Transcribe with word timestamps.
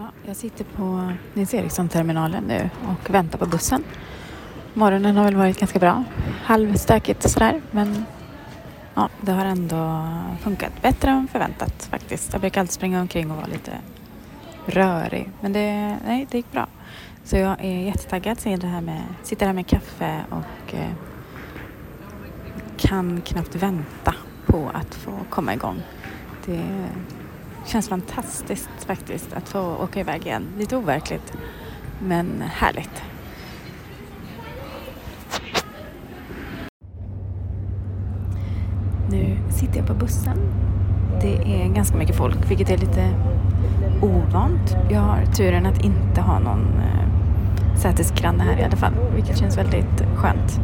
Ja, 0.00 0.10
jag 0.26 0.36
sitter 0.36 0.64
på 0.64 1.12
Nils 1.34 1.54
Eriksson-terminalen 1.54 2.44
nu 2.44 2.70
och 2.88 3.14
väntar 3.14 3.38
på 3.38 3.46
bussen. 3.46 3.84
Morgonen 4.74 5.16
har 5.16 5.24
väl 5.24 5.36
varit 5.36 5.58
ganska 5.58 5.78
bra. 5.78 6.04
Halvstökigt 6.44 7.30
sådär, 7.30 7.60
men 7.70 8.04
ja, 8.94 9.08
det 9.20 9.32
har 9.32 9.44
ändå 9.44 10.08
funkat 10.42 10.82
bättre 10.82 11.10
än 11.10 11.28
förväntat 11.28 11.88
faktiskt. 11.90 12.32
Jag 12.32 12.40
brukar 12.40 12.60
alltid 12.60 12.72
springa 12.72 13.00
omkring 13.00 13.30
och 13.30 13.36
vara 13.36 13.46
lite 13.46 13.72
rörig, 14.66 15.30
men 15.40 15.52
det, 15.52 15.98
nej, 16.06 16.26
det 16.30 16.36
gick 16.36 16.52
bra. 16.52 16.66
Så 17.24 17.36
jag 17.36 17.64
är 17.64 17.80
jättetaggad, 17.80 18.40
sitter 18.40 18.68
här 18.68 18.80
med, 18.80 19.02
sitter 19.22 19.46
här 19.46 19.52
med 19.52 19.66
kaffe 19.66 20.20
och 20.30 20.74
eh, 20.74 20.92
kan 22.76 23.20
knappt 23.20 23.54
vänta 23.54 24.14
på 24.46 24.70
att 24.74 24.94
få 24.94 25.12
komma 25.30 25.54
igång. 25.54 25.82
Det 26.46 26.88
känns 27.66 27.88
fantastiskt 27.88 28.84
faktiskt 28.86 29.32
att 29.32 29.48
få 29.48 29.76
åka 29.76 30.00
iväg 30.00 30.26
igen. 30.26 30.46
Lite 30.58 30.76
overkligt, 30.76 31.32
men 32.02 32.42
härligt. 32.46 33.02
Nu 39.10 39.38
sitter 39.50 39.78
jag 39.78 39.86
på 39.86 39.94
bussen. 39.94 40.38
Det 41.20 41.62
är 41.62 41.68
ganska 41.68 41.96
mycket 41.96 42.16
folk, 42.16 42.50
vilket 42.50 42.70
är 42.70 42.78
lite 42.78 43.10
ovant. 44.02 44.76
Jag 44.90 45.00
har 45.00 45.24
turen 45.26 45.66
att 45.66 45.84
inte 45.84 46.20
ha 46.20 46.38
någon 46.38 46.66
eh, 46.78 47.76
sätesgranne 47.76 48.42
här 48.42 48.58
i 48.60 48.64
alla 48.64 48.76
fall, 48.76 48.94
vilket 49.14 49.38
känns 49.38 49.58
väldigt 49.58 50.04
skönt. 50.16 50.60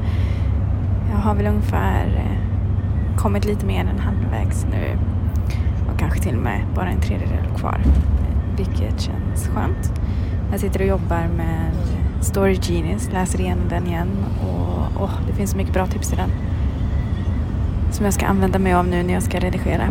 Jag 1.11 1.19
har 1.19 1.35
väl 1.35 1.47
ungefär 1.47 2.07
eh, 2.07 3.17
kommit 3.17 3.45
lite 3.45 3.67
mer 3.67 3.81
än 3.81 3.99
halvvägs 3.99 4.67
nu 4.71 4.99
kanske 5.99 6.21
till 6.21 6.37
och 6.37 6.43
med 6.43 6.61
bara 6.75 6.89
en 6.89 7.01
tredjedel 7.01 7.47
kvar, 7.57 7.81
vilket 8.57 9.01
känns 9.01 9.49
skönt. 9.49 9.93
Jag 10.51 10.61
sitter 10.61 10.81
och 10.81 10.87
jobbar 10.87 11.29
med 11.37 11.73
Story 12.21 12.59
Genius, 12.63 13.13
läser 13.13 13.41
igenom 13.41 13.69
den 13.69 13.87
igen 13.87 14.09
och 14.41 15.03
oh, 15.05 15.13
det 15.27 15.33
finns 15.33 15.51
så 15.51 15.57
mycket 15.57 15.75
bra 15.75 15.87
tips 15.87 16.13
i 16.13 16.17
den 16.17 16.31
som 17.97 18.05
jag 18.05 18.15
ska 18.15 18.27
använda 18.27 18.59
mig 18.59 18.75
av 18.75 18.89
nu 18.89 19.03
när 19.03 19.15
jag 19.15 19.23
ska 19.23 19.39
redigera. 19.39 19.83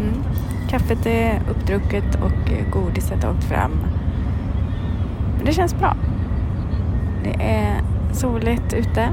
Mm. 0.00 0.22
Kaffet 0.68 1.06
är 1.06 1.42
uppdrucket 1.50 2.14
och 2.14 2.52
godiset 2.72 3.24
har 3.24 3.30
åkt 3.30 3.44
fram. 3.44 3.70
Men 5.36 5.44
det 5.44 5.52
känns 5.52 5.74
bra. 5.74 5.96
Det 7.24 7.42
är 7.42 7.80
soligt 8.12 8.72
ute 8.72 9.08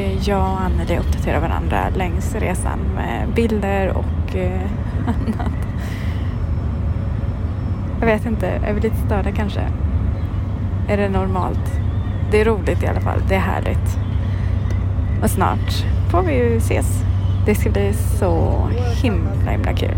jag 0.00 0.40
och 0.40 0.60
Anneli 0.60 0.98
uppdaterar 0.98 1.40
varandra 1.40 1.88
längs 1.96 2.34
resan 2.34 2.78
med 2.94 3.28
bilder 3.34 3.88
och 3.88 4.36
eh, 4.36 4.60
annat. 5.06 5.52
Jag 8.00 8.06
vet 8.06 8.26
inte, 8.26 8.46
är 8.46 8.74
vi 8.74 8.80
lite 8.80 8.96
störda 8.96 9.32
kanske? 9.32 9.60
Är 10.88 10.96
det 10.96 11.08
normalt? 11.08 11.80
Det 12.30 12.40
är 12.40 12.44
roligt 12.44 12.82
i 12.82 12.86
alla 12.86 13.00
fall, 13.00 13.22
det 13.28 13.34
är 13.34 13.38
härligt. 13.38 13.98
Och 15.22 15.30
snart 15.30 15.84
får 16.10 16.22
vi 16.22 16.34
ju 16.34 16.56
ses. 16.56 16.86
Det 17.46 17.54
ska 17.54 17.70
bli 17.70 17.92
så 17.92 18.66
himla 19.02 19.50
himla 19.50 19.72
kul. 19.72 19.96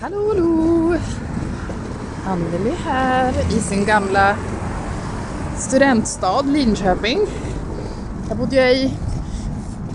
Hallå, 0.00 0.28
hallå! 0.28 0.96
Anneli 2.26 2.74
här 2.84 3.32
i 3.56 3.60
sin 3.60 3.84
gamla 3.84 4.36
studentstad 5.56 6.42
Linköping. 6.42 7.20
Där 8.28 8.34
bodde 8.34 8.56
jag 8.56 8.72
i, 8.72 8.84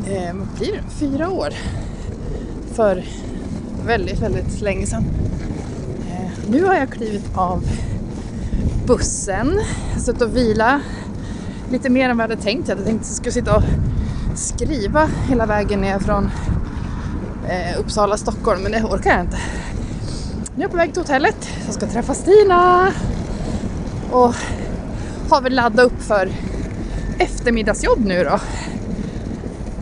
eh, 0.05 0.33
vad 0.33 0.47
blir 0.47 0.72
det, 0.72 0.83
fyra 0.89 1.30
år. 1.30 1.53
För 2.73 3.03
väldigt, 3.85 4.19
väldigt 4.19 4.61
länge 4.61 4.85
sedan. 4.85 5.05
Eh, 6.09 6.50
nu 6.50 6.63
har 6.63 6.75
jag 6.75 6.90
klivit 6.90 7.25
av 7.35 7.63
bussen. 8.85 9.62
Suttit 10.00 10.22
och 10.22 10.35
vila 10.35 10.81
lite 11.72 11.89
mer 11.89 12.09
än 12.09 12.18
vad 12.18 12.24
jag 12.24 12.29
hade 12.29 12.41
tänkt. 12.41 12.68
Jag 12.68 12.75
hade 12.75 12.88
tänkt 12.88 13.01
att 13.01 13.07
jag 13.07 13.16
skulle 13.16 13.31
sitta 13.31 13.56
och 13.56 13.63
skriva 14.35 15.09
hela 15.29 15.45
vägen 15.45 15.81
ner 15.81 16.00
från 16.00 16.29
eh, 17.50 17.79
Uppsala, 17.79 18.18
Stockholm, 18.18 18.63
men 18.63 18.72
det 18.72 18.84
orkar 18.84 19.12
jag 19.12 19.22
inte. 19.22 19.38
Nu 20.56 20.62
är 20.62 20.62
jag 20.62 20.72
på 20.72 20.78
väg 20.78 20.94
till 20.94 21.01
hotellet. 21.01 21.50
Jag 21.66 21.74
ska 21.74 21.88
träffa 21.88 22.13
Stina 22.13 22.91
och 24.12 24.35
har 25.29 25.41
väl 25.41 25.55
laddat 25.55 25.85
upp 25.85 26.01
för 26.01 26.29
eftermiddagsjobb 27.19 28.05
nu 28.05 28.23
då. 28.23 28.39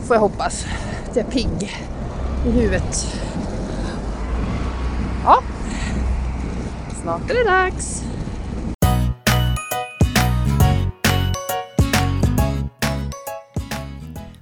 Får 0.06 0.16
jag 0.16 0.20
hoppas. 0.20 0.66
Att 1.10 1.16
jag 1.16 1.26
är 1.26 1.30
pigg 1.30 1.74
i 2.46 2.50
huvudet. 2.50 3.06
Ja, 5.24 5.42
snart 7.02 7.30
är 7.30 7.34
det 7.34 7.50
dags. 7.50 8.02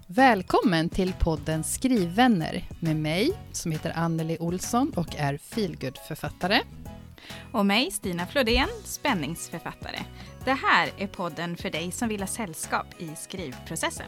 Välkommen 0.06 0.88
till 0.88 1.12
podden 1.12 1.65
Skrivvänner 1.65 2.69
med 2.81 2.97
mig 2.97 3.32
som 3.53 3.72
heter 3.72 3.92
Anneli 3.97 4.36
Olsson 4.41 4.92
och 4.97 5.16
är 5.16 5.38
feelgood-författare. 5.38 6.60
Och 7.53 7.66
mig, 7.66 7.91
Stina 7.91 8.26
Flodén, 8.26 8.69
spänningsförfattare. 8.84 9.98
Det 10.44 10.53
här 10.53 10.91
är 10.99 11.06
podden 11.06 11.56
för 11.56 11.71
dig 11.71 11.93
som 11.93 12.09
vill 12.09 12.21
ha 12.21 12.27
sällskap 12.27 12.87
i 12.99 13.10
skrivprocessen. 13.16 14.06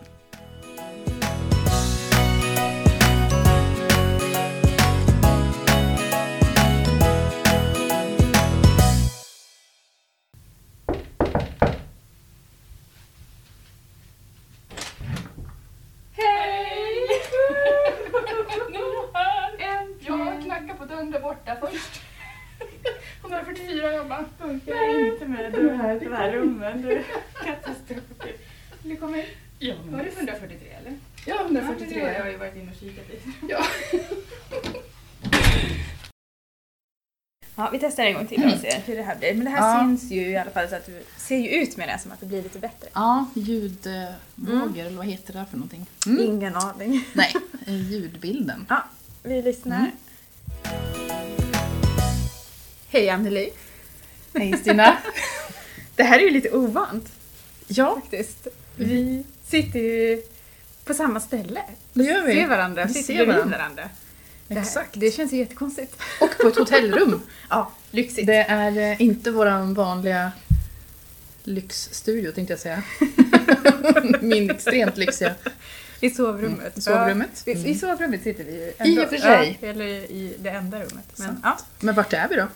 Ja, 37.66 37.70
vi 37.72 37.78
testar 37.78 38.02
en 38.04 38.14
gång 38.14 38.26
till 38.26 38.44
och 38.44 38.60
ser 38.60 38.80
hur 38.86 38.96
det 38.96 39.02
här 39.02 39.16
blir. 39.16 39.34
Men 39.34 39.44
det 39.44 39.50
här 39.50 39.74
Ja. 39.74 39.80
syns 39.80 40.10
ju 40.10 40.20
i 40.30 40.36
alla 40.36 40.50
fall 40.50 40.68
så 40.68 40.74
att 40.76 40.86
det 40.86 41.02
ser 41.16 41.36
ju 41.36 41.48
ut 41.48 41.76
med 41.76 41.88
det 41.88 41.98
som 42.02 42.12
att 42.12 42.20
det 42.20 42.26
blir 42.26 42.42
lite 42.42 42.58
bättre. 42.58 42.88
Ja, 42.94 43.26
ljudvågor, 43.34 44.78
eller 44.78 44.96
vad 44.96 45.06
heter 45.06 45.32
det 45.32 45.44
för 45.50 45.56
någonting? 45.56 45.86
Ingen 46.06 46.56
aning. 46.56 47.04
Nej, 47.12 47.32
ljudbilden. 47.66 48.66
Ja, 48.68 48.84
vi 49.22 49.42
lyssnar. 49.42 49.90
Hej 52.88 53.10
Anneli. 53.10 53.50
Hej 54.34 54.56
Stina! 54.56 54.96
Det 55.96 56.02
här 56.02 56.18
är 56.18 56.22
ju 56.22 56.30
lite 56.30 56.50
ovant 56.50 57.12
ja, 57.66 57.94
faktiskt. 58.00 58.46
Vi 58.76 59.24
sitter 59.46 59.78
ju 59.80 60.22
på 60.84 60.94
samma 60.94 61.20
ställe. 61.20 61.60
det 61.92 62.04
gör 62.04 62.22
vi. 62.26 62.34
Ser 62.34 62.48
varandra, 62.48 62.84
Vi 62.84 62.94
sitter 62.94 63.14
ser 63.14 63.26
bredvid 63.26 63.52
varandra. 63.52 63.88
Varandra. 64.48 64.54
Det, 64.54 64.54
här, 64.54 64.60
Exakt. 64.62 64.90
det 65.00 65.10
känns 65.10 65.32
ju 65.32 65.36
jättekonstigt. 65.36 65.96
Och 66.20 66.30
på 66.40 66.48
ett 66.48 66.56
hotellrum. 66.56 67.22
Ja, 67.50 67.72
lyxigt. 67.90 68.26
Det 68.26 68.34
är 68.48 68.78
eh, 68.92 69.02
inte 69.02 69.30
våran 69.30 69.74
vanliga 69.74 70.32
lyxstudio 71.44 72.32
tänkte 72.32 72.52
jag 72.52 72.60
säga. 72.60 72.82
Min 74.20 74.50
extremt 74.50 74.96
lyxiga. 74.96 75.34
I 76.00 76.10
sovrummet. 76.10 76.58
Mm, 76.58 76.80
sovrummet. 76.80 77.42
Ja, 77.44 77.52
Mm. 77.52 77.66
I 77.66 77.74
sovrummet 77.74 78.22
sitter 78.22 78.44
vi 78.44 78.52
ju. 78.52 78.92
I 78.92 79.04
och 79.04 79.08
för 79.08 79.16
sig. 79.16 79.58
Ja, 79.60 79.68
eller 79.68 79.86
i 79.86 80.36
det 80.38 80.50
enda 80.50 80.76
rummet. 80.78 81.12
Men, 81.16 81.26
Sant. 81.26 81.40
ja. 81.42 81.58
Men 81.80 81.94
vart 81.94 82.12
är 82.12 82.28
vi 82.28 82.36
då? 82.36 82.46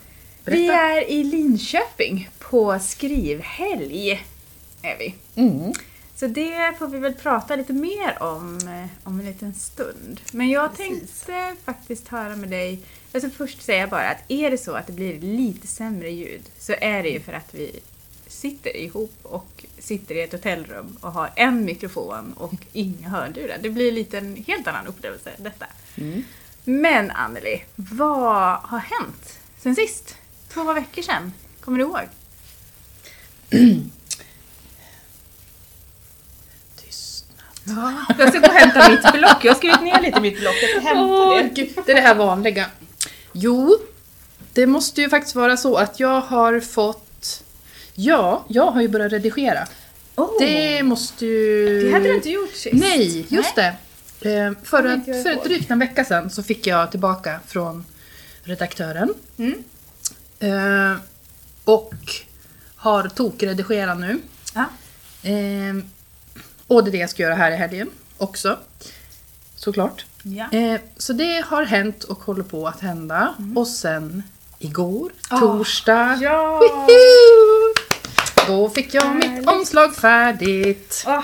Vi 0.44 0.66
Berätta. 0.66 0.82
är 0.82 1.10
i 1.10 1.24
Linköping 1.24 2.28
på 2.38 2.78
skrivhelg. 2.78 4.24
Är 4.82 4.98
vi. 4.98 5.14
Mm. 5.42 5.72
Så 6.20 6.26
det 6.26 6.74
får 6.78 6.88
vi 6.88 6.98
väl 6.98 7.14
prata 7.14 7.56
lite 7.56 7.72
mer 7.72 8.22
om 8.22 8.58
eh, 8.58 9.08
om 9.08 9.20
en 9.20 9.26
liten 9.26 9.54
stund. 9.54 10.20
Men 10.32 10.50
jag 10.50 10.76
Precis. 10.76 10.86
tänkte 10.86 11.56
faktiskt 11.64 12.08
höra 12.08 12.36
med 12.36 12.48
dig, 12.48 12.80
alltså 13.14 13.30
först 13.30 13.62
säga 13.62 13.86
bara 13.86 14.08
att 14.08 14.18
är 14.28 14.50
det 14.50 14.58
så 14.58 14.72
att 14.72 14.86
det 14.86 14.92
blir 14.92 15.20
lite 15.20 15.66
sämre 15.66 16.10
ljud 16.10 16.42
så 16.58 16.74
är 16.80 17.02
det 17.02 17.08
ju 17.08 17.20
för 17.20 17.32
att 17.32 17.54
vi 17.54 17.80
sitter 18.26 18.76
ihop 18.76 19.14
och 19.22 19.66
sitter 19.78 20.14
i 20.14 20.20
ett 20.20 20.32
hotellrum 20.32 20.96
och 21.00 21.12
har 21.12 21.30
en 21.36 21.64
mikrofon 21.64 22.32
och 22.32 22.66
inga 22.72 23.08
hörlurar. 23.08 23.58
Det 23.62 23.70
blir 23.70 23.92
lite 23.92 24.18
en 24.18 24.36
helt 24.46 24.66
annan 24.66 24.86
upplevelse 24.86 25.30
detta. 25.38 25.66
Mm. 25.96 26.24
Men 26.64 27.10
Anneli, 27.10 27.64
vad 27.76 28.56
har 28.56 28.78
hänt 28.78 29.38
sen 29.58 29.76
sist? 29.76 30.16
Två 30.48 30.72
veckor 30.72 31.02
sedan, 31.02 31.32
kommer 31.60 31.78
du 31.78 31.84
ihåg? 31.84 32.08
Tystnad. 37.64 37.94
Jag 38.18 38.28
ska 38.28 38.38
gå 38.38 38.46
och 38.46 38.52
hämta 38.52 38.90
mitt 38.90 39.12
block. 39.12 39.44
Jag 39.44 39.52
har 39.52 39.56
skrivit 39.56 39.82
ner 39.82 40.00
lite 40.02 40.18
i 40.18 40.20
mitt 40.20 40.40
block. 40.40 40.54
Jag 40.62 40.70
ska 40.70 40.80
hämta 40.88 41.04
Åh, 41.04 41.36
det. 41.36 41.48
gud, 41.54 41.68
det 41.86 41.92
är 41.92 41.96
det 41.96 42.00
här 42.00 42.14
vanliga. 42.14 42.66
Jo, 43.32 43.76
det 44.52 44.66
måste 44.66 45.00
ju 45.00 45.08
faktiskt 45.08 45.34
vara 45.36 45.56
så 45.56 45.76
att 45.76 46.00
jag 46.00 46.20
har 46.20 46.60
fått... 46.60 47.42
Ja, 47.94 48.44
jag 48.48 48.70
har 48.70 48.82
ju 48.82 48.88
börjat 48.88 49.12
redigera. 49.12 49.66
Oh, 50.16 50.30
Det 50.40 50.82
måste 50.82 51.26
ju... 51.26 51.82
det 51.82 51.92
hade 51.92 52.04
du 52.08 52.14
inte 52.14 52.30
gjort 52.30 52.54
sist. 52.54 52.74
Nej, 52.74 53.26
just 53.28 53.54
det. 53.56 53.74
Eh, 54.20 54.52
för, 54.62 54.84
att, 54.84 55.04
för 55.04 55.44
drygt 55.44 55.70
en 55.70 55.78
vecka 55.78 56.04
sedan 56.04 56.30
så 56.30 56.42
fick 56.42 56.66
jag 56.66 56.90
tillbaka 56.90 57.40
från 57.46 57.84
redaktören. 58.44 59.14
Mm. 59.38 59.54
Eh, 60.40 60.96
och 61.64 61.94
har 62.76 63.08
tokredigerat 63.08 63.98
nu. 64.00 64.18
Ja. 64.54 64.64
Eh, 65.30 65.74
och 66.70 66.84
det 66.84 66.90
är 66.90 66.92
det 66.92 66.98
jag 66.98 67.10
ska 67.10 67.22
göra 67.22 67.34
här 67.34 67.50
i 67.50 67.56
helgen 67.56 67.90
också. 68.18 68.58
Såklart. 69.56 70.04
Ja. 70.22 70.48
Eh, 70.58 70.80
så 70.96 71.12
det 71.12 71.44
har 71.46 71.64
hänt 71.64 72.04
och 72.04 72.18
håller 72.18 72.42
på 72.42 72.68
att 72.68 72.80
hända. 72.80 73.34
Och 73.56 73.68
sen 73.68 74.22
igår, 74.58 75.12
Ah. 75.28 75.38
torsdag, 75.38 76.18
Ja! 76.22 76.58
Woohoo! 76.58 77.74
då 78.46 78.70
fick 78.70 78.94
jag 78.94 79.14
mitt 79.16 79.24
Härligt. 79.24 79.48
omslag 79.48 79.94
färdigt. 79.96 81.04
Ah. 81.06 81.22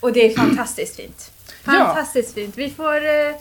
Och 0.00 0.12
det 0.12 0.32
är 0.32 0.36
fantastiskt 0.36 0.96
fint. 0.96 1.30
Ja. 1.64 1.72
Fantastiskt 1.72 2.34
fint. 2.34 2.58
Vi 2.58 2.70
får... 2.70 2.96
eh, 2.96 3.34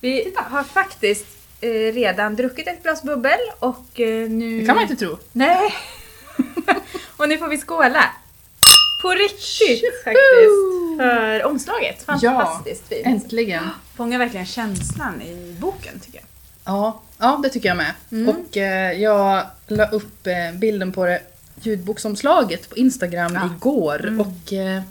Vi 0.00 0.34
har 0.36 0.62
faktiskt 0.64 1.26
eh, 1.60 1.68
redan 1.70 2.36
druckit 2.36 2.68
ett 2.68 2.82
glas 2.82 3.02
bubbel 3.02 3.38
och 3.58 4.00
eh, 4.00 4.30
nu... 4.30 4.60
Det 4.60 4.66
kan 4.66 4.74
man 4.74 4.82
inte 4.82 4.96
tro. 4.96 5.18
Nej! 5.32 5.74
och 7.16 7.28
nu 7.28 7.38
får 7.38 7.48
vi 7.48 7.58
skåla. 7.58 8.04
På 9.02 9.10
riktigt 9.10 10.04
faktiskt. 10.04 10.98
För 10.98 11.44
omslaget. 11.44 12.02
Fantastiskt 12.02 12.88
fint. 12.88 13.06
Äntligen. 13.06 13.62
Fångar 13.96 14.18
verkligen 14.18 14.46
känslan 14.46 15.22
i 15.22 15.56
boken 15.60 16.00
tycker 16.00 16.18
jag. 16.18 16.26
Ja, 16.64 17.00
ja 17.18 17.40
det 17.42 17.48
tycker 17.48 17.68
jag 17.68 17.76
med. 17.76 17.92
Mm. 18.12 18.28
Och 18.28 18.56
eh, 18.56 18.92
jag 18.92 19.46
la 19.66 19.86
upp 19.88 20.26
eh, 20.26 20.52
bilden 20.58 20.92
på 20.92 21.04
det 21.06 21.22
ljudboksomslaget 21.62 22.68
på 22.70 22.76
Instagram 22.76 23.34
Ja. 23.34 23.50
igår. 23.56 24.06
Mm. 24.06 24.20
Och 24.20 24.52
eh, 24.52 24.82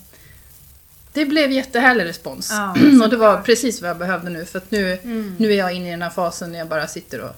det 1.13 1.25
blev 1.25 1.51
jättehärlig 1.51 2.05
respons. 2.05 2.49
Ja, 2.51 2.75
och 3.03 3.09
det 3.09 3.17
var 3.17 3.41
precis 3.41 3.81
vad 3.81 3.89
jag 3.89 3.97
behövde 3.97 4.29
nu. 4.29 4.45
För 4.45 4.57
att 4.57 4.71
nu, 4.71 4.93
Mm. 5.03 5.35
nu 5.39 5.51
är 5.51 5.57
jag 5.57 5.73
inne 5.73 5.87
i 5.87 5.91
den 5.91 6.01
här 6.01 6.09
fasen 6.09 6.51
när 6.51 6.59
jag 6.59 6.67
bara 6.67 6.87
sitter 6.87 7.21
och 7.21 7.35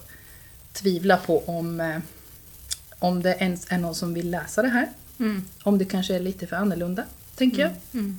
tvivlar 0.72 1.16
på 1.16 1.42
om, 1.46 1.80
eh, 1.80 1.96
om 2.98 3.22
det 3.22 3.36
ens 3.38 3.66
är 3.72 3.78
någon 3.78 3.94
som 3.94 4.14
vill 4.14 4.30
läsa 4.30 4.62
det 4.62 4.68
här. 4.68 4.88
Mm. 5.20 5.44
Om 5.62 5.78
det 5.78 5.84
kanske 5.84 6.14
är 6.14 6.20
lite 6.20 6.46
för 6.46 6.56
annorlunda, 6.56 7.04
tänker 7.36 7.62
jag. 7.62 7.70
Mm. 7.94 8.18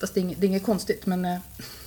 Fast 0.00 0.14
det 0.14 0.20
är, 0.20 0.22
inget, 0.22 0.40
det 0.40 0.46
är 0.46 0.48
inget 0.48 0.62
konstigt, 0.62 1.06
men 1.06 1.24
eh, 1.24 1.38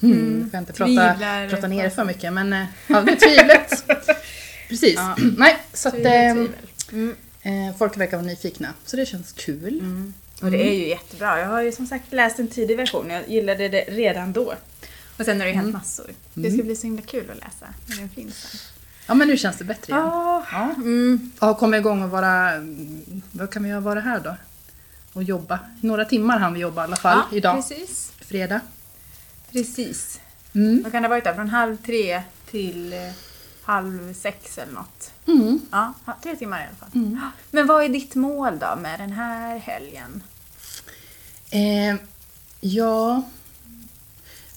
Mm. 0.01 0.17
mm. 0.17 0.41
får 0.49 0.57
jag 0.57 0.61
inte 0.61 0.73
prata, 0.73 1.15
prata 1.49 1.67
ner 1.67 1.89
för 1.89 2.03
mycket. 2.05 2.33
Men 2.33 2.53
eh, 2.53 2.65
ja, 2.87 3.01
det 3.01 3.11
är 3.11 3.15
tvivlet. 3.15 3.85
Precis. 4.69 4.95
Ja. 4.95 5.15
Nej, 5.37 5.57
så 5.73 5.87
att 5.89 5.93
eh, 5.95 6.01
tvivel. 6.01 6.49
Mm. 6.91 7.15
eh, 7.41 7.75
folk 7.77 7.97
verkar 7.97 8.17
vara 8.17 8.27
nyfikna. 8.27 8.73
Så 8.85 8.95
det 8.97 9.05
känns 9.05 9.31
kul. 9.31 9.79
Mm. 9.79 10.13
Och 10.41 10.51
det 10.51 10.69
är 10.69 10.73
ju 10.73 10.87
jättebra. 10.87 11.39
Jag 11.39 11.47
har 11.47 11.61
ju 11.61 11.71
som 11.71 11.87
sagt 11.87 12.13
läst 12.13 12.39
en 12.39 12.47
tidig 12.47 12.77
version. 12.77 13.09
Jag 13.09 13.29
gillade 13.29 13.69
det 13.69 13.81
redan 13.87 14.33
då. 14.33 14.53
Och 15.17 15.25
sen 15.25 15.37
har 15.39 15.45
det 15.45 15.51
ju 15.51 15.57
hänt 15.57 15.73
massor. 15.73 16.11
Det 16.33 16.51
ska 16.51 16.63
bli 16.63 16.75
så 16.75 16.87
himla 16.87 17.01
kul 17.01 17.29
att 17.31 17.37
läsa 17.37 17.73
när 17.85 17.95
den 17.97 18.09
finns 18.09 18.35
sen. 18.35 18.59
Ja, 19.07 19.13
men 19.13 19.27
nu 19.27 19.37
känns 19.37 19.57
det 19.57 19.63
bättre 19.63 19.93
igen. 19.93 20.05
Ja. 20.05 20.45
Ja. 20.51 20.63
Mm. 20.75 21.31
Ja, 21.41 21.53
komma 21.53 21.77
igång 21.77 22.03
och 22.03 22.09
vara... 22.09 22.51
mm, 22.51 23.21
Vad 23.31 23.49
kan 23.51 23.63
vi 23.63 23.71
ha 23.71 23.79
varit 23.79 24.03
här 24.03 24.19
då? 24.19 24.35
Och 25.13 25.23
jobba. 25.23 25.59
Några 25.81 26.05
timmar 26.05 26.39
hann 26.39 26.53
vi 26.53 26.59
jobba 26.59 26.81
i 26.81 26.83
alla 26.83 26.95
fall 26.95 27.21
ja, 27.31 27.37
idag. 27.37 27.55
Precis. 27.55 28.11
Fredag. 28.21 28.59
Precis. 29.51 30.19
Mm. 30.55 30.83
Vad 30.83 30.91
kan 30.91 31.01
det 31.01 31.07
ha 31.07 31.09
varit 31.09 31.23
där? 31.23 31.33
Från 31.33 31.49
halv 31.49 31.77
tre 31.77 32.23
till 32.51 32.93
eh, 32.93 32.99
halv 33.63 34.13
sex 34.13 34.57
eller 34.57 34.73
något. 34.73 35.11
Mm. 35.27 35.61
Ja, 35.71 35.93
tre 36.23 36.35
timmar 36.35 36.59
i 36.59 36.63
alla 36.67 36.75
fall. 36.75 36.89
Mm. 37.01 37.19
Men 37.51 37.67
vad 37.67 37.83
är 37.83 37.89
ditt 37.89 38.15
mål 38.15 38.59
då 38.59 38.75
med 38.81 38.99
den 38.99 39.11
här 39.11 39.57
helgen? 39.57 40.23
Eh, 41.49 41.95
ja, 42.59 43.23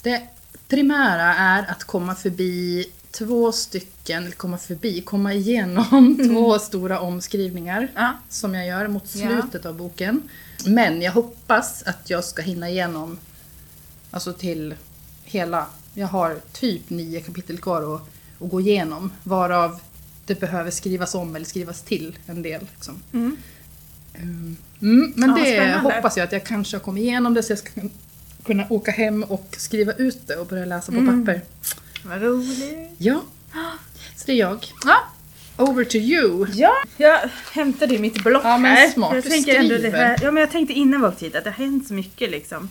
det 0.02 0.22
primära 0.68 1.34
är 1.34 1.70
att 1.70 1.84
komma 1.84 2.14
förbi 2.14 2.86
två 3.18 3.52
stycken, 3.52 4.32
komma 4.36 4.58
förbi, 4.58 5.00
komma 5.00 5.34
igenom 5.34 6.18
två 6.28 6.58
stora 6.58 7.00
omskrivningar 7.00 7.88
Ja. 7.94 8.12
som 8.28 8.54
jag 8.54 8.66
gör 8.66 8.88
mot 8.88 9.14
Ja. 9.14 9.28
slutet 9.28 9.66
av 9.66 9.74
boken. 9.74 10.22
Men 10.66 11.02
jag 11.02 11.12
hoppas 11.12 11.82
att 11.82 12.10
jag 12.10 12.24
ska 12.24 12.42
hinna 12.42 12.70
igenom, 12.70 13.18
alltså 14.10 14.32
till 14.32 14.74
hela, 15.24 15.66
jag 15.94 16.06
har 16.06 16.36
typ 16.52 16.90
nio 16.90 17.20
kapitel 17.20 17.58
kvar 17.58 17.94
att, 17.94 18.02
att 18.40 18.50
gå 18.50 18.60
igenom, 18.60 19.12
varav 19.22 19.80
det 20.26 20.40
behöver 20.40 20.70
skrivas 20.70 21.14
om 21.14 21.36
eller 21.36 21.46
skrivas 21.46 21.82
till 21.82 22.18
en 22.26 22.42
del. 22.42 22.66
Liksom. 22.74 23.02
Mm. 23.12 23.36
Mm, 24.14 24.56
Mm, 24.80 25.12
men 25.16 25.30
Ja, 25.30 25.36
det 25.36 25.42
spännande. 25.52 25.78
hoppas 25.94 26.16
jag 26.16 26.24
att 26.24 26.32
jag 26.32 26.44
kanske 26.44 26.76
har 26.76 26.82
kommit 26.82 27.02
igenom 27.02 27.34
det 27.34 27.42
så 27.42 27.52
jag 27.52 27.58
ska 27.58 27.70
kunna 28.44 28.66
åka 28.70 28.90
hem 28.90 29.22
och 29.22 29.54
skriva 29.58 29.92
ut 29.92 30.26
det 30.26 30.36
och 30.36 30.46
börja 30.46 30.64
läsa 30.64 30.92
på 30.92 30.98
Mm. 30.98 31.26
papper. 31.26 31.40
Vad 32.08 32.22
roligt. 32.22 32.90
Ja, 32.98 33.20
så 34.16 34.22
det 34.26 34.32
är 34.32 34.36
jag. 34.36 34.66
Ja. 34.84 34.96
Over 35.58 35.84
to 35.84 35.96
you. 35.96 36.46
Ja, 36.52 36.72
jag 36.96 37.20
hämtade 37.52 37.92
ju 37.94 37.98
mitt 38.00 38.24
block 38.24 38.44
Ja, 38.44 38.58
men 38.58 38.72
här. 38.76 38.88
smart. 38.90 39.14
Jag 39.14 39.24
Du 39.24 39.28
tänker 39.30 39.54
ändå 39.54 39.74
det 39.74 39.80
skriver. 39.80 39.98
här. 40.04 40.18
Ja, 40.22 40.30
men 40.30 40.40
jag 40.40 40.50
tänkte 40.50 40.72
innan 40.74 41.00
vi 41.00 41.06
åkte 41.06 41.24
hit 41.24 41.34
att 41.36 41.44
det 41.44 41.50
har 41.50 41.64
hänt 41.64 41.88
så 41.88 41.94
mycket 41.94 42.30
liksom. 42.30 42.70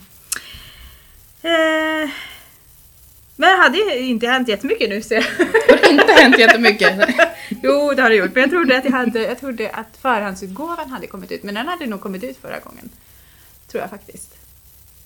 Eh, 1.42 2.10
men 3.36 3.50
det 3.50 3.56
hade 3.62 3.78
ju 3.78 3.98
inte 3.98 4.26
hänt 4.26 4.48
jättemycket 4.48 4.88
nu 4.88 5.02
ser 5.02 5.14
jag. 5.14 5.24
Det 5.68 5.84
har 5.86 5.92
inte 5.92 6.12
hänt 6.12 6.38
jättemycket. 6.38 7.08
Jo, 7.62 7.92
det 7.96 8.02
har 8.02 8.10
det 8.10 8.16
gjort. 8.16 8.34
Men 8.34 8.40
jag 8.42 8.50
trodde 8.50 8.78
att, 8.78 8.84
jag 8.84 8.92
hade, 8.92 9.20
jag 9.22 9.38
trodde 9.40 9.70
att 9.70 9.96
förhandsutgåvan 10.02 10.90
hade 10.90 11.06
kommit 11.06 11.32
ut. 11.32 11.42
Men 11.42 11.54
den 11.54 11.68
hade 11.68 11.86
nog 11.86 12.00
kommit 12.00 12.24
ut 12.24 12.36
förra 12.40 12.58
gången. 12.58 12.90
Tror 13.68 13.80
jag 13.80 13.90
faktiskt. 13.90 14.34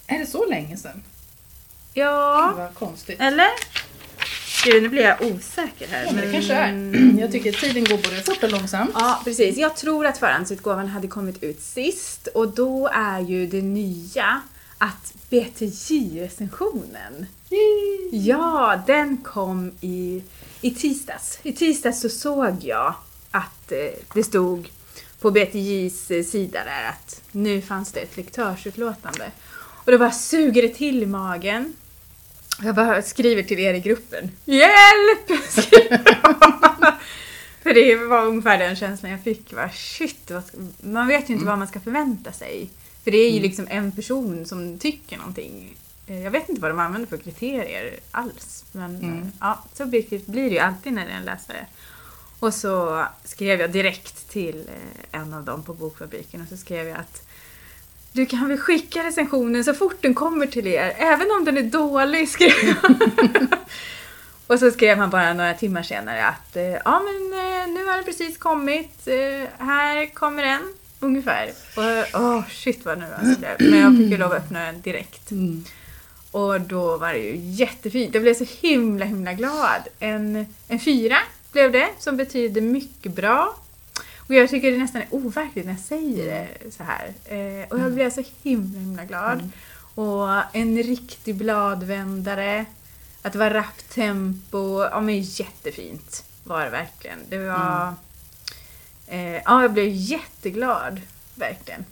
Är 0.07 0.19
det 0.19 0.27
så 0.27 0.47
länge 0.47 0.77
sedan? 0.77 1.03
Ja, 1.95 2.53
Vad 2.57 2.75
konstigt. 2.75 3.21
eller? 3.21 3.49
Gud, 4.65 4.83
nu 4.83 4.89
blir 4.89 5.03
jag 5.03 5.23
osäker 5.23 5.87
här. 5.87 6.05
Ja, 6.05 6.13
men 6.13 6.27
det 6.27 6.33
kanske 6.33 6.55
är. 6.55 7.21
Jag 7.21 7.33
tycker 7.33 7.53
tiden 7.53 7.85
går 7.85 7.97
både 7.97 8.23
fort 8.23 8.43
och 8.43 8.51
långsamt. 8.51 8.91
Ja, 8.95 9.21
precis. 9.25 9.57
Jag 9.57 9.77
tror 9.77 10.07
att 10.07 10.19
förhandsutgåvan 10.19 10.87
hade 10.87 11.09
kommit 11.09 11.43
ut 11.43 11.61
sist 11.61 12.27
och 12.27 12.49
då 12.55 12.89
är 12.93 13.21
ju 13.21 13.47
det 13.47 13.63
nya 13.63 14.41
att 14.79 15.15
BTJ-recensionen, 15.31 17.27
ja, 18.13 18.83
den 18.87 19.17
kom 19.17 19.73
i, 19.81 20.23
i 20.61 20.71
tisdags. 20.71 21.39
I 21.43 21.53
tisdags 21.53 22.01
så 22.01 22.09
såg 22.09 22.57
jag 22.61 22.95
att 23.31 23.73
eh, 23.73 23.79
det 24.15 24.25
stod 24.25 24.71
på 25.21 25.31
BTJs 25.31 26.11
eh, 26.11 26.25
sida 26.25 26.61
där 26.65 26.89
att 26.89 27.23
nu 27.33 27.63
fanns 27.63 27.93
det 27.93 28.01
ett 28.01 28.17
lektörsutlåtande. 28.17 29.31
Och 29.85 29.93
då 29.93 29.99
bara 29.99 30.11
suger 30.11 30.63
det 30.63 30.69
till 30.69 31.03
i 31.03 31.07
magen. 31.07 31.75
Jag 32.63 32.75
bara 32.75 33.03
skriver 33.03 33.43
till 33.43 33.59
er 33.59 33.75
i 33.75 33.81
gruppen. 33.81 34.31
Hjälp! 34.45 35.27
För 37.63 37.75
det 37.75 37.97
var 37.97 38.27
ungefär 38.27 38.59
den 38.59 38.77
känslan 38.77 39.11
jag 39.13 39.21
fick. 39.23 39.53
Va? 39.53 39.71
Shit, 39.75 40.31
vad 40.31 40.45
ska, 40.47 40.57
man 40.81 41.09
vet 41.09 41.31
ju 41.31 41.35
inte 41.35 41.47
vad 41.47 41.59
man 41.59 41.69
ska 41.69 41.81
förvänta 41.81 42.33
sig. 42.33 42.71
För 43.05 43.11
det 43.11 43.17
är 43.19 43.31
ju 43.31 43.41
liksom 43.41 43.67
en 43.71 43.93
person 43.93 44.47
som 44.47 44.79
tycker 44.79 45.17
någonting. 45.19 45.75
Eh, 46.07 46.23
Jag 46.23 46.31
vet 46.31 46.49
inte 46.49 46.61
vad 46.63 46.71
de 46.71 46.79
använder 46.79 47.09
för 47.09 47.17
kriterier 47.17 47.95
alls. 48.11 48.65
Men 48.73 48.97
Mm. 48.97 49.19
eh, 49.23 49.27
ja, 49.41 49.65
så 49.75 49.85
objektivt 49.85 50.27
blir 50.27 50.43
det 50.45 50.55
ju 50.55 50.59
alltid 50.59 50.93
när 50.93 51.07
det 51.07 51.13
är 51.13 51.17
en 51.17 51.25
läsare. 51.25 51.67
Och 52.39 52.55
så 52.55 53.05
skrev 53.25 53.61
jag 53.61 53.71
direkt 53.71 54.29
till 54.31 54.69
eh, 54.69 55.21
en 55.21 55.35
av 55.35 55.45
dem 55.45 55.63
på 55.63 55.75
Bokfabriken 55.75 56.43
och 56.43 56.49
så 56.49 56.57
skrev 56.57 56.89
jag 56.89 56.99
att 56.99 57.23
du 58.13 58.27
kan 58.27 58.49
väl 58.49 58.59
skicka 58.59 59.05
recensionen 59.05 59.65
så 59.65 59.75
fort 59.75 60.03
den 60.03 60.15
kommer 60.15 60.47
till 60.47 60.67
er, 60.67 60.95
även 60.99 61.31
om 61.31 61.45
den 61.45 61.57
är 61.57 61.63
dålig, 61.63 62.29
skrev 62.29 62.53
och 64.47 64.59
så 64.59 64.71
skrev 64.71 64.99
han 64.99 65.11
bara 65.11 65.35
några 65.35 65.55
timmar 65.55 65.83
senare 65.83 66.27
att 66.27 66.57
eh, 66.57 66.63
ja 66.65 67.03
men 67.05 67.33
eh, 67.33 67.75
nu 67.75 67.87
har 67.87 67.95
den 67.95 68.05
precis 68.05 68.39
kommit, 68.39 69.09
eh, 69.09 69.67
här 69.67 70.15
kommer 70.15 70.43
den, 70.43 70.63
ungefär. 71.01 71.51
Och 71.77 72.21
åh 72.21 72.43
shit 72.49 72.85
vad 72.85 72.99
nervös 72.99 73.39
jag 73.43 73.59
blev. 73.59 73.71
Men 73.71 73.81
jag 73.81 73.97
fick 73.97 74.11
ju 74.11 74.17
lov 74.17 74.33
att 74.33 74.39
öppna 74.39 74.65
den 74.65 74.81
direkt. 74.81 75.31
Mm. 75.31 75.65
Och 76.31 76.61
då 76.61 76.97
var 76.97 77.13
det 77.13 77.19
ju 77.19 77.37
jättefint. 77.37 78.15
Jag 78.15 78.23
blev 78.23 78.35
så 78.35 78.47
himla 78.61 79.05
himla 79.05 79.33
glad. 79.33 79.83
En, 79.99 80.47
en 80.69 80.81
fyra 80.81 81.17
blev 81.53 81.73
det, 81.73 81.89
som 81.99 82.17
betyder 82.17 82.61
mycket 82.61 83.13
bra. 83.13 83.57
Och 84.31 84.37
jag 84.37 84.51
tycker 84.51 84.71
det 84.73 84.79
nästan 84.79 85.03
är 85.03 85.09
overkligt 85.11 85.67
när 85.67 85.73
jag 85.73 85.81
säger 85.81 86.27
det 86.27 86.71
så 86.73 86.83
här. 86.85 87.13
Eh, 87.25 87.69
och 87.69 87.79
jag 87.81 87.93
blev 87.93 88.11
så 88.11 88.23
himla 88.43 88.79
himla 88.79 89.05
glad. 89.05 89.51
Och 89.95 90.29
en 90.57 90.83
riktig 90.83 91.35
bladvändare. 91.37 92.65
Att 93.23 93.33
det 93.33 93.39
var 93.39 93.51
rappt 93.51 93.95
tempo. 93.95 94.83
Ja 94.83 95.01
men 95.01 95.21
jättefint 95.21 96.25
var 96.45 96.65
det 96.65 96.71
verkligen. 96.71 97.19
Det 97.29 97.39
var... 97.39 97.95
Eh, 99.07 99.35
ja, 99.35 99.63
jag 99.63 99.73
blev 99.73 99.89
jätteglad. 99.89 101.01
Verkligen. 101.35 101.85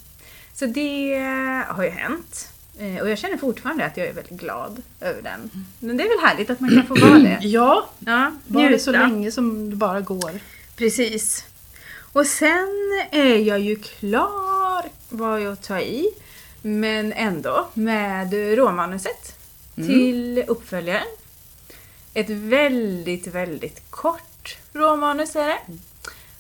Så 0.54 0.66
det 0.66 1.14
har 1.68 1.84
ju 1.84 1.90
hänt. 1.90 2.52
Eh, 2.78 2.96
Och 3.02 3.08
jag 3.10 3.18
känner 3.18 3.36
fortfarande 3.36 3.84
att 3.84 3.96
jag 3.96 4.06
är 4.06 4.12
väldigt 4.12 4.40
glad 4.40 4.82
över 5.00 5.22
den. 5.22 5.50
Men 5.78 5.96
det 5.96 6.04
är 6.04 6.08
väl 6.08 6.28
härligt 6.28 6.50
att 6.50 6.60
man 6.60 6.70
kan 6.70 6.86
få 6.86 6.94
vara 6.94 7.18
det. 7.18 7.38
Ja, 7.42 7.88
Ja, 7.98 8.32
var 8.46 8.70
det 8.70 8.78
så 8.78 8.92
länge 8.92 9.30
som 9.32 9.70
det 9.70 9.76
bara 9.76 10.00
går. 10.00 10.30
Precis. 10.76 11.44
Och 12.12 12.26
sen 12.26 12.68
är 13.10 13.36
jag 13.38 13.60
ju 13.60 13.76
klar, 13.76 14.84
var 15.08 15.38
jag 15.38 15.52
att 15.52 15.62
ta 15.62 15.80
i, 15.80 16.08
men 16.62 17.12
ändå, 17.12 17.68
med 17.74 18.32
råmanuset 18.58 19.34
till 19.74 20.44
uppföljaren. 20.48 21.06
Ett 22.14 22.30
väldigt, 22.30 23.26
väldigt 23.26 23.90
kort 23.90 24.56
råmanus 24.72 25.36
är 25.36 25.46
det. 25.48 25.58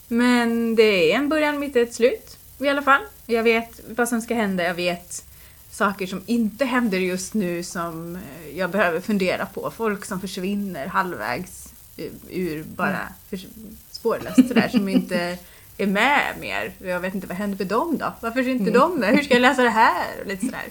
Men 0.08 0.74
det 0.74 1.12
är 1.12 1.16
en 1.16 1.28
början, 1.28 1.58
mitt 1.58 1.76
ett 1.76 1.94
slut 1.94 2.38
i 2.58 2.68
alla 2.68 2.82
fall. 2.82 3.00
Jag 3.26 3.42
vet 3.42 3.80
vad 3.88 4.08
som 4.08 4.20
ska 4.20 4.34
hända, 4.34 4.64
jag 4.64 4.74
vet 4.74 5.24
saker 5.70 6.06
som 6.06 6.22
inte 6.26 6.64
händer 6.64 6.98
just 6.98 7.34
nu 7.34 7.62
som 7.62 8.16
eh, 8.16 8.58
jag 8.58 8.70
behöver 8.70 9.00
fundera 9.00 9.46
på. 9.46 9.70
Folk 9.76 10.04
som 10.04 10.20
försvinner 10.20 10.86
halvvägs 10.86 11.72
ur- 11.96 12.10
ur 12.30 12.62
bara 12.62 13.08
förs- 13.30 13.46
spårlöst 13.90 14.48
sådär 14.48 14.68
som 14.68 14.88
inte 14.88 15.38
är 15.78 15.86
med 15.86 16.34
mer. 16.40 16.72
Jag 16.78 17.00
vet 17.00 17.14
inte 17.14 17.26
vad 17.26 17.36
händer 17.36 17.58
med 17.58 17.66
dem 17.66 17.98
då? 17.98 18.12
Varför 18.20 18.40
är 18.40 18.48
inte 18.48 18.70
de 18.70 18.94
med? 19.00 19.08
Hur 19.16 19.22
ska 19.22 19.34
jag 19.34 19.40
läsa 19.40 19.62
det 19.62 19.70
här? 19.70 20.06
Och 20.20 20.26
lite 20.26 20.46
sådär. 20.46 20.64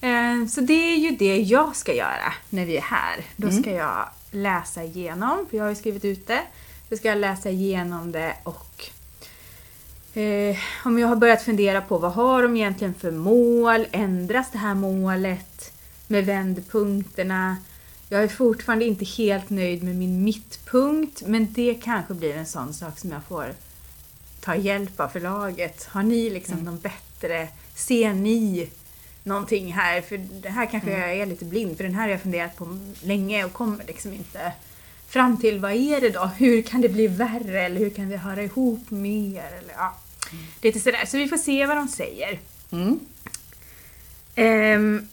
Eh, 0.00 0.46
Så 0.46 0.60
det 0.60 0.92
är 0.94 0.96
ju 0.96 1.10
det 1.10 1.36
jag 1.36 1.76
ska 1.76 1.94
göra 1.94 2.32
när 2.50 2.66
vi 2.66 2.76
är 2.76 2.82
här. 2.82 3.24
Då 3.36 3.50
ska 3.50 3.70
jag 3.70 4.08
läsa 4.30 4.82
igenom, 4.84 5.46
för 5.50 5.56
jag 5.56 5.64
har 5.64 5.70
ju 5.70 5.76
skrivit 5.76 6.04
ut 6.04 6.26
det. 6.26 6.42
Då 6.88 6.96
ska 6.96 7.08
jag 7.08 7.18
läsa 7.18 7.50
igenom 7.50 8.12
det 8.12 8.34
och 8.42 8.88
eh, 10.18 10.56
om 10.84 10.98
jag 10.98 11.08
har 11.08 11.16
börjat 11.16 11.42
fundera 11.42 11.80
på 11.80 11.98
vad 11.98 12.12
har 12.12 12.42
de 12.42 12.56
egentligen 12.56 12.94
för 12.94 13.10
mål? 13.10 13.86
Ändras 13.92 14.50
det 14.52 14.58
här 14.58 14.74
målet 14.74 15.72
med 16.06 16.26
vändpunkterna? 16.26 17.56
Jag 18.08 18.22
är 18.22 18.28
fortfarande 18.28 18.84
inte 18.84 19.04
helt 19.04 19.50
nöjd 19.50 19.82
med 19.82 19.96
min 19.96 20.24
mittpunkt, 20.24 21.22
men 21.26 21.52
det 21.52 21.74
kanske 21.82 22.14
blir 22.14 22.36
en 22.36 22.46
sån 22.46 22.74
sak 22.74 22.98
som 22.98 23.10
jag 23.10 23.24
får 23.28 23.46
ta 24.44 24.56
hjälp 24.56 25.00
av 25.00 25.08
förlaget. 25.08 25.88
Har 25.90 26.02
ni 26.02 26.30
liksom 26.30 26.58
någon 26.58 26.78
bättre, 26.78 27.48
ser 27.74 28.12
ni 28.12 28.70
någonting 29.22 29.72
här? 29.72 30.00
För 30.00 30.18
det 30.18 30.48
här 30.48 30.66
kanske 30.66 30.90
jag 30.90 31.16
är 31.16 31.26
lite 31.26 31.44
blind, 31.44 31.76
för 31.76 31.84
den 31.84 31.94
här 31.94 32.02
har 32.02 32.08
jag 32.08 32.22
funderat 32.22 32.56
på 32.56 32.78
länge 33.02 33.44
och 33.44 33.52
kommer 33.52 33.84
liksom 33.84 34.12
inte 34.12 34.52
fram 35.08 35.36
till 35.36 35.58
vad 35.58 35.72
är 35.72 36.00
det 36.00 36.10
då? 36.10 36.30
Hur 36.36 36.62
kan 36.62 36.80
det 36.80 36.88
bli 36.88 37.06
värre? 37.06 37.62
Eller 37.62 37.80
hur 37.80 37.90
kan 37.90 38.08
vi 38.08 38.16
höra 38.16 38.42
ihop 38.42 38.90
mer? 38.90 39.44
Eller, 39.58 39.74
ja, 39.76 39.96
lite 40.62 40.80
sådär. 40.80 41.04
Så 41.06 41.16
vi 41.16 41.28
får 41.28 41.36
se 41.36 41.66
vad 41.66 41.76
de 41.76 41.88
säger. 41.88 42.38
Mm. 42.70 43.00
Ehm, 44.34 45.08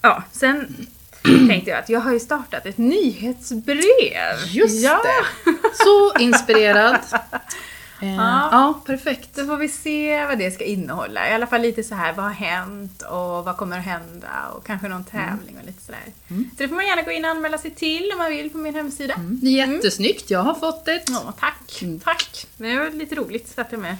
ja, 0.00 0.22
sen 0.32 0.86
tänkte 1.48 1.70
jag 1.70 1.78
att 1.78 1.88
jag 1.88 2.00
har 2.00 2.12
ju 2.12 2.20
startat 2.20 2.66
ett 2.66 2.78
nyhetsbrev. 2.78 4.36
Just 4.46 4.84
ja. 4.84 5.02
det! 5.04 5.52
Så 5.84 6.18
inspirerad. 6.18 7.00
Eh, 8.02 8.14
Ja. 8.16 8.48
ja, 8.52 8.80
perfekt. 8.86 9.34
Så 9.36 9.46
får 9.46 9.56
vi 9.56 9.68
se 9.68 10.26
vad 10.26 10.38
det 10.38 10.50
ska 10.50 10.64
innehålla. 10.64 11.30
I 11.30 11.32
alla 11.32 11.46
fall 11.46 11.60
lite 11.60 11.82
så 11.82 11.94
här, 11.94 12.12
vad 12.12 12.24
har 12.24 12.32
hänt 12.32 13.02
och 13.02 13.44
vad 13.44 13.56
kommer 13.56 13.78
att 13.78 13.84
hända 13.84 14.28
och 14.56 14.66
kanske 14.66 14.88
någon 14.88 15.04
tävling 15.04 15.56
och 15.60 15.66
lite 15.66 15.82
sådär. 15.82 16.00
Så 16.28 16.34
det 16.56 16.68
får 16.68 16.76
man 16.76 16.86
gärna 16.86 17.02
gå 17.02 17.10
in 17.10 17.24
och 17.24 17.30
anmäla 17.30 17.58
sig 17.58 17.70
till 17.70 18.10
om 18.12 18.18
man 18.18 18.30
vill 18.30 18.50
på 18.50 18.58
min 18.58 18.74
hemsida. 18.74 19.14
Det 19.18 19.46
är 19.46 19.66
jättesnyggt, 19.66 20.30
jag 20.30 20.40
har 20.42 20.54
fått 20.54 20.88
ett. 20.88 21.08
Ja, 21.08 21.32
tack. 21.40 21.82
Tack. 22.04 22.46
Men 22.56 22.70
det 22.76 22.84
var 22.84 22.90
lite 22.90 23.14
roligt 23.14 23.44
att 23.44 23.50
starta 23.50 23.76
med. 23.76 23.96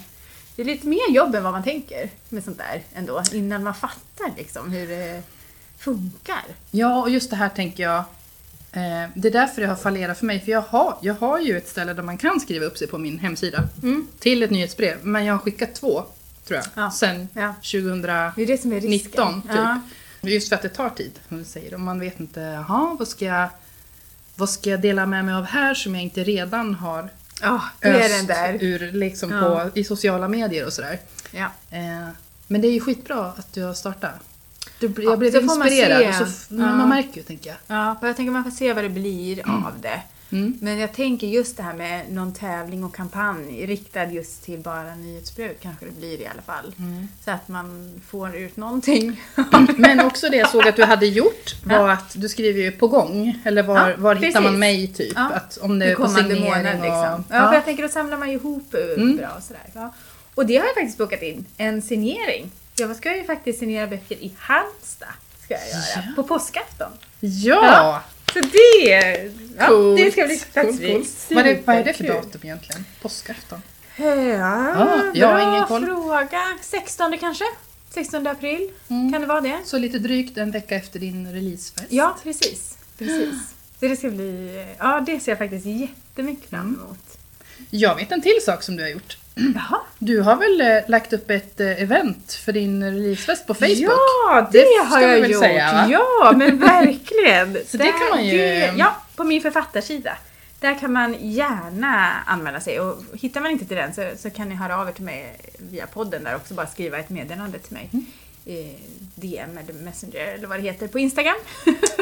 Det 0.57 0.62
är 0.62 0.66
lite 0.66 0.87
mer 0.87 1.11
jobb 1.11 1.35
än 1.35 1.42
vad 1.45 1.52
man 1.52 1.62
tänker 1.62 2.11
med 2.28 2.45
sånt 2.45 2.59
där 2.59 2.83
ändå, 2.95 3.23
innan 3.33 3.64
man 3.64 3.75
fattar 3.75 4.33
liksom 4.37 4.71
hur 4.73 4.87
det 4.88 5.23
funkar. 5.78 6.45
Ja, 6.71 7.00
och 7.02 7.11
just 7.11 7.30
det 7.30 7.37
här 7.37 7.49
tänker 7.49 7.83
jag. 7.83 8.04
Eh, 8.73 9.11
det 9.15 9.29
är 9.29 9.33
därför 9.33 9.62
det 9.62 9.69
har 9.69 9.77
fallerat 9.77 10.19
för 10.19 10.27
mig. 10.27 10.41
För 10.41 10.53
jag 10.53 10.61
har, 10.61 10.97
jag 11.03 11.15
har 11.15 11.39
ju 11.39 11.57
ett 11.59 11.69
ställe 11.69 11.93
där 11.95 12.03
man 12.03 12.19
kan 12.19 12.41
skriva 12.41 12.67
upp 12.67 12.79
sig 12.79 12.87
på 12.89 12.99
min 12.99 13.19
hemsida. 13.19 13.65
Mm. 13.83 14.09
Till 14.19 14.43
ett 14.43 14.50
nyhetsbrev. 14.50 14.97
Men 15.07 15.25
jag 15.25 15.35
har 15.35 15.39
skickat 15.39 15.75
två, 15.75 16.05
tror 16.47 16.61
jag. 16.75 16.85
Ja. 16.85 16.91
Sen 16.91 17.29
Ja. 17.35 17.55
2019 17.55 18.33
Det 18.37 18.43
är 18.43 18.47
det 18.47 18.62
som 18.62 18.73
är 18.73 18.81
risken. 18.81 19.43
typ. 19.43 19.50
Ja. 19.55 19.81
Just 20.23 20.49
för 20.49 20.57
att 20.57 20.62
det 20.62 20.69
tar 20.69 20.91
tid, 20.91 21.12
som 21.29 21.39
du 21.39 21.45
säger. 21.45 21.75
Och 21.75 21.81
man 21.81 22.00
vet 22.00 22.21
inte, 22.21 22.41
jaha, 22.41 22.97
vad 22.99 23.09
ska 23.09 23.25
jag... 23.25 23.49
Vad 24.37 24.50
ska 24.50 24.71
jag 24.71 24.81
dela 24.81 25.07
med 25.07 25.25
mig 25.25 25.35
av 25.35 25.45
här 25.45 25.75
som 25.75 25.95
jag 25.95 26.03
inte 26.05 26.25
redan 26.25 26.75
har 26.75 27.09
är 27.81 27.95
öst 27.95 28.11
den 28.17 28.27
där. 28.27 28.57
ur 28.61 28.93
liksom 28.93 29.31
på, 29.31 29.71
i 29.75 29.85
sociala 29.85 30.29
medier 30.29 30.67
och 30.67 30.73
sådär. 30.73 30.99
Eh, 31.71 32.09
men 32.47 32.61
det 32.61 32.69
är 32.69 32.73
ju 32.73 32.81
skitbra 32.81 33.27
att 33.27 33.53
du 33.53 33.62
har 33.62 33.75
startat. 33.75 34.15
Du, 34.81 34.87
jag 34.97 35.05
Ja, 35.13 35.17
blev 35.17 35.45
man 35.45 35.63
inspirerad. 35.67 36.15
se. 36.15 36.23
Och 36.23 36.29
så, 36.29 36.55
Ja. 36.55 36.57
Man 36.77 36.89
märker 36.89 37.17
ju, 37.17 37.23
tänker 37.23 37.51
jag. 37.51 37.59
Ja, 37.77 37.97
och 38.01 38.09
jag 38.09 38.17
tänker 38.17 38.33
man 38.33 38.45
får 38.45 38.51
se 38.51 38.73
vad 38.73 38.85
det 38.85 38.89
blir 38.89 39.49
av 39.49 39.73
det. 39.83 40.01
Mm. 40.33 40.59
Men 40.61 40.79
jag 40.79 40.93
tänker 40.93 41.27
just 41.27 41.57
det 41.57 41.63
här 41.63 41.75
med 41.75 42.13
någon 42.13 42.33
tävling 42.35 42.85
och 42.85 42.95
kampanj 42.95 43.67
riktad 43.67 44.05
just 44.05 44.45
till 44.45 44.59
bara 44.59 44.95
nyhetsbrev 44.95 45.51
kanske 45.63 45.85
det 45.85 45.93
blir 45.93 46.21
i 46.21 46.27
alla 46.27 46.43
fall. 46.43 46.75
Mm. 46.79 47.09
Så 47.25 47.31
att 47.31 47.49
man 47.49 47.91
får 48.11 48.37
ut 48.37 48.57
någonting. 48.57 49.21
Men 49.77 50.01
också 50.01 50.29
det 50.29 50.37
jag 50.37 50.51
såg 50.51 50.69
att 50.69 50.77
du 50.77 50.85
hade 50.85 51.07
gjort 51.07 51.55
var 51.65 51.89
att 51.89 52.13
du 52.21 52.29
skriver 52.29 52.61
ju 52.63 52.73
på 52.73 52.89
gång. 52.89 53.39
Eller 53.45 53.63
var, 53.63 53.89
Ja, 53.91 53.95
var 53.99 54.15
hittar 54.15 54.41
man 54.41 54.59
mig 54.59 54.87
typ? 54.87 55.13
Ja. 55.17 55.31
Att 55.35 55.57
om 55.57 55.79
det 55.79 55.87
är 55.87 55.95
på 55.97 56.09
signering 56.09 56.45
månad 56.45 56.67
och... 56.77 56.83
liksom. 56.83 57.25
Ja, 57.31 57.49
för 57.49 57.55
jag 57.55 57.65
tänker 57.65 57.83
då 57.83 57.89
samlar 57.89 58.17
man 58.19 58.29
ihop 58.29 58.75
Mm. 58.97 59.17
bra 59.17 59.29
och 59.37 59.43
sådär. 59.43 59.63
Ja. 59.75 59.93
Och 60.35 60.47
det 60.47 60.57
har 60.57 60.65
jag 60.67 60.75
faktiskt 60.75 60.99
bokat 60.99 61.23
in, 61.23 61.45
en 61.57 61.83
signering. 61.83 62.51
Jag 62.81 62.97
ska 62.97 63.17
ju 63.17 63.25
faktiskt 63.25 63.59
signera 63.59 63.87
böcker 63.87 64.17
i 64.17 64.33
Halmstad. 64.39 65.09
Ska 65.45 65.55
jag 65.55 65.69
göra, 65.69 65.83
Ja. 65.97 66.03
på 66.17 66.23
påskafton. 66.23 66.91
Ja! 67.21 67.65
Ja. 67.65 68.03
Så 68.33 68.41
det, 68.41 69.31
ja, 69.59 69.67
Coolt. 69.67 69.99
det 70.01 70.11
ska 70.13 70.27
bli 70.27 70.39
faktiskt 70.39 70.79
bli 70.79 70.93
Coolt, 70.93 71.27
Vad, 71.31 71.47
är, 71.47 71.63
vad 71.65 71.77
är 71.77 71.85
det 71.85 71.93
för 71.95 72.05
datum 72.05 72.41
egentligen? 72.45 72.85
Påskafton? 73.03 73.63
Ja, 73.97 74.05
jag 75.15 75.29
har 75.29 75.35
bra 75.35 75.53
ingen 75.55 75.67
koll. 75.67 75.85
fråga. 75.87 76.43
16 76.61 77.19
kanske? 77.21 77.45
16 77.91 78.27
april? 78.27 78.71
Mm. 78.89 79.13
Kan 79.13 79.21
det 79.21 79.27
vara 79.27 79.41
det? 79.41 79.59
Så 79.65 79.79
lite 79.79 79.99
drygt 79.99 80.39
en 80.39 80.51
vecka 80.51 80.75
efter 80.77 81.01
din 81.01 81.33
releasefest. 81.33 81.87
Ja, 81.93 82.17
precis. 82.23 82.79
precis. 82.99 83.35
Så 83.81 83.87
det 83.89 83.97
ska 83.97 84.11
bli... 84.11 84.67
Ja, 84.79 85.03
det 85.07 85.21
ser 85.21 85.33
jag 85.33 85.39
faktiskt 85.39 85.67
jättemycket 85.67 86.51
fram 86.51 86.75
emot. 86.85 86.99
Jag 87.71 87.95
vet 87.97 88.13
en 88.13 88.23
till 88.23 88.39
sak 88.45 88.63
som 88.63 88.77
du 88.77 88.83
har 88.83 88.91
gjort. 88.91 89.19
Jaha. 89.35 89.81
Du 89.99 90.21
har 90.21 90.37
väl 90.37 90.61
eh, 90.61 90.89
lagt 90.91 91.13
upp 91.13 91.31
ett 91.31 91.61
eh, 91.61 91.83
event 91.83 92.33
för 92.33 92.53
din 92.53 92.85
releasefest 92.85 93.47
på 93.47 93.55
Facebook? 93.55 93.79
Ja, 93.81 94.49
det, 94.53 94.59
Det 94.59 94.85
har 94.85 94.97
ska 94.97 95.07
vi 95.07 95.13
jag 95.15 95.21
väl 95.21 95.31
gjort. 95.31 95.43
säga, 95.43 95.73
va? 95.73 95.89
Ja, 95.91 96.33
men 96.37 96.59
verkligen. 96.61 97.59
Så 97.67 97.77
det 97.77 97.85
kan 97.93 98.09
man 98.11 98.25
ju- 98.27 98.39
det- 98.39 98.75
ja, 98.77 98.97
på 99.17 99.25
min 99.25 99.43
författarsida. 99.43 100.17
Där 100.61 100.79
kan 100.79 100.93
man 100.93 101.17
gärna 101.21 102.23
anmäla 102.27 102.61
sig 102.61 102.81
och 102.81 103.03
hittar 103.21 103.41
man 103.41 103.51
inte 103.51 103.65
till 103.65 103.77
den 103.77 103.95
så, 103.95 104.11
så 104.19 104.31
kan 104.31 104.49
ni 104.49 104.55
höra 104.55 104.77
av 104.81 104.89
er 104.89 104.93
till 104.93 105.05
mig 105.05 105.37
via 105.59 105.87
podden 105.87 106.25
där 106.25 106.37
också. 106.37 106.55
Bara 106.55 106.67
skriva 106.67 106.99
ett 106.99 107.11
meddelande 107.11 107.59
till 107.59 107.73
mig. 107.73 107.89
Mm. 107.93 108.07
Eh, 108.47 108.75
DM 109.15 109.59
eller 109.59 109.73
Messenger 109.73 110.27
eller 110.27 110.47
vad 110.47 110.59
det 110.59 110.63
heter 110.63 110.89
på 110.89 110.99
Instagram. 110.99 111.37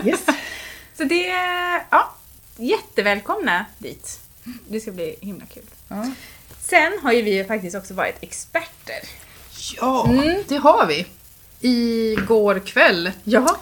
Yes. 0.05 0.21
så 0.97 1.05
det, 1.05 1.27
ja, 1.91 2.15
jättevälkomna 2.57 3.65
dit. 3.79 4.21
Det 4.69 4.81
ska 4.81 4.91
bli 4.93 5.17
himla 5.21 5.47
kul. 5.47 5.63
Ja, 5.89 6.07
Sen 6.71 6.93
har 7.03 7.13
ju 7.13 7.23
vi 7.23 7.45
faktiskt 7.45 7.77
också 7.77 7.95
varit 7.95 8.17
experter. 8.21 8.97
ja 9.81 10.07
Mm. 10.09 10.43
det 10.49 10.57
har 10.57 10.87
vi. 10.87 11.07
Igår 11.61 12.59
kväll. 12.67 13.11
Ja, 13.25 13.57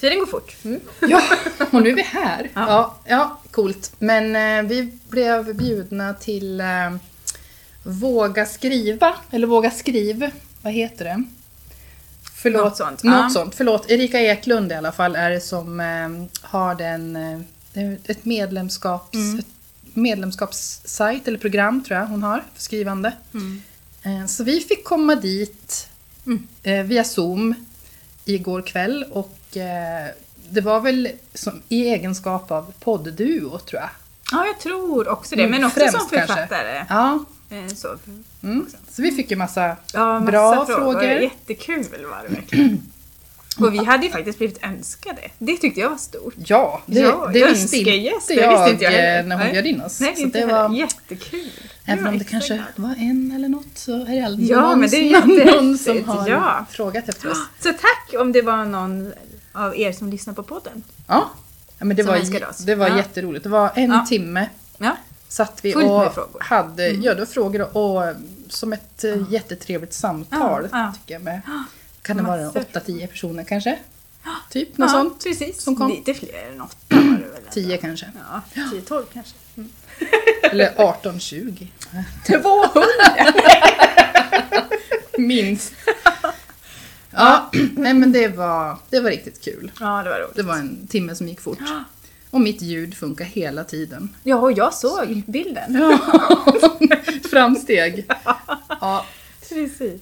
tiden 0.00 0.18
går 0.18 0.26
fort. 0.26 0.56
Mm. 0.64 0.80
Ja, 1.00 1.22
och 1.70 1.82
nu 1.82 1.90
är 1.90 1.94
vi 1.94 2.02
här. 2.02 2.50
Ja. 2.54 2.66
Ja, 2.68 2.96
ja, 3.06 3.40
coolt. 3.50 3.92
Men 3.98 4.36
eh, 4.36 4.68
vi 4.70 4.92
blev 5.08 5.54
bjudna 5.56 6.14
till 6.14 6.60
eh, 6.60 6.66
Våga 7.82 8.46
skriva, 8.46 9.14
eller 9.30 9.46
Våga 9.46 9.70
skriv, 9.70 10.30
vad 10.62 10.72
heter 10.72 11.04
det? 11.04 11.24
Förlåt, 12.34 12.64
Något 12.64 12.76
sånt, 12.76 13.02
Något 13.02 13.14
ja. 13.14 13.30
sånt. 13.30 13.54
Förlåt, 13.54 13.90
Erika 13.90 14.20
Eklund 14.20 14.72
i 14.72 14.74
alla 14.74 14.92
fall 14.92 15.16
är 15.16 15.30
det 15.30 15.40
som 15.40 15.80
eh, 15.80 16.08
har 16.50 16.74
den, 16.74 17.16
eh, 17.16 17.40
det 17.72 17.80
är 17.80 17.98
ett 18.06 18.24
medlemskaps, 18.24 19.14
Mm. 19.14 19.38
ett 19.38 19.46
medlemskapssajt 19.96 21.28
eller 21.28 21.38
program 21.38 21.84
tror 21.84 21.98
jag 21.98 22.06
hon 22.06 22.22
har 22.22 22.44
för 22.54 22.62
skrivande. 22.62 23.12
Mm. 23.34 23.62
Eh, 24.02 24.26
Så 24.26 24.44
vi 24.44 24.60
fick 24.60 24.84
komma 24.84 25.14
dit 25.14 25.88
Mm. 26.26 26.46
eh, 26.62 26.82
via 26.84 27.04
Zoom 27.04 27.54
igår 28.24 28.62
kväll 28.62 29.04
och 29.12 29.56
eh, 29.56 30.06
det 30.50 30.60
var 30.60 30.80
väl 30.80 31.08
som, 31.34 31.62
i 31.68 31.88
egenskap 31.88 32.50
av 32.50 32.72
poddduo 32.80 33.58
tror 33.58 33.80
jag. 33.80 33.90
Ja, 34.32 34.46
jag 34.46 34.60
tror 34.60 35.08
också 35.08 35.36
det. 35.36 35.42
Mm, 35.42 35.50
Men 35.50 35.64
också 35.64 35.80
främst 35.80 35.98
som 35.98 36.08
kanske. 36.08 36.34
författare. 36.34 36.84
Ja, 36.88 37.24
Så. 37.76 37.96
mm. 38.42 38.66
Så 38.90 39.02
vi 39.02 39.10
fick 39.12 39.30
ju 39.30 39.36
massa 39.36 39.76
Ja, 39.92 40.20
massa 40.20 40.30
Bra 40.30 40.66
frågor. 40.66 40.80
frågor. 40.80 41.02
Jättekul 41.04 41.84
var 42.10 42.24
det 42.28 42.34
verkligen. 42.34 42.82
Och 43.58 43.74
vi 43.74 43.84
hade 43.84 44.06
ju 44.06 44.12
faktiskt 44.12 44.38
blivit 44.38 44.64
önskade. 44.64 45.20
Det 45.38 45.56
tyckte 45.56 45.80
jag 45.80 45.90
var 45.90 45.96
stort. 45.96 46.34
Ja, 46.46 46.82
det, 46.86 47.00
Ja, 47.00 47.30
det 47.32 47.38
jag 47.38 47.48
visste 47.48 47.76
inte 47.76 47.90
jag, 47.90 48.14
visste 48.14 48.32
inte 48.32 48.84
jag 48.84 48.90
heller. 48.90 49.20
eh, 49.20 49.26
när 49.26 49.36
hon 49.36 49.44
Nej. 49.44 49.52
bjöd 49.52 49.66
in 49.66 49.80
oss. 49.82 50.00
Nej, 50.00 50.16
så 50.16 50.24
det 50.26 50.44
var, 50.46 50.74
Jättekul. 50.74 51.50
även 51.84 52.06
om 52.06 52.18
det 52.18 52.24
kanske 52.24 52.62
var 52.76 52.94
en 52.98 53.32
eller 53.36 53.48
något 53.48 53.66
så 53.78 53.92
är 53.92 54.14
det 54.16 54.20
aldrig 54.26 54.48
Ja, 54.50 54.60
någon, 54.60 54.80
men 54.80 54.90
det 54.90 54.96
är 55.12 55.52
någon 55.62 55.78
som 55.78 56.04
har 56.04 56.28
ja. 56.28 56.66
frågat 56.70 57.08
efter 57.08 57.30
oss. 57.30 57.38
Så 57.60 57.68
tack 57.72 58.20
om 58.20 58.32
det 58.32 58.42
var 58.42 58.64
någon 58.64 59.12
av 59.52 59.78
er 59.78 59.92
som 59.92 60.10
lyssnar 60.10 60.34
på 60.34 60.42
podden. 60.42 60.82
Ja, 61.06 61.30
ja 61.78 61.84
men 61.84 61.96
det 61.96 62.02
Som 62.04 62.12
var, 62.12 62.48
oss. 62.50 62.58
det 62.58 62.74
var 62.74 62.88
Ja. 62.88 62.96
jätteroligt. 62.96 63.42
Det 63.44 63.48
var 63.50 63.70
en 63.74 63.90
Ja. 63.90 64.06
timme 64.08 64.48
Ja, 64.78 64.96
satt 65.28 65.58
vi 65.62 65.72
Fullt 65.72 65.86
och 65.86 66.42
hade, 66.44 66.88
ja 66.88 67.14
det 67.14 67.20
var 67.20 67.26
frågor 67.26 67.76
och 67.76 68.04
eh, 68.06 68.16
som 68.48 68.72
ett 68.72 69.04
eh, 69.04 69.32
jättetrevligt 69.32 69.92
samtal 69.94 70.62
tycker 70.62 71.14
jag 71.14 71.22
med. 71.22 71.40
Kan 72.04 72.16
det 72.16 72.22
vara 72.22 72.44
Massor. 72.44 72.60
8-10 72.60 73.06
personer 73.06 73.44
kanske? 73.44 73.78
Typ 74.50 74.78
något 74.78 74.90
ja 74.90 74.98
sånt. 74.98 75.24
precis. 75.24 75.62
som 75.62 75.76
kom. 75.76 75.90
Lite 75.90 76.14
fler 76.14 76.48
än 76.52 76.60
åtta 76.60 76.76
var 76.88 76.96
det 76.96 77.02
väl? 77.02 77.36
ändå. 77.36 77.50
10 77.50 77.76
kanske. 77.76 78.06
Ja, 78.30 78.42
10-12 78.54 79.04
kanske. 79.12 79.34
Eller 80.50 80.70
18-20. 80.74 81.66
200! 82.26 82.42
Minst. 85.18 85.72
Ja, 87.10 87.50
nej 87.76 87.94
men 87.94 88.12
det 88.12 88.28
var, 88.28 88.78
det 88.90 89.00
var 89.00 89.10
riktigt 89.10 89.40
kul. 89.44 89.72
Ja, 89.80 90.02
det 90.02 90.10
var 90.10 90.18
roligt. 90.18 90.36
Det 90.36 90.42
var 90.42 90.54
en 90.56 90.86
timme 90.86 91.14
som 91.14 91.28
gick 91.28 91.40
fort. 91.40 91.58
Och 92.30 92.40
mitt 92.40 92.62
ljud 92.62 92.94
funkar 92.94 93.24
hela 93.24 93.64
tiden. 93.64 94.14
Ja, 94.22 94.36
och 94.36 94.52
jag 94.52 94.74
såg 94.74 95.22
bilden. 95.26 95.74
Ja. 95.74 95.98
Framsteg. 97.30 98.06
Ja. 98.80 99.06
Precis. 99.48 100.00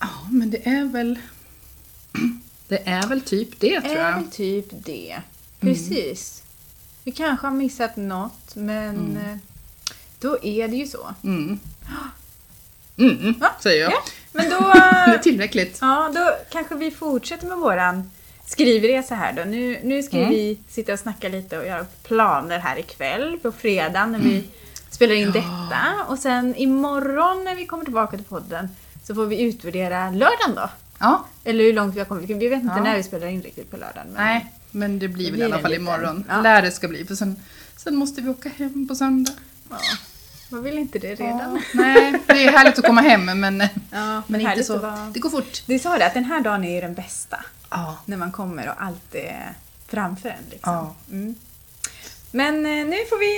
Ja, 0.00 0.08
men 0.30 0.50
det 0.50 0.66
är 0.68 0.84
väl... 0.84 1.18
Det 2.68 2.88
är 2.88 3.06
väl 3.06 3.20
typ 3.20 3.60
det 3.60 3.80
tror 3.80 3.92
är 3.92 4.10
jag. 4.10 4.12
väl 4.20 4.30
typ 4.30 4.66
det. 4.70 5.16
Precis. 5.60 6.42
Vi 7.04 7.12
kanske 7.12 7.46
har 7.46 7.54
missat 7.54 7.96
något, 7.96 8.54
men 8.56 9.16
eh, 9.16 9.36
då 10.20 10.38
är 10.42 10.68
det 10.68 10.76
ju 10.76 10.86
så. 10.86 11.14
Mm. 11.24 11.58
Mm, 12.96 13.34
Ja, 13.40 13.50
säger 13.60 13.82
jag. 13.82 13.92
Ja, 13.92 13.98
men 14.32 14.50
då, 14.50 14.58
Det 14.72 15.14
är 15.14 15.18
tillräckligt. 15.18 15.78
ja, 15.80 16.10
då 16.14 16.30
kanske 16.50 16.74
vi 16.74 16.90
fortsätter 16.90 17.46
med 17.46 17.58
våran 17.58 18.10
skrivresa 18.46 19.14
här 19.14 19.32
då. 19.32 19.44
Nu, 19.44 19.80
nu 19.84 20.02
ska 20.02 20.16
Mm. 20.18 20.30
vi 20.30 20.58
sitta 20.68 20.92
och 20.92 20.98
snacka 20.98 21.28
lite 21.28 21.58
och 21.58 21.66
göra 21.66 21.86
planer 22.02 22.58
här 22.58 22.78
ikväll 22.78 23.38
på 23.42 23.52
fredag 23.52 24.06
när 24.06 24.18
vi 24.18 24.44
spelar 24.90 25.14
in 25.14 25.32
detta. 25.32 26.04
Och 26.08 26.18
sen 26.18 26.54
imorgon 26.56 27.44
när 27.44 27.54
vi 27.54 27.66
kommer 27.66 27.84
tillbaka 27.84 28.16
till 28.16 28.26
podden 28.26 28.68
så 29.08 29.14
får 29.14 29.26
vi 29.26 29.42
utvärdera 29.42 30.10
lördagen 30.10 30.54
då. 30.54 30.70
Ja, 30.98 31.24
Eller 31.44 31.64
hur 31.64 31.72
långt 31.72 31.94
vi 31.94 31.98
har 31.98 32.06
kommit. 32.06 32.30
Vi 32.30 32.48
vet 32.48 32.62
inte 32.62 32.74
Ja. 32.76 32.82
när 32.82 32.96
vi 32.96 33.02
spelar 33.02 33.26
in 33.26 33.42
riktigt 33.42 33.70
på 33.70 33.76
lördagen. 33.76 34.06
Men 34.12 34.24
nej. 34.24 34.52
Men 34.70 34.98
det 34.98 35.08
blir 35.08 35.24
Det 35.24 35.30
väl 35.30 35.38
blir 35.38 35.48
i 35.48 35.52
alla 35.52 35.62
fall 35.62 35.70
liten- 35.70 35.82
imorgon. 35.86 36.24
ja. 36.28 36.40
Lär 36.40 36.62
det 36.62 36.70
ska 36.70 36.88
bli. 36.88 37.04
För 37.04 37.14
sen, 37.14 37.36
sen 37.76 37.96
måste 37.96 38.20
vi 38.20 38.28
åka 38.28 38.48
hem 38.48 38.88
på 38.88 38.94
söndag. 38.94 39.32
Ja, 39.70 39.76
man 40.48 40.62
vill 40.62 40.78
inte 40.78 40.98
det 40.98 41.14
redan. 41.14 41.38
Ja, 41.54 41.60
nej, 41.74 42.14
det 42.26 42.44
är 42.44 42.52
härligt 42.52 42.78
att 42.78 42.86
komma 42.86 43.00
hem 43.00 43.24
men, 43.40 43.58
Ja, 43.92 44.22
men 44.26 44.40
inte 44.40 44.64
så. 44.64 44.78
vara- 44.78 45.10
Det 45.14 45.20
går 45.20 45.30
fort. 45.30 45.62
Du 45.66 45.78
sa 45.78 45.98
det, 45.98 46.06
att 46.06 46.14
den 46.14 46.24
här 46.24 46.40
dagen 46.40 46.64
är 46.64 46.74
ju 46.74 46.80
den 46.80 46.94
bästa. 46.94 47.44
Ja. 47.70 47.98
När 48.06 48.16
man 48.16 48.32
kommer 48.32 48.68
och 48.68 48.82
allt 48.82 49.14
är 49.14 49.52
framför 49.88 50.28
en. 50.28 50.44
Liksom. 50.50 50.72
Ja. 50.74 50.94
Mm. 51.10 51.34
Men 52.30 52.54
eh, 52.66 52.86
nu 52.86 52.96
får 53.10 53.18
vi 53.18 53.32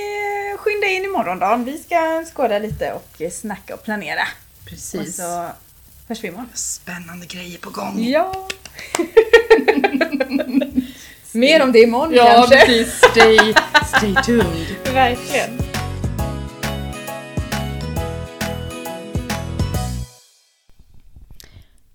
eh, 0.52 0.58
skynda 0.58 0.86
in 0.86 1.04
imorgon 1.04 1.38
då. 1.38 1.56
Vi 1.72 1.78
ska 1.78 2.24
skåda 2.34 2.58
lite 2.58 2.92
och 2.92 3.22
eh, 3.22 3.30
snacka 3.30 3.74
och 3.74 3.82
planera. 3.84 4.22
Och 4.70 4.76
Precis. 4.76 5.16
så 5.16 5.48
hörs 6.08 6.24
vi 6.24 6.28
imorgon. 6.28 6.48
Spännande 6.54 7.26
grejer 7.26 7.58
på 7.58 7.70
gång. 7.70 8.04
Ja! 8.04 8.48
Mer 11.32 11.62
om 11.62 11.72
det 11.72 11.78
imorgon 11.80 12.14
Ja, 12.14 12.24
kanske. 12.26 12.66
precis. 12.66 12.94
Stay, 13.10 13.54
stay 13.98 14.14
tuned. 14.24 14.66
Verkligen. 14.94 15.58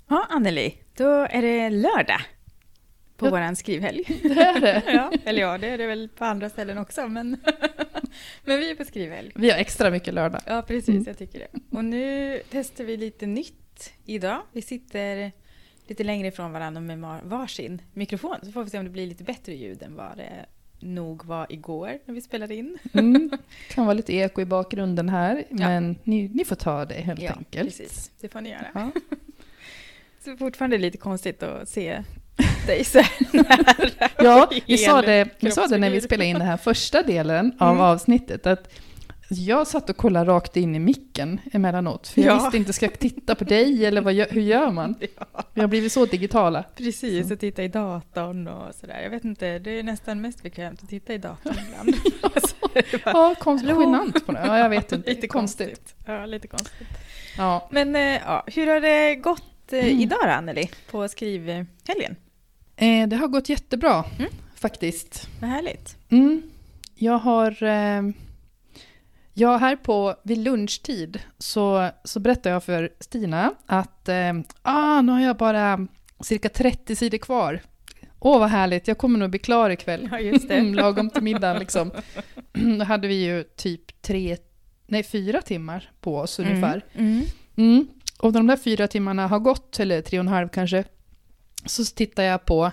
Ja, 0.07 0.27
Anneli. 0.29 0.75
Då 0.97 1.09
är 1.29 1.41
det 1.41 1.69
lördag 1.69 2.21
på 3.17 3.25
Ja. 3.25 3.29
våran 3.31 3.55
skrivhelg. 3.55 4.03
Det 4.23 4.41
är 4.41 4.59
det. 4.61 4.83
ja, 4.93 5.11
eller 5.25 5.41
ja, 5.41 5.57
det 5.57 5.67
är 5.67 5.77
det 5.77 5.87
väl 5.87 6.09
på 6.09 6.25
andra 6.25 6.49
ställen 6.49 6.77
också, 6.77 7.07
men, 7.07 7.37
men 8.45 8.59
vi 8.59 8.71
är 8.71 8.75
på 8.75 8.85
skrivhelg. 8.85 9.31
Vi 9.35 9.49
har 9.51 9.57
extra 9.57 9.89
mycket 9.91 10.13
lördag. 10.13 10.41
Ja, 10.45 10.61
precis, 10.61 10.89
Mm. 10.89 11.03
jag 11.07 11.17
tycker 11.17 11.39
det. 11.39 11.77
Och 11.77 11.85
nu 11.85 12.41
testar 12.49 12.83
vi 12.83 12.97
lite 12.97 13.25
nytt 13.25 13.93
idag. 14.05 14.41
Vi 14.51 14.61
sitter 14.61 15.31
lite 15.87 16.03
längre 16.03 16.27
ifrån 16.27 16.51
varandra 16.51 16.81
med 16.81 16.99
var- 16.99 17.21
varsin 17.23 17.81
mikrofon, 17.93 18.35
så 18.43 18.51
får 18.51 18.63
vi 18.63 18.69
se 18.69 18.77
om 18.77 18.83
det 18.85 18.91
blir 18.91 19.07
lite 19.07 19.23
bättre 19.23 19.53
ljud 19.55 19.83
än 19.83 19.95
vad 19.95 20.17
det 20.17 20.45
nog 20.79 21.25
var 21.25 21.47
igår 21.49 21.99
när 22.05 22.13
vi 22.13 22.21
spelade 22.21 22.55
in. 22.55 22.77
Mm. 22.93 23.31
Kan 23.69 23.85
vara 23.85 23.93
lite 23.93 24.13
eko 24.15 24.41
i 24.41 24.45
bakgrunden 24.45 25.09
här, 25.09 25.43
men 25.49 25.95
ni, 26.03 26.27
ni 26.33 26.45
får 26.45 26.55
ta 26.55 26.85
det 26.85 26.93
helt 26.95 27.19
enkelt. 27.37 27.65
precis. 27.65 28.11
Det 28.21 28.29
får 28.29 28.41
ni 28.41 28.49
göra. 28.49 28.67
Ja. 28.73 28.91
Så 30.23 30.29
det 30.29 30.31
är 30.31 30.37
fortfarande 30.37 30.77
lite 30.77 30.97
konstigt 30.97 31.43
att 31.43 31.69
se 31.69 32.03
dig 32.65 32.83
så 32.85 32.97
nära. 33.31 34.09
Ja, 34.17 34.49
vi 34.67 34.77
sa, 34.77 35.01
det, 35.01 35.29
vi 35.39 35.51
sa 35.51 35.67
det 35.67 35.77
när 35.77 35.89
vi 35.89 36.01
spelade 36.01 36.25
in 36.29 36.39
den 36.39 36.47
här 36.47 36.57
första 36.57 37.01
delen 37.03 37.53
av 37.59 37.69
Mm. 37.71 37.81
avsnittet, 37.81 38.47
att 38.47 38.69
jag 39.29 39.67
satt 39.67 39.89
och 39.89 39.97
kollade 39.97 40.31
rakt 40.31 40.57
in 40.57 40.75
i 40.75 40.79
micken 40.79 41.39
emellanåt, 41.53 42.07
för 42.07 42.21
jag 42.21 42.29
Ja. 42.35 42.35
visste 42.43 42.57
inte, 42.57 42.73
ska 42.73 42.85
jag 42.85 42.99
titta 42.99 43.35
på 43.35 43.43
dig 43.43 43.85
eller 43.85 44.01
vad, 44.01 44.13
hur 44.15 44.41
gör 44.41 44.71
man? 44.71 44.95
Ja, 45.33 45.43
Vi 45.53 45.61
har 45.61 45.67
blivit 45.67 45.91
så 45.91 46.05
digitala. 46.05 46.63
precis. 46.75 47.31
Och 47.31 47.39
titta 47.39 47.63
i 47.63 47.67
datorn 47.67 48.47
och 48.47 48.75
sådär. 48.75 48.99
Jag 49.03 49.09
vet 49.09 49.25
inte, 49.25 49.59
det 49.59 49.79
är 49.79 49.83
nästan 49.83 50.21
mest 50.21 50.43
bekvämt 50.43 50.83
att 50.83 50.89
titta 50.89 51.13
i 51.13 51.17
datorn 51.17 51.55
ibland. 51.67 51.95
Alltså, 52.21 52.55
Ja, 53.05 53.35
konst, 53.39 53.65
Hallå? 53.65 53.81
genant 53.81 54.25
på 54.25 54.31
det. 54.31 54.43
Ja, 54.45 54.57
jag 54.59 54.69
vet 54.69 54.91
inte. 54.91 55.09
lite 55.09 55.27
konstigt. 55.27 55.67
konstigt. 55.67 55.95
Ja, 56.07 56.25
lite 56.25 56.47
konstigt. 56.47 56.87
Ja. 57.37 57.67
Men 57.71 57.95
eh, 57.95 58.01
ja, 58.25 58.43
hur 58.47 58.67
har 58.67 58.79
det 58.79 59.15
gått 59.15 59.73
eh, 59.73 59.79
Mm. 59.85 59.99
idag 59.99 60.19
då, 60.23 60.29
Anneli, 60.29 60.69
på 60.91 61.07
skrivhelgen? 61.07 62.15
Eh, 62.75 63.07
det 63.07 63.15
har 63.15 63.27
gått 63.27 63.49
jättebra, 63.49 64.03
Mm. 64.19 64.31
faktiskt. 64.55 65.29
Vad 65.41 65.49
härligt. 65.49 65.97
Mm. 66.09 66.41
Jag 66.95 67.17
har... 67.17 67.63
Eh, 67.63 68.01
ja, 69.33 69.57
här 69.57 69.75
på 69.75 70.15
vid 70.23 70.37
lunchtid 70.37 71.19
så, 71.37 71.89
så 72.03 72.19
berättade 72.19 72.49
jag 72.53 72.63
för 72.63 72.89
Stina 72.99 73.53
att 73.65 74.09
eh, 74.09 74.33
ah, 74.61 75.01
nu 75.01 75.11
har 75.11 75.21
jag 75.21 75.37
bara 75.37 75.87
cirka 76.19 76.49
30 76.49 76.95
sidor 76.95 77.17
kvar. 77.17 77.61
Åh, 78.19 78.39
vad 78.39 78.49
härligt, 78.49 78.87
jag 78.87 78.97
kommer 78.97 79.19
nog 79.19 79.29
bli 79.29 79.39
klar 79.39 79.69
ikväll. 79.69 80.09
Ja, 80.11 80.19
just 80.19 80.47
det. 80.47 80.53
Mm, 80.55 80.73
Lagom 80.75 81.09
till 81.09 81.23
middagen 81.23 81.59
liksom. 81.59 81.91
Då 82.79 82.83
hade 82.83 83.07
vi 83.07 83.25
ju 83.25 83.43
typ 83.43 84.01
tre, 84.01 84.37
nej 84.87 85.03
fyra 85.03 85.41
timmar 85.41 85.91
på 86.01 86.17
oss 86.17 86.39
ungefär. 86.39 86.85
Mm. 86.93 87.21
Mm. 87.55 87.87
Och 88.19 88.33
när 88.33 88.39
de 88.39 88.47
där 88.47 88.57
fyra 88.57 88.87
timmarna 88.87 89.27
har 89.27 89.39
gått, 89.39 89.79
eller 89.79 90.01
tre 90.01 90.19
och 90.19 90.23
en 90.23 90.27
halv 90.27 90.47
kanske, 90.49 90.83
så 91.65 91.85
tittar 91.85 92.23
jag 92.23 92.45
på 92.45 92.71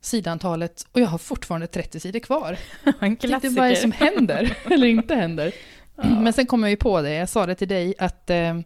sidantalet 0.00 0.86
och 0.92 1.00
jag 1.00 1.06
har 1.06 1.18
fortfarande 1.18 1.66
30 1.66 2.00
sidor 2.00 2.18
kvar. 2.20 2.58
En 3.00 3.16
klassiker. 3.16 3.56
vad 3.56 3.66
är 3.66 3.70
det 3.70 3.76
som 3.76 3.92
händer 3.92 4.58
eller 4.70 4.86
inte 4.86 5.14
händer? 5.14 5.54
Men 5.96 6.32
sen 6.32 6.46
kom 6.46 6.62
jag 6.62 6.70
ju 6.70 6.76
på 6.76 7.02
det, 7.02 7.14
jag 7.14 7.28
sa 7.28 7.46
det 7.46 7.54
till 7.54 7.68
dig, 7.68 7.94
att 7.98 8.30
eh, 8.30 8.60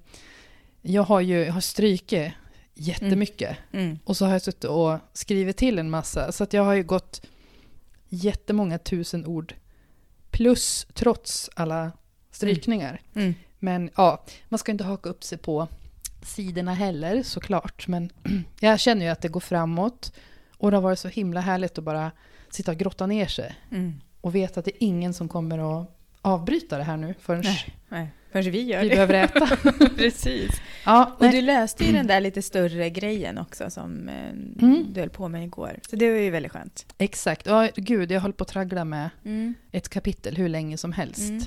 jag 0.82 1.02
har 1.02 1.20
ju 1.20 1.44
jag 1.44 1.52
har 1.52 1.60
strykit 1.60 2.32
jättemycket. 2.74 3.56
Mm. 3.72 3.98
Och 4.04 4.16
så 4.16 4.24
har 4.24 4.32
jag 4.32 4.42
suttit 4.42 4.64
och 4.64 4.98
skrivit 5.12 5.56
till 5.56 5.78
en 5.78 5.90
massa. 5.90 6.32
Så 6.32 6.44
att 6.44 6.52
jag 6.52 6.62
har 6.62 6.74
ju 6.74 6.82
gått 6.82 7.26
jättemånga 8.08 8.78
tusen 8.78 9.26
ord. 9.26 9.54
Plus, 10.30 10.86
trots 10.94 11.50
alla 11.54 11.92
strykningar. 12.30 13.00
Mm. 13.14 13.34
Men 13.58 13.90
ja, 13.96 14.24
man 14.48 14.58
ska 14.58 14.72
inte 14.72 14.84
haka 14.84 15.08
upp 15.08 15.24
sig 15.24 15.38
på 15.38 15.68
sidorna 16.22 16.74
heller 16.74 17.22
såklart. 17.22 17.88
Men 17.88 18.10
jag 18.60 18.80
känner 18.80 19.04
ju 19.04 19.10
att 19.12 19.20
det 19.22 19.28
går 19.28 19.40
framåt. 19.40 20.12
Och 20.56 20.70
det 20.70 20.76
har 20.76 20.82
varit 20.82 20.98
så 20.98 21.08
himla 21.08 21.40
härligt 21.40 21.78
att 21.78 21.84
bara 21.84 22.10
sitta 22.50 22.72
och 22.72 22.78
grotta 22.78 23.06
ner 23.06 23.26
sig. 23.26 23.54
Mm. 23.70 24.00
Och 24.20 24.34
veta 24.34 24.60
att 24.60 24.66
det 24.66 24.70
är 24.84 24.86
ingen 24.86 25.14
som 25.14 25.28
kommer 25.28 25.80
att 25.82 25.96
avbryta 26.22 26.78
det 26.78 26.84
här 26.84 26.96
nu 26.96 27.14
förrän 27.20 27.40
Nej. 27.44 27.74
Nej, 27.88 28.08
förrän 28.32 28.50
vi 28.52 28.62
gör 28.62 28.82
vi 28.82 28.88
det. 28.88 28.94
behöver 28.94 29.14
äta. 29.14 29.46
Precis. 29.96 30.50
Ja, 30.84 31.12
Och 31.14 31.22
nej. 31.22 31.30
du 31.32 31.40
läste 31.40 31.84
ju 31.84 31.92
den 31.92 32.06
där 32.06 32.20
lite 32.20 32.42
större 32.42 32.90
grejen 32.90 33.38
också 33.38 33.70
som 33.70 34.08
eh, 34.08 34.30
Mm. 34.62 34.86
du 34.92 35.00
höll 35.00 35.10
på 35.10 35.28
med 35.28 35.44
igår. 35.44 35.78
Så 35.90 35.96
det 35.96 36.10
var 36.10 36.18
ju 36.18 36.30
väldigt 36.30 36.52
skönt. 36.52 36.94
exakt. 36.98 37.46
Ja, 37.46 37.68
gud, 37.76 38.10
jag 38.12 38.20
höll 38.20 38.32
på 38.32 38.42
att 38.42 38.48
traggla 38.48 38.84
med 38.84 39.10
Mm. 39.24 39.54
ett 39.72 39.88
kapitel 39.88 40.36
hur 40.36 40.48
länge 40.48 40.76
som 40.76 40.92
helst. 40.92 41.28
Mm. 41.30 41.42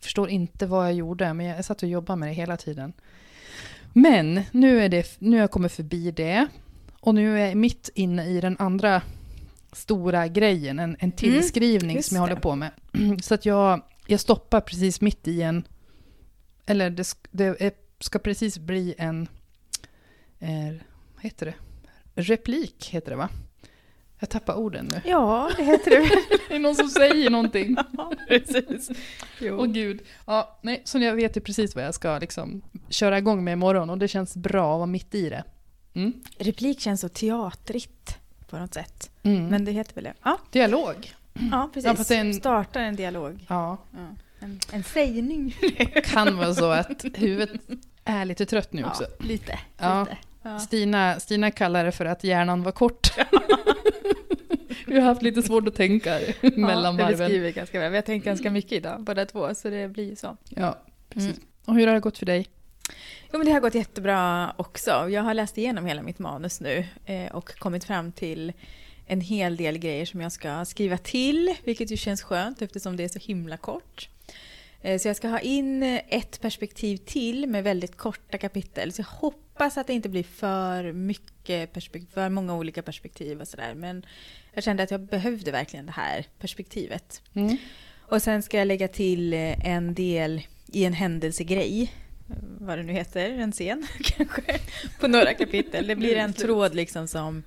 Förstår 0.00 0.28
inte 0.30 0.66
vad 0.66 0.86
jag 0.86 0.94
gjorde, 0.94 1.34
men 1.34 1.46
jag 1.46 1.64
satt 1.64 1.82
och 1.82 1.88
jobbade 1.88 2.16
med 2.16 2.28
det 2.28 2.32
hela 2.32 2.56
tiden. 2.56 2.92
Men 3.96 4.42
nu, 4.52 4.80
är 4.80 4.88
det, 4.88 5.16
nu 5.18 5.36
har 5.36 5.40
jag 5.40 5.50
kommit 5.50 5.72
förbi 5.72 6.10
det. 6.10 6.46
Och 7.00 7.14
nu 7.14 7.40
är 7.40 7.46
jag 7.46 7.56
mitt 7.56 7.90
inne 7.94 8.26
i 8.26 8.40
den 8.40 8.56
andra 8.58 9.02
stora 9.72 10.28
grejen, 10.28 10.78
en, 10.78 10.96
en 10.98 11.12
tillskrivning 11.12 11.90
Mm, 11.90 12.02
som 12.02 12.14
jag 12.14 12.22
håller 12.22 12.36
på 12.36 12.54
med. 12.54 12.70
Så 13.22 13.34
att 13.34 13.46
jag, 13.46 13.82
jag 14.06 14.20
stoppar 14.20 14.60
precis 14.60 15.00
mitt 15.00 15.28
i 15.28 15.42
en... 15.42 15.66
Eller 16.66 16.90
det, 16.90 17.14
det 17.30 17.44
är, 17.44 17.72
ska 18.00 18.18
precis 18.18 18.58
bli 18.58 18.94
en... 18.98 19.28
Eh, 20.38 20.74
vad 21.14 21.22
heter 21.22 21.46
det? 21.46 21.54
replik 22.14 22.88
heter 22.92 23.10
det 23.10 23.16
va? 23.16 23.28
Jag 24.24 24.30
tappar 24.30 24.54
orden 24.54 24.88
nu. 24.92 25.00
Ja, 25.10 25.50
det 25.56 25.64
heter 25.64 25.90
väl. 25.90 26.08
Det 26.48 26.54
är 26.54 26.58
någon 26.58 26.74
som 26.74 26.88
säger 26.88 27.30
någonting. 27.30 27.76
Precis. 28.28 28.90
Åh 29.42 29.66
gud. 29.66 30.00
Ja, 30.26 30.58
nej, 30.62 30.82
så 30.84 30.98
jag 30.98 31.14
vet 31.14 31.36
ju 31.36 31.40
precis 31.40 31.74
vad 31.74 31.84
jag 31.84 31.94
ska 31.94 32.18
liksom 32.18 32.62
köra 32.88 33.18
igång 33.18 33.44
med 33.44 33.52
imorgon 33.52 33.90
och 33.90 33.98
det 33.98 34.08
känns 34.08 34.36
bra 34.36 34.72
att 34.74 34.78
vara 34.78 34.86
mitt 34.86 35.14
i 35.14 35.28
det. 35.28 35.44
Mm. 35.94 36.12
Replik 36.38 36.80
känns 36.80 37.00
så 37.00 37.08
teatrigt 37.08 38.18
på 38.50 38.56
något 38.58 38.74
sätt. 38.74 39.10
Mm. 39.22 39.46
Men 39.46 39.64
det 39.64 39.72
heter 39.72 39.94
väl 39.94 40.04
det? 40.04 40.14
Ja, 40.22 40.38
Dialog. 40.50 41.12
ja 41.52 41.70
precis. 41.74 42.10
Ja, 42.10 42.16
en- 42.16 42.34
Startar 42.34 42.80
en 42.80 42.96
dialog. 42.96 43.44
Ja, 43.48 43.78
Ja. 43.90 43.98
En, 44.40 44.60
en 44.72 44.84
sägning. 44.84 45.56
kan 46.04 46.36
vara 46.36 46.54
så 46.54 46.70
att 46.70 47.04
huvudet 47.14 47.60
är 48.04 48.24
lite 48.24 48.46
trött 48.46 48.72
nu 48.72 48.84
också. 48.84 49.02
Ja, 49.18 49.24
lite. 49.26 49.58
Ja. 49.78 50.00
lite. 50.00 50.16
Ja. 50.44 50.58
Stina, 50.58 51.20
Stina 51.20 51.50
kallar 51.50 51.84
det 51.84 51.92
för 51.92 52.04
att 52.04 52.24
hjärnan 52.24 52.62
var 52.62 52.72
kort. 52.72 53.10
Vi 54.86 55.00
har 55.00 55.06
haft 55.06 55.22
lite 55.22 55.42
svårt 55.42 55.68
att 55.68 55.74
tänka 55.74 56.20
mellan 56.56 56.96
det 56.96 57.02
varven. 57.02 57.18
beskriver 57.18 57.50
ganska 57.50 57.80
väl. 57.80 57.90
Vi 57.90 57.96
har 57.96 58.02
tänkt 58.02 58.24
ganska 58.24 58.50
mycket 58.50 58.72
idag, 58.72 59.00
båda 59.00 59.26
två, 59.26 59.54
så 59.54 59.70
det 59.70 59.88
blir 59.88 60.10
ju 60.10 60.16
så. 60.16 60.36
Ja, 60.48 60.78
precis. 61.08 61.36
Mm. 61.36 61.48
Och 61.64 61.74
hur 61.74 61.86
har 61.86 61.94
det 61.94 62.00
gått 62.00 62.18
för 62.18 62.26
dig? 62.26 62.48
Jo, 63.32 63.38
men 63.38 63.46
det 63.46 63.52
har 63.52 63.60
gått 63.60 63.74
jättebra 63.74 64.52
också. 64.56 65.08
Jag 65.10 65.22
har 65.22 65.34
läst 65.34 65.58
igenom 65.58 65.86
hela 65.86 66.02
mitt 66.02 66.18
manus 66.18 66.60
nu 66.60 66.86
eh, 67.06 67.34
och 67.34 67.58
kommit 67.58 67.84
fram 67.84 68.12
till 68.12 68.52
en 69.06 69.20
hel 69.20 69.56
del 69.56 69.78
grejer 69.78 70.06
som 70.06 70.20
jag 70.20 70.32
ska 70.32 70.64
skriva 70.64 70.98
till, 70.98 71.54
vilket 71.64 71.90
ju 71.90 71.96
känns 71.96 72.22
skönt 72.22 72.62
eftersom 72.62 72.96
det 72.96 73.04
är 73.04 73.08
så 73.08 73.18
himla 73.18 73.56
kort. 73.56 74.08
Eh, 74.84 74.98
Så 74.98 75.08
jag 75.08 75.16
ska 75.16 75.28
ha 75.28 75.40
in 75.40 75.82
ett 76.08 76.40
perspektiv 76.40 76.96
till 76.96 77.46
med 77.46 77.64
väldigt 77.64 77.96
korta 77.96 78.38
kapitel. 78.38 78.92
Så 78.92 79.00
jag 79.00 79.06
hoppas 79.06 79.78
att 79.78 79.86
det 79.86 79.92
inte 79.92 80.08
blir 80.08 80.22
för 80.22 80.92
mycket 80.92 81.72
perspektiv, 81.72 82.08
för 82.14 82.28
många 82.28 82.54
olika 82.54 82.82
perspektiv 82.82 83.40
och 83.40 83.48
sådär. 83.48 83.74
Men 83.74 84.06
jag 84.52 84.64
kände 84.64 84.82
att 84.82 84.90
jag 84.90 85.00
behövde 85.00 85.50
verkligen 85.50 85.86
det 85.86 85.92
här 85.92 86.26
perspektivet. 86.38 87.22
Mm. 87.34 87.56
Och 88.08 88.22
sen 88.22 88.42
ska 88.42 88.58
jag 88.58 88.66
lägga 88.66 88.88
till 88.88 89.32
eh, 89.32 89.68
en 89.68 89.94
del 89.94 90.42
i 90.72 90.84
en 90.84 90.92
händelsegrej. 90.92 91.92
Vad 92.58 92.78
det 92.78 92.82
nu 92.82 92.92
heter, 92.92 93.30
en 93.30 93.52
scen 93.52 93.86
kanske. 94.02 94.42
På 95.00 95.08
några 95.08 95.34
kapitel. 95.34 95.86
Det 95.86 95.96
blir 95.96 96.16
en 96.16 96.32
tråd 96.32 96.74
liksom 96.74 97.08
som 97.08 97.42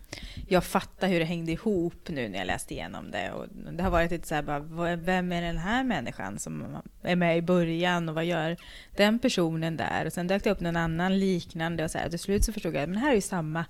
jag 0.47 0.63
fattar 0.63 1.07
hur 1.07 1.19
det 1.19 1.25
hängde 1.25 1.51
ihop 1.51 2.09
nu 2.09 2.29
när 2.29 2.37
jag 2.37 2.47
läste 2.47 2.73
igenom 2.73 3.11
det. 3.11 3.31
Och 3.31 3.45
det 3.71 3.83
har 3.83 3.91
varit 3.91 4.11
lite 4.11 4.27
så 4.27 4.35
här 4.35 4.41
bara, 4.41 4.95
vem 4.95 5.31
är 5.31 5.41
den 5.41 5.57
här 5.57 5.83
människan 5.83 6.39
som 6.39 6.77
är 7.01 7.15
med 7.15 7.37
i 7.37 7.41
början 7.41 8.09
och 8.09 8.15
vad 8.15 8.25
gör 8.25 8.57
den 8.95 9.19
personen 9.19 9.77
där? 9.77 10.05
Och 10.05 10.13
sen 10.13 10.27
dök 10.27 10.43
det 10.43 10.51
upp 10.51 10.59
någon 10.59 10.75
annan 10.75 11.19
liknande 11.19 11.83
och 11.83 11.91
så 11.91 11.97
här. 11.97 12.05
Och 12.05 12.11
till 12.11 12.19
slut 12.19 12.45
så 12.45 12.53
förstod 12.53 12.75
jag 12.75 12.83
att 12.83 12.89
men 12.89 12.97
här 12.97 13.11
är 13.11 13.15
ju 13.15 13.21
samma 13.21 13.65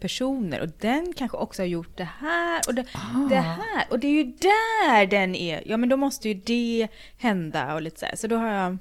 personer 0.00 0.60
och 0.60 0.68
den 0.80 1.12
kanske 1.16 1.36
också 1.36 1.62
har 1.62 1.66
gjort 1.66 1.96
det 1.96 2.08
här 2.20 2.60
och 2.68 2.74
det, 2.74 2.86
det 3.30 3.40
här 3.40 3.86
och 3.90 3.98
det 3.98 4.06
är 4.06 4.12
ju 4.12 4.24
där 4.24 5.06
den 5.06 5.34
är. 5.34 5.62
Ja 5.66 5.76
men 5.76 5.88
då 5.88 5.96
måste 5.96 6.28
ju 6.28 6.34
det 6.34 6.88
hända 7.18 7.74
och 7.74 7.82
lite 7.82 8.00
så 8.00 8.06
här. 8.06 8.16
Så 8.16 8.26
då 8.26 8.36
har 8.36 8.48
jag 8.48 8.78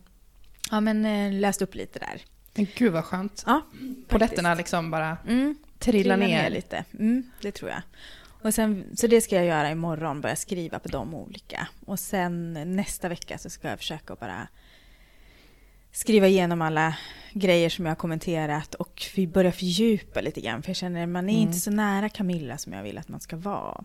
ja, 0.69 0.79
men, 0.79 1.05
eh, 1.05 1.31
läst 1.39 1.61
upp 1.61 1.75
lite 1.75 1.99
där. 1.99 2.21
Men 2.53 2.67
gud 2.75 2.93
vad 2.93 3.05
skönt. 3.05 3.43
Ja, 3.47 3.61
Polletterna 4.07 4.53
liksom 4.53 4.91
bara 4.91 5.17
Mm, 5.27 5.55
trillar 5.79 6.17
ner. 6.17 6.49
lite. 6.49 6.83
Mm, 6.99 7.23
det 7.41 7.51
tror 7.51 7.69
jag. 7.71 7.81
Och 8.41 8.53
sen, 8.53 8.85
så 8.95 9.07
det 9.07 9.21
ska 9.21 9.35
jag 9.35 9.45
göra 9.45 9.71
imorgon, 9.71 10.21
börja 10.21 10.35
skriva 10.35 10.79
på 10.79 10.87
de 10.89 11.13
olika. 11.15 11.67
Och 11.85 11.99
sen 11.99 12.53
nästa 12.75 13.09
vecka 13.09 13.37
så 13.37 13.49
ska 13.49 13.69
jag 13.69 13.77
försöka 13.77 14.15
bara 14.15 14.47
skriva 15.91 16.27
igenom 16.27 16.61
alla 16.61 16.95
grejer 17.33 17.69
som 17.69 17.85
jag 17.85 17.91
har 17.91 17.95
kommenterat 17.95 18.75
och 18.75 19.01
vi 19.15 19.27
börja 19.27 19.51
fördjupa 19.51 20.21
lite 20.21 20.41
grann. 20.41 20.63
För 20.63 20.69
jag 20.69 20.75
känner 20.77 21.03
att 21.03 21.09
man 21.09 21.29
är 21.29 21.33
Mm. 21.33 21.47
inte 21.47 21.59
så 21.59 21.71
nära 21.71 22.09
Camilla 22.09 22.57
som 22.57 22.73
jag 22.73 22.83
vill 22.83 22.97
att 22.97 23.07
man 23.07 23.19
ska 23.19 23.37
vara. 23.37 23.83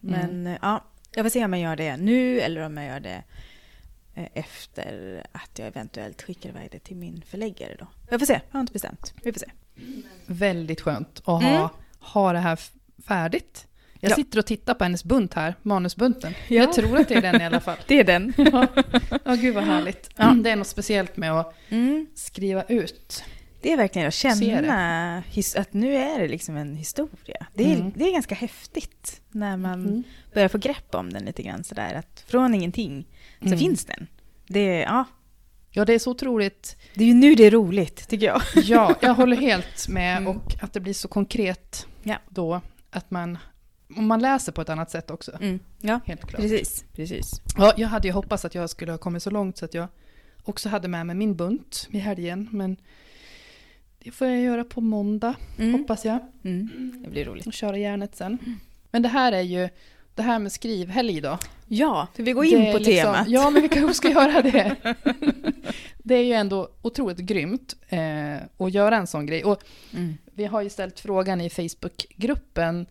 Men 0.00 0.46
eh, 0.46 0.56
ja, 0.62 0.84
jag 1.14 1.24
får 1.24 1.30
se 1.30 1.44
om 1.44 1.52
jag 1.52 1.62
gör 1.62 1.76
det 1.76 1.96
nu 1.96 2.40
eller 2.40 2.60
om 2.60 2.76
jag 2.76 2.86
gör 2.86 3.00
det 3.00 3.22
efter 4.14 5.22
att 5.32 5.58
jag 5.58 5.68
eventuellt 5.68 6.22
skickar 6.22 6.48
iväg 6.50 6.68
det 6.72 6.78
till 6.78 6.96
min 6.96 7.22
förläggare 7.26 7.76
då. 7.78 7.86
Jag 8.10 8.20
får 8.20 8.26
se, 8.26 8.32
jag 8.32 8.40
har 8.56 8.60
inte 8.60 8.72
bestämt. 8.72 9.14
Vi 9.22 9.32
får 9.32 9.40
se. 9.40 9.46
Väldigt 10.26 10.80
skönt 10.80 11.18
att 11.18 11.26
ha, 11.26 11.42
Mm. 11.42 11.68
ha 12.00 12.32
det 12.32 12.38
här 12.38 12.58
färdigt. 13.06 13.66
Jag 14.00 14.10
Ja. 14.10 14.16
sitter 14.16 14.38
och 14.38 14.46
tittar 14.46 14.74
på 14.74 14.84
hennes 14.84 15.04
bunt 15.04 15.34
här, 15.34 15.54
manusbunten. 15.62 16.34
Ja. 16.48 16.54
Jag 16.56 16.72
tror 16.72 17.00
att 17.00 17.08
det 17.08 17.14
är 17.14 17.22
den 17.22 17.40
i 17.40 17.44
alla 17.46 17.60
fall. 17.60 17.76
Det 17.86 18.00
är 18.00 18.04
den. 18.04 18.32
Ja, 18.36 18.66
ja 19.24 19.34
gud 19.34 19.54
vad 19.54 19.64
härligt. 19.64 20.10
Ja. 20.16 20.24
Det 20.44 20.50
är 20.50 20.56
något 20.56 20.66
speciellt 20.66 21.16
med 21.16 21.32
att 21.32 21.54
Mm. 21.68 22.06
skriva 22.14 22.62
ut. 22.62 23.24
Det 23.62 23.72
är 23.72 23.76
verkligen 23.76 24.08
att 24.08 24.14
känna 24.14 25.22
att 25.56 25.72
nu 25.72 25.96
är 25.96 26.18
det 26.18 26.28
liksom 26.28 26.56
en 26.56 26.76
historia. 26.76 27.46
Det 27.54 27.64
är, 27.72 27.76
Mm. 27.76 27.92
det 27.96 28.04
är 28.08 28.12
ganska 28.12 28.34
häftigt 28.34 29.20
när 29.30 29.56
man 29.56 29.72
Mm. 29.86 30.02
börjar 30.34 30.48
få 30.48 30.58
grepp 30.58 30.94
om 30.94 31.12
den 31.12 31.24
lite 31.24 31.42
grann 31.42 31.64
sådär. 31.64 31.94
Att 31.94 32.24
från 32.26 32.54
ingenting 32.54 33.06
så 33.40 33.46
Mm. 33.46 33.58
finns 33.58 33.84
den. 33.84 34.06
Det, 34.46 34.64
ja, 34.80 35.04
Ja, 35.74 35.84
det 35.84 35.92
är 35.92 35.98
så 35.98 36.10
otroligt. 36.10 36.76
det 36.94 37.04
är 37.04 37.08
ju 37.08 37.14
nu 37.14 37.34
det 37.34 37.44
är 37.44 37.50
roligt 37.50 38.08
tycker 38.08 38.26
jag. 38.26 38.42
Ja, 38.64 38.94
jag 39.02 39.14
håller 39.14 39.36
helt 39.40 39.88
med 39.88 40.16
Mm. 40.16 40.36
och 40.36 40.54
att 40.60 40.72
det 40.72 40.80
blir 40.80 40.94
så 40.94 41.08
konkret 41.08 41.86
Ja. 42.02 42.16
då 42.28 42.60
att 42.90 43.10
man, 43.10 43.38
man 43.88 44.20
läser 44.20 44.52
på 44.52 44.60
ett 44.62 44.68
annat 44.68 44.90
sätt 44.90 45.10
också. 45.10 45.32
Mm. 45.40 45.58
Ja, 45.80 46.00
Helt 46.06 46.20
klart. 46.26 46.40
precis. 46.42 46.84
precis. 46.92 47.30
Ja, 47.56 47.72
jag 47.76 47.88
hade 47.88 48.08
ju 48.08 48.12
hoppats 48.14 48.44
att 48.44 48.54
jag 48.54 48.70
skulle 48.70 48.90
ha 48.92 48.98
kommit 48.98 49.22
så 49.22 49.30
långt 49.30 49.56
så 49.58 49.64
att 49.64 49.74
jag 49.74 49.88
också 50.44 50.68
hade 50.68 50.88
med 50.88 51.06
mig 51.06 51.16
min 51.16 51.36
bunt 51.36 51.88
i 51.90 51.98
helgen. 51.98 52.48
Men 52.52 52.76
det 54.04 54.10
får 54.10 54.26
jag 54.28 54.40
göra 54.40 54.64
på 54.64 54.80
måndag, 54.80 55.34
Mm. 55.58 55.72
hoppas 55.80 56.04
jag. 56.04 56.18
Mm. 56.44 56.92
Det 57.04 57.10
blir 57.10 57.24
roligt. 57.24 57.46
Och 57.46 57.52
köra 57.52 57.78
järnet 57.78 58.16
sen. 58.16 58.38
Men 58.90 59.02
det 59.02 59.08
här 59.08 59.32
är 59.32 59.40
ju, 59.40 59.68
det 60.14 60.22
här 60.22 60.38
med 60.38 60.52
skrivhelg 60.52 61.20
då. 61.20 61.38
Ja, 61.68 62.06
för 62.14 62.22
vi 62.22 62.32
går 62.32 62.44
in 62.44 62.72
på 62.72 62.78
liksom- 62.78 62.94
temat. 62.94 63.28
Ja, 63.28 63.50
men 63.50 63.62
vi 63.62 63.68
kanske 63.68 63.94
ska 63.94 64.08
göra 64.20 64.42
det. 64.42 64.76
det 65.98 66.14
är 66.14 66.22
ju 66.24 66.32
ändå 66.32 66.68
otroligt 66.82 67.18
grymt 67.18 67.76
eh, 67.88 68.34
att 68.58 68.72
göra 68.74 68.96
en 68.96 69.06
sån 69.06 69.26
grej. 69.26 69.44
Och 69.44 69.62
Mm. 69.94 70.14
vi 70.34 70.44
har 70.44 70.62
ju 70.62 70.70
ställt 70.70 71.00
frågan 71.00 71.40
i 71.40 71.50
Facebookgruppen 71.50 72.86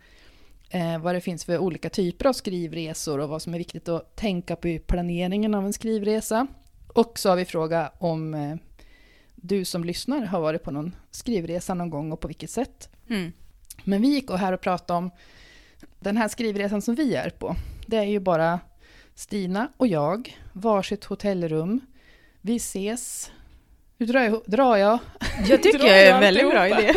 eh, 0.70 0.98
vad 1.02 1.16
det 1.16 1.22
finns 1.22 1.46
för 1.46 1.58
olika 1.58 1.90
typer 1.90 2.26
av 2.26 2.34
skrivresor 2.34 3.20
och 3.20 3.30
vad 3.30 3.42
som 3.42 3.54
är 3.54 3.58
viktigt 3.58 3.90
att 3.90 4.16
tänka 4.16 4.56
på 4.56 4.68
i 4.68 4.80
planeringen 4.80 5.56
av 5.56 5.66
en 5.66 5.74
skrivresa. 5.74 6.48
Och 6.88 7.20
så 7.20 7.30
har 7.30 7.36
vi 7.36 7.46
frågat 7.46 7.96
om 8.00 8.34
eh, 8.34 8.56
du 9.42 9.66
som 9.66 9.84
lyssnar 9.84 10.22
har 10.22 10.42
varit 10.42 10.64
på 10.64 10.72
någon 10.72 10.96
skrivresa 11.12 11.74
någon 11.74 11.90
gång 11.90 12.12
och 12.12 12.20
på 12.20 12.28
vilket 12.28 12.50
sätt. 12.50 12.90
Mm. 13.10 13.32
Men 13.84 14.02
vi 14.02 14.08
gick 14.08 14.30
och 14.30 14.40
här 14.40 14.54
och 14.54 14.62
pratade 14.62 14.98
om 14.98 15.12
den 16.00 16.18
här 16.18 16.28
skrivresan 16.28 16.82
som 16.82 16.96
vi 16.96 17.16
är 17.16 17.30
på. 17.30 17.56
Det 17.88 17.98
är 17.98 18.04
ju 18.04 18.20
bara 18.20 18.60
Stina 19.16 19.68
och 19.78 19.88
jag, 19.88 20.38
varsitt 20.54 21.04
hotellrum. 21.04 21.80
Vi 22.42 22.56
ses. 22.56 23.32
Nu 23.98 24.06
drar 24.06 24.22
jag. 24.22 24.42
Drar 24.46 24.78
jag. 24.78 25.00
Jag 25.48 25.64
tycker 25.64 25.80
det 25.80 25.90
är 25.90 26.06
jag 26.06 26.16
en 26.16 26.22
väldigt 26.22 26.50
bra 26.50 26.68
idé. 26.68 26.94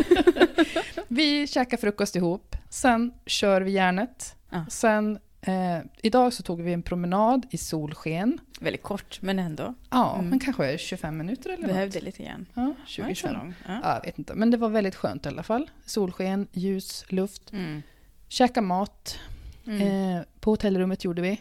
Vi 1.09 1.46
käkar 1.46 1.76
frukost 1.76 2.16
ihop. 2.16 2.57
Sen 2.70 3.12
kör 3.26 3.61
vi 3.61 3.70
järnet. 3.70 4.37
Ja. 4.50 4.66
Sen, 4.68 5.18
eh, 5.46 5.78
idag 6.02 6.33
så 6.33 6.42
tog 6.42 6.62
vi 6.62 6.72
en 6.72 6.83
promenad 6.83 7.46
i 7.50 7.59
solsken. 7.59 8.38
Väldigt 8.61 8.83
kort, 8.83 9.22
men 9.22 9.38
ändå. 9.38 9.74
Ja, 9.90 10.14
Mm. 10.14 10.28
men 10.30 10.38
kanske 10.38 10.78
25 10.78 11.16
minuter 11.16 11.50
eller 11.50 11.62
något. 11.62 11.70
Behövde 11.74 12.00
lite 12.00 12.22
grann. 12.22 12.46
Ja, 12.54 12.62
Ja, 12.62 12.68
inte 13.09 13.20
så 13.20 13.26
20-25. 13.26 13.33
lång. 13.33 13.54
Ja. 13.66 13.80
Ja, 13.83 13.94
jag 13.94 14.02
vet 14.04 14.18
inte. 14.18 14.35
Men 14.35 14.50
det 14.50 14.57
var 14.57 14.68
väldigt 14.68 14.94
skönt 14.94 15.26
i 15.26 15.28
alla 15.28 15.42
fall. 15.42 15.70
Solsken, 15.87 16.46
ljus, 16.52 17.04
luft. 17.09 17.52
Mm. 17.52 17.83
Käka 18.28 18.62
mat. 18.62 19.18
Mm. 19.66 20.16
Eh, 20.16 20.22
på 20.40 20.50
hotellrummet 20.50 21.04
gjorde 21.04 21.22
vi. 21.22 21.40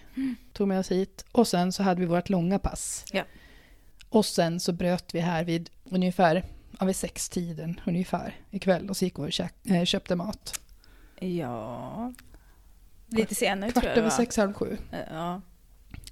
Tog 0.54 0.68
med 0.68 0.80
oss 0.80 0.92
hit. 0.92 1.26
Och 1.32 1.48
sen 1.48 1.72
så 1.72 1.84
hade 1.84 2.02
vi 2.02 2.06
vårt 2.08 2.30
långa 2.30 2.60
pass. 2.60 3.06
Ja. 3.12 3.24
Och 4.10 4.26
sen 4.26 4.60
så 4.60 4.72
bröt 4.72 5.14
vi 5.16 5.20
här 5.20 5.44
vid 5.44 5.70
ungefär, 5.84 6.44
ja 6.80 6.86
vid 6.86 6.96
sextiden 6.96 7.80
ungefär 7.86 8.36
ikväll. 8.52 8.90
Och 8.90 8.98
så 8.98 9.06
gick 9.06 9.20
vi 9.20 9.24
och 9.24 9.32
käk, 9.34 9.54
eh, 9.64 9.86
köpte 9.86 10.16
mat. 10.16 10.60
Ja. 11.20 12.14
Lite 13.16 13.36
senare 13.36 13.72
Kvart 13.72 13.84
tror 13.84 13.90
jag 13.90 13.96
det 13.98 14.00
över 14.02 14.10
var. 14.10 14.18
sex, 14.18 14.38
halv 14.38 14.54
sju. 14.54 14.78
Ja, 15.12 15.42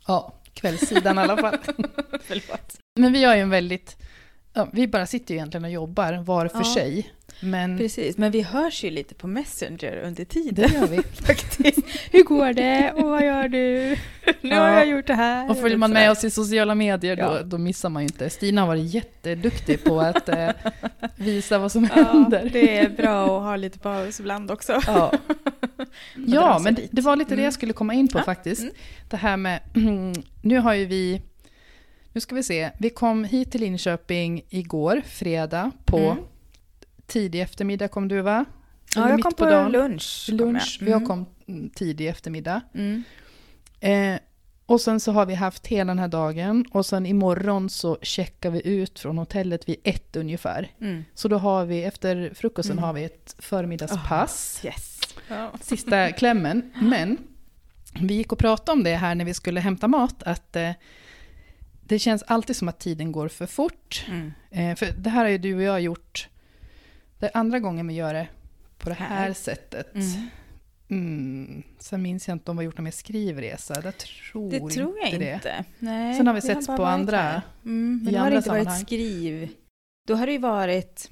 Ja, 0.08 0.34
kvällssidan 0.54 1.18
i 1.18 1.22
alla 1.22 1.38
fall. 1.38 1.58
förlåt. 2.24 2.78
Men 3.00 3.14
vi 3.14 3.24
har 3.24 3.36
ju 3.36 3.42
en 3.42 3.50
väldigt, 3.50 3.98
ja, 4.54 4.68
vi 4.74 4.88
bara 4.88 5.06
sitter 5.06 5.34
ju 5.34 5.38
egentligen 5.38 5.64
och 5.66 5.72
jobbar 5.72 6.14
var 6.14 6.48
för 6.48 6.58
Ja. 6.58 6.74
sig. 6.74 7.14
Men 7.44 7.78
Precis, 7.78 8.18
men 8.18 8.32
vi 8.32 8.42
hörs 8.42 8.84
ju 8.84 8.90
lite 8.90 9.16
på 9.16 9.28
Messenger 9.28 9.98
under 10.06 10.26
tiden. 10.26 10.54
det 10.70 10.74
gör 10.76 10.88
vi. 10.88 10.98
faktiskt. 11.26 11.80
Hur 12.12 12.24
går 12.24 12.54
det? 12.54 12.92
Och 12.92 13.10
vad 13.10 13.26
gör 13.26 13.48
du? 13.48 13.98
Nu 14.42 14.56
har 14.56 14.68
Ja. 14.68 14.74
jag 14.76 14.88
gjort 14.88 15.08
det 15.08 15.14
här. 15.14 15.50
Och 15.50 15.58
följer 15.58 15.78
man 15.78 15.92
med 15.92 16.12
oss 16.12 16.24
i 16.24 16.30
sociala 16.30 16.76
medier 16.76 17.16
då, 17.16 17.22
Ja. 17.24 17.44
då 17.44 17.58
missar 17.58 17.90
man 17.90 18.02
ju 18.02 18.06
inte. 18.08 18.30
Stina 18.30 18.62
har 18.62 18.68
varit 18.68 18.94
jätteduktig 18.94 19.84
på 19.84 20.02
att 20.02 20.30
eh, 20.30 20.50
visa 21.16 21.58
vad 21.58 21.72
som 21.72 21.90
Ja, 21.96 22.04
händer. 22.04 22.50
det 22.54 22.78
är 22.78 22.90
bra 22.90 23.24
att 23.38 23.44
ha 23.44 23.56
lite 23.56 23.80
paus 23.80 24.20
ibland 24.20 24.52
också. 24.52 24.82
Ja, 24.88 25.12
ja 26.28 26.60
men 26.60 26.76
dit. 26.76 26.90
det 26.92 27.02
var 27.02 27.16
lite 27.16 27.30
det 27.30 27.34
Mm. 27.34 27.44
jag 27.44 27.54
skulle 27.54 27.74
komma 27.74 27.94
in 27.94 28.08
på 28.08 28.20
Ja, 28.20 28.24
faktiskt. 28.24 28.62
mm. 28.62 28.74
Det 29.10 29.18
här 29.18 29.38
med, 29.38 29.60
nu 30.42 30.58
har 30.60 30.74
ju 30.74 30.86
vi, 30.86 31.22
nu 32.14 32.22
ska 32.22 32.36
vi 32.36 32.44
se, 32.44 32.70
vi 32.80 32.90
kom 32.90 33.24
hit 33.24 33.52
till 33.52 33.62
Linköping 33.62 34.42
igår, 34.50 35.02
fredag, 35.06 35.72
på 35.86 35.98
Mm. 35.98 36.18
Tidig 37.12 37.42
eftermiddag 37.42 37.88
kom 37.88 38.08
du 38.08 38.22
va? 38.22 38.46
Ja, 38.96 39.10
jag 39.10 39.22
kom 39.22 39.32
på 39.32 39.38
på, 39.38 39.46
dagen. 39.46 39.72
lunch. 39.72 40.26
kom 40.30 40.38
lunch. 40.38 40.78
jag. 40.82 40.90
Jag 40.90 40.96
Mm. 40.98 41.08
kom 41.08 41.26
mm, 41.48 41.70
tidig 41.70 42.08
eftermiddag. 42.08 42.62
Mm. 42.74 43.04
Eh, 43.80 44.20
och 44.66 44.82
sen 44.82 45.00
så 45.00 45.12
har 45.12 45.26
vi 45.26 45.36
haft 45.36 45.68
hela 45.68 45.90
den 45.90 46.00
här 46.00 46.08
dagen 46.08 46.66
och 46.72 46.86
sen 46.86 47.06
imorgon 47.06 47.70
så 47.70 47.98
checkar 48.02 48.50
vi 48.52 48.68
ut 48.68 49.00
från 49.00 49.18
hotellet 49.18 49.70
vid 49.70 49.76
ett 49.84 50.16
ungefär. 50.16 50.72
Mm. 50.82 51.04
Så 51.14 51.28
då 51.28 51.38
har 51.38 51.66
vi, 51.66 51.84
efter 51.84 52.32
frukosten 52.36 52.72
Mm. 52.72 52.84
har 52.84 52.94
vi 52.94 53.04
ett 53.04 53.36
förmiddagspass. 53.40 54.62
Yes. 54.66 55.02
Sista 55.62 56.12
klämmen. 56.12 56.72
Men 56.82 57.18
vi 58.02 58.14
gick 58.14 58.32
och 58.32 58.40
pratade 58.40 58.72
om 58.72 58.84
det 58.84 58.96
här 58.96 59.16
när 59.16 59.26
vi 59.26 59.34
skulle 59.34 59.60
hämta 59.60 59.88
mat, 59.88 60.24
att 60.24 60.56
eh, 60.56 60.72
det 61.82 62.00
känns 62.00 62.24
alltid 62.24 62.56
som 62.56 62.68
att 62.68 62.80
tiden 62.80 63.12
går 63.12 63.28
för 63.28 63.46
fort. 63.46 64.06
Mm. 64.08 64.32
Eh, 64.52 64.76
för 64.76 64.86
det 64.98 65.10
här 65.10 65.24
har 65.24 65.30
ju 65.32 65.38
du 65.38 65.56
och 65.56 65.62
jag 65.64 65.82
gjort, 65.82 66.28
det 67.22 67.28
är 67.28 67.38
andra 67.38 67.60
gången 67.60 67.88
vi 67.88 67.94
gör 67.94 68.14
det 68.14 68.28
på 68.78 68.90
det 68.90 68.96
här, 68.96 69.08
Här. 69.08 69.34
sättet. 69.34 69.96
Mm. 69.96 70.28
Mm. 70.90 71.64
Sen 71.80 72.02
minns 72.02 72.28
jag 72.28 72.36
inte 72.36 72.52
om 72.52 72.58
vi 72.58 72.62
har 72.62 72.66
gjort 72.66 72.78
någon 72.78 72.84
mer 72.84 72.92
skrivresa. 72.92 73.82
Det 73.82 73.92
tror, 73.92 74.52
Det 74.52 74.60
tror 74.70 74.98
jag 75.00 75.10
inte. 75.10 75.32
inte. 75.34 75.50
Det. 75.50 75.64
Nej, 75.80 76.18
Sen 76.18 76.28
har 76.28 76.34
vi 76.34 76.40
det 76.40 76.46
setts 76.48 76.68
på 76.68 76.86
andra-. 76.86 77.42
Mm, 77.66 78.02
men 78.04 78.14
det 78.14 78.20
har 78.20 78.26
andra 78.26 78.38
inte 78.38 78.50
sammanhang. 78.50 78.74
varit 78.74 78.88
skriv. 78.88 79.50
Då 80.08 80.16
har 80.16 80.26
det 80.26 80.32
ju 80.32 80.38
varit... 80.38 81.10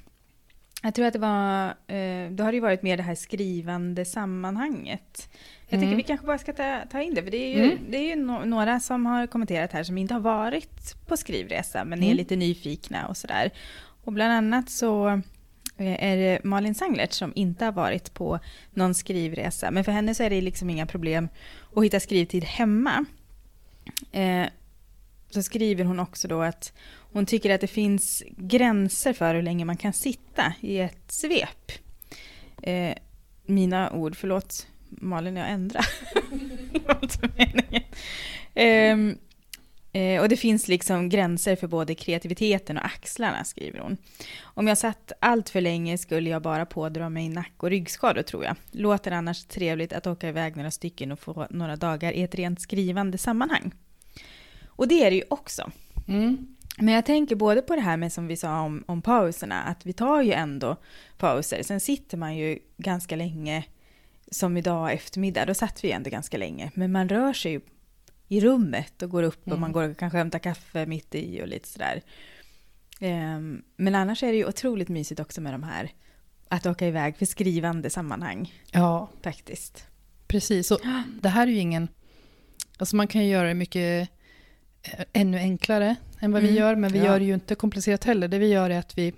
Jag 0.84 0.96
tror 0.96 1.06
att 1.06 1.14
det 1.14 1.20
var... 1.20 1.66
Eh, 1.68 2.32
då 2.32 2.44
har 2.44 2.52
det 2.52 2.56
ju 2.56 2.60
varit 2.62 2.84
mer 2.84 2.98
det 2.98 3.04
här 3.04 3.16
skrivande 3.16 4.06
sammanhanget. 4.06 5.30
Jag 5.70 5.78
Mm. 5.78 5.88
tycker 5.90 5.98
vi 5.98 6.04
kanske 6.04 6.26
bara 6.26 6.38
ska 6.38 6.54
ta, 6.54 6.82
ta 6.92 7.02
in 7.02 7.14
det, 7.14 7.24
för 7.24 7.32
det 7.32 7.38
är 7.38 7.58
ju, 7.58 7.64
Mm. 7.64 7.78
det 7.90 7.98
är 7.98 8.10
ju 8.10 8.16
no, 8.16 8.46
några 8.46 8.80
som 8.80 9.06
har 9.06 9.28
kommenterat 9.28 9.72
här 9.72 9.84
som 9.84 9.98
inte 9.98 10.14
har 10.14 10.22
varit 10.22 11.06
på 11.08 11.18
skrivresa, 11.18 11.84
men 11.86 12.00
är 12.00 12.06
Mm. 12.06 12.18
lite 12.18 12.36
nyfikna 12.36 13.08
och 13.08 13.18
sådär. 13.18 13.52
Och 14.04 14.14
bland 14.14 14.34
annat 14.34 14.70
så 14.70 15.22
Eh, 15.80 16.04
är 16.04 16.18
det 16.18 16.44
Malin 16.44 16.76
Sanglert 16.76 17.14
som 17.14 17.32
inte 17.36 17.66
har 17.66 17.72
varit 17.72 18.14
på 18.14 18.40
någon 18.72 18.94
skrivresa. 18.94 19.72
Men 19.72 19.84
för 19.84 19.92
henne 19.92 20.16
så 20.16 20.24
är 20.24 20.30
det 20.30 20.42
liksom 20.42 20.70
inga 20.70 20.86
problem 20.86 21.30
att 21.76 21.86
hitta 21.86 22.00
skrivtid 22.00 22.44
hemma. 22.44 23.06
Eh, 24.12 24.46
så 25.30 25.44
skriver 25.44 25.86
hon 25.86 26.00
också 26.00 26.28
då 26.28 26.42
att 26.42 26.74
hon 27.12 27.26
tycker 27.26 27.56
att 27.56 27.62
det 27.62 27.68
finns 27.68 28.24
gränser 28.38 29.14
för 29.14 29.36
hur 29.36 29.42
länge 29.42 29.66
man 29.66 29.78
kan 29.78 29.94
sitta 29.94 30.54
i 30.62 30.80
ett 30.80 31.12
svep. 31.12 31.72
Eh, 32.64 32.94
mina 33.46 33.92
ord, 33.92 34.16
förlåt 34.16 34.68
Malin, 34.90 35.36
jag 35.36 35.50
ändrar. 35.50 35.86
eh, 36.74 36.82
var 36.86 37.00
inte 37.02 37.30
meningen. 37.38 37.84
Ehm, 38.54 39.18
eh, 39.92 40.22
och 40.22 40.30
det 40.30 40.38
finns 40.38 40.68
liksom 40.68 41.10
gränser 41.10 41.56
för 41.56 41.68
både 41.68 41.96
kreativiteten 41.96 42.78
och 42.78 42.86
axlarna, 42.86 43.44
skriver 43.44 43.80
hon. 43.80 43.98
Om 44.42 44.68
jag 44.68 44.78
satt 44.78 45.12
allt 45.20 45.50
för 45.50 45.62
länge 45.62 45.98
skulle 45.98 46.30
jag 46.30 46.42
bara 46.42 46.66
pådra 46.66 47.10
mig 47.10 47.30
nack 47.30 47.54
och 47.58 47.70
ryggskador, 47.70 48.22
tror 48.22 48.44
jag. 48.44 48.56
Låter 48.72 49.12
annars 49.12 49.46
trevligt 49.46 49.94
att 49.94 50.08
åka 50.08 50.30
iväg 50.30 50.56
några 50.56 50.72
stycken 50.72 51.12
och 51.12 51.20
få 51.20 51.48
några 51.50 51.76
dagar 51.76 52.12
i 52.12 52.24
ett 52.24 52.36
rent 52.36 52.62
skrivande 52.62 53.18
sammanhang. 53.18 53.72
Och 54.68 54.88
det 54.88 55.04
är 55.04 55.12
det 55.12 55.16
ju 55.18 55.24
också. 55.30 55.72
Mm. 56.08 56.56
Men 56.78 56.94
jag 56.94 57.06
tänker 57.06 57.36
både 57.36 57.62
på 57.62 57.76
det 57.76 57.82
här 57.82 57.98
med 57.98 58.14
som 58.14 58.28
vi 58.28 58.38
sa 58.38 58.62
om, 58.62 58.84
om 58.88 59.02
pauserna, 59.02 59.64
att 59.64 59.86
vi 59.86 59.94
tar 59.94 60.22
ju 60.22 60.32
ändå 60.32 60.76
pauser. 61.18 61.64
Sen 61.64 61.80
sitter 61.80 62.18
man 62.18 62.38
ju 62.38 62.60
ganska 62.78 63.16
länge, 63.16 63.64
som 64.32 64.58
idag 64.58 64.94
eftermiddag, 64.94 65.46
då 65.46 65.54
satt 65.54 65.84
vi 65.84 65.92
ändå 65.92 66.10
ganska 66.10 66.38
länge. 66.38 66.72
Men 66.74 66.92
man 66.92 67.10
rör 67.10 67.34
sig 67.34 67.52
ju 67.52 67.62
i 68.32 68.42
rummet 68.42 69.02
och 69.04 69.10
går 69.10 69.24
upp 69.24 69.42
och 69.42 69.48
Mm. 69.48 69.60
man 69.62 69.72
går 69.72 69.90
och 69.90 69.98
kanske 69.98 70.18
hämtar 70.18 70.40
kaffe 70.40 70.86
mitt 70.86 71.16
i 71.16 71.42
och 71.44 71.48
lite 71.48 71.68
sådär. 71.68 72.02
Ehm, 73.00 73.62
men 73.76 73.96
annars 73.96 74.24
är 74.24 74.28
det 74.32 74.38
ju 74.38 74.46
otroligt 74.48 74.90
mysigt 74.90 75.20
också 75.20 75.42
med 75.42 75.54
de 75.54 75.64
här, 75.64 75.92
att 76.48 76.66
åka 76.66 76.88
iväg 76.88 77.18
för 77.18 77.26
skrivande 77.26 77.90
sammanhang 77.90 78.54
Ja, 78.72 79.10
faktiskt. 79.24 79.86
precis. 80.28 80.72
Och 80.72 80.80
det 81.22 81.30
här 81.30 81.48
är 81.48 81.52
ju 81.52 81.58
ingen... 81.60 81.88
Alltså 82.78 82.96
man 82.96 83.08
kan 83.08 83.22
ju 83.24 83.30
göra 83.32 83.48
det 83.48 83.54
mycket 83.54 84.10
eh, 84.84 85.06
ännu 85.14 85.38
enklare 85.38 85.96
än 86.20 86.32
vad 86.32 86.42
vi 86.42 86.48
Mm. 86.50 86.60
gör, 86.60 86.76
men 86.76 86.92
vi 86.92 86.98
Ja. 87.00 87.06
gör 87.06 87.20
det 87.20 87.26
ju 87.26 87.34
inte 87.34 87.56
komplicerat 87.56 88.04
heller. 88.04 88.28
Det 88.28 88.38
vi 88.40 88.48
gör 88.48 88.70
är 88.70 88.80
att 88.80 88.98
vi, 88.98 89.14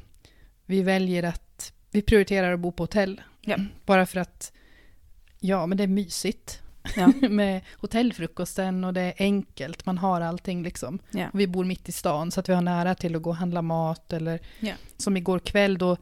vi 0.65 0.82
väljer 0.82 1.24
att... 1.24 1.74
Vi 1.91 2.02
prioriterar 2.02 2.54
att 2.54 2.60
bo 2.60 2.71
på 2.71 2.84
hotell. 2.84 3.21
Ja. 3.41 3.58
Bara 3.86 4.06
för 4.06 4.19
att, 4.19 4.52
ja 5.39 5.65
men 5.65 5.78
det 5.78 5.84
är 5.84 5.88
mysigt. 5.88 6.62
Ja. 6.96 7.08
med 7.30 7.62
hotellfrukosten 7.78 8.84
och 8.84 8.94
det 8.94 9.02
är 9.02 9.13
enkelt, 9.17 9.86
man 9.86 9.98
har 9.98 10.22
allting 10.22 10.63
liksom. 10.63 11.00
Ja. 11.12 11.28
Vi 11.34 11.48
bor 11.48 11.65
mitt 11.65 11.89
i 11.89 11.91
stan 11.91 12.32
så 12.32 12.39
att 12.39 12.50
vi 12.50 12.54
har 12.54 12.62
nära 12.62 12.96
till 12.96 13.15
att 13.15 13.22
gå 13.22 13.30
och 13.30 13.36
handla 13.36 13.62
mat 13.62 14.13
eller 14.13 14.39
Ja. 14.60 14.74
som 14.98 15.17
igår 15.17 15.39
kväll 15.39 15.78
då, 15.78 15.98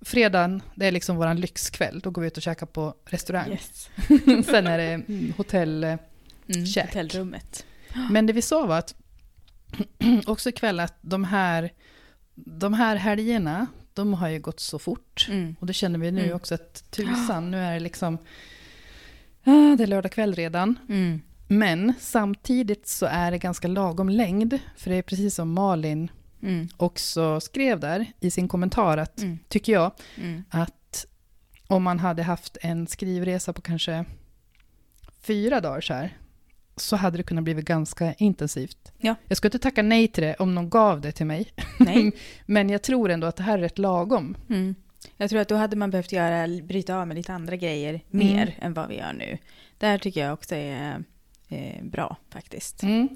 fredagen, 0.00 0.62
det 0.74 0.86
är 0.86 0.92
liksom 0.92 1.16
våran 1.16 1.40
lyxkväll, 1.40 2.00
då 2.00 2.10
går 2.10 2.22
vi 2.22 2.28
ut 2.28 2.36
och 2.36 2.42
käkar 2.42 2.66
på 2.66 2.94
restaurang. 3.04 3.50
Yes. 3.50 3.90
Sen 4.46 4.66
är 4.66 4.78
det 4.78 4.84
mm, 4.84 5.32
hotell. 5.36 5.84
eh, 5.84 5.96
Mm, 6.54 6.66
Käk. 6.66 6.86
hotellrummet. 6.86 7.66
Men 8.10 8.26
det 8.26 8.32
vi 8.32 8.42
sa 8.42 8.66
var 8.66 8.78
att 8.78 8.94
också 10.26 10.48
ikväll 10.48 10.80
att 10.80 10.94
de 11.00 11.24
här, 11.24 11.72
de 12.34 12.74
här 12.74 12.96
helgerna, 12.96 13.66
de 13.94 14.14
har 14.14 14.28
ju 14.28 14.38
gått 14.38 14.60
så 14.60 14.78
fort. 14.78 15.26
Mm. 15.30 15.56
Och 15.60 15.66
det 15.66 15.72
känner 15.72 15.98
vi 15.98 16.10
nu 16.10 16.22
Mm. 16.22 16.36
också 16.36 16.54
att 16.54 16.90
tusan, 16.90 17.50
nu 17.50 17.58
är 17.58 17.74
det 17.74 17.80
liksom, 17.80 18.18
ah, 19.48 19.76
det 19.76 19.82
är 19.82 19.86
lördag 19.86 20.12
kväll 20.12 20.34
redan. 20.34 20.78
Mm. 20.88 21.20
Men 21.48 21.94
samtidigt 22.00 22.86
så 22.86 23.06
är 23.06 23.30
det 23.30 23.38
ganska 23.38 23.68
lagom 23.68 24.08
längd, 24.08 24.58
för 24.76 24.90
det 24.90 24.96
är 24.96 25.02
precis 25.02 25.34
som 25.34 25.52
Malin 25.52 26.10
Mm. 26.42 26.68
också 26.76 27.40
skrev 27.40 27.80
där 27.80 28.06
i 28.20 28.30
sin 28.30 28.48
kommentar, 28.48 28.98
att, 28.98 29.18
Mm. 29.22 29.38
tycker 29.48 29.72
jag, 29.72 29.92
Mm. 30.16 30.44
att 30.50 31.06
om 31.66 31.82
man 31.82 31.98
hade 31.98 32.22
haft 32.22 32.56
en 32.60 32.86
skrivresa 32.86 33.52
på 33.52 33.60
kanske 33.62 34.04
fyra 35.20 35.60
dagar 35.60 35.80
så 35.80 35.94
här, 35.94 36.16
så 36.76 36.96
hade 36.96 37.16
det 37.16 37.22
kunnat 37.22 37.44
bli 37.44 37.54
ganska 37.54 38.12
intensivt. 38.12 38.92
Ja. 38.98 39.14
Jag 39.28 39.36
skulle 39.36 39.48
inte 39.48 39.58
tacka 39.58 39.82
nej 39.82 40.08
till 40.08 40.22
det 40.24 40.34
om 40.34 40.54
någon 40.54 40.70
gav 40.70 41.00
det 41.00 41.12
till 41.12 41.26
mig, 41.26 41.52
men 42.46 42.70
jag 42.70 42.82
tror 42.82 43.10
ändå 43.10 43.26
att 43.26 43.36
det 43.36 43.42
här 43.42 43.58
är 43.58 43.62
rätt 43.62 43.78
lagom. 43.78 44.36
Mm. 44.48 44.74
Jag 45.20 45.30
tror 45.30 45.40
att 45.40 45.48
då 45.48 45.54
hade 45.54 45.76
man 45.76 45.90
behövt 45.90 46.12
göra, 46.12 46.48
bryta 46.62 46.96
av 46.96 47.06
med 47.08 47.16
lite 47.16 47.32
andra 47.32 47.56
grejer 47.56 48.00
mer 48.10 48.54
än 48.60 48.74
vad 48.74 48.88
vi 48.88 48.96
gör 48.96 49.12
nu. 49.12 49.38
Det 49.78 49.86
här 49.86 49.98
tycker 49.98 50.20
jag 50.20 50.32
också 50.32 50.54
är 50.54 51.04
eh, 51.48 51.82
bra 51.84 52.16
faktiskt. 52.30 52.82
Mm. 52.82 53.08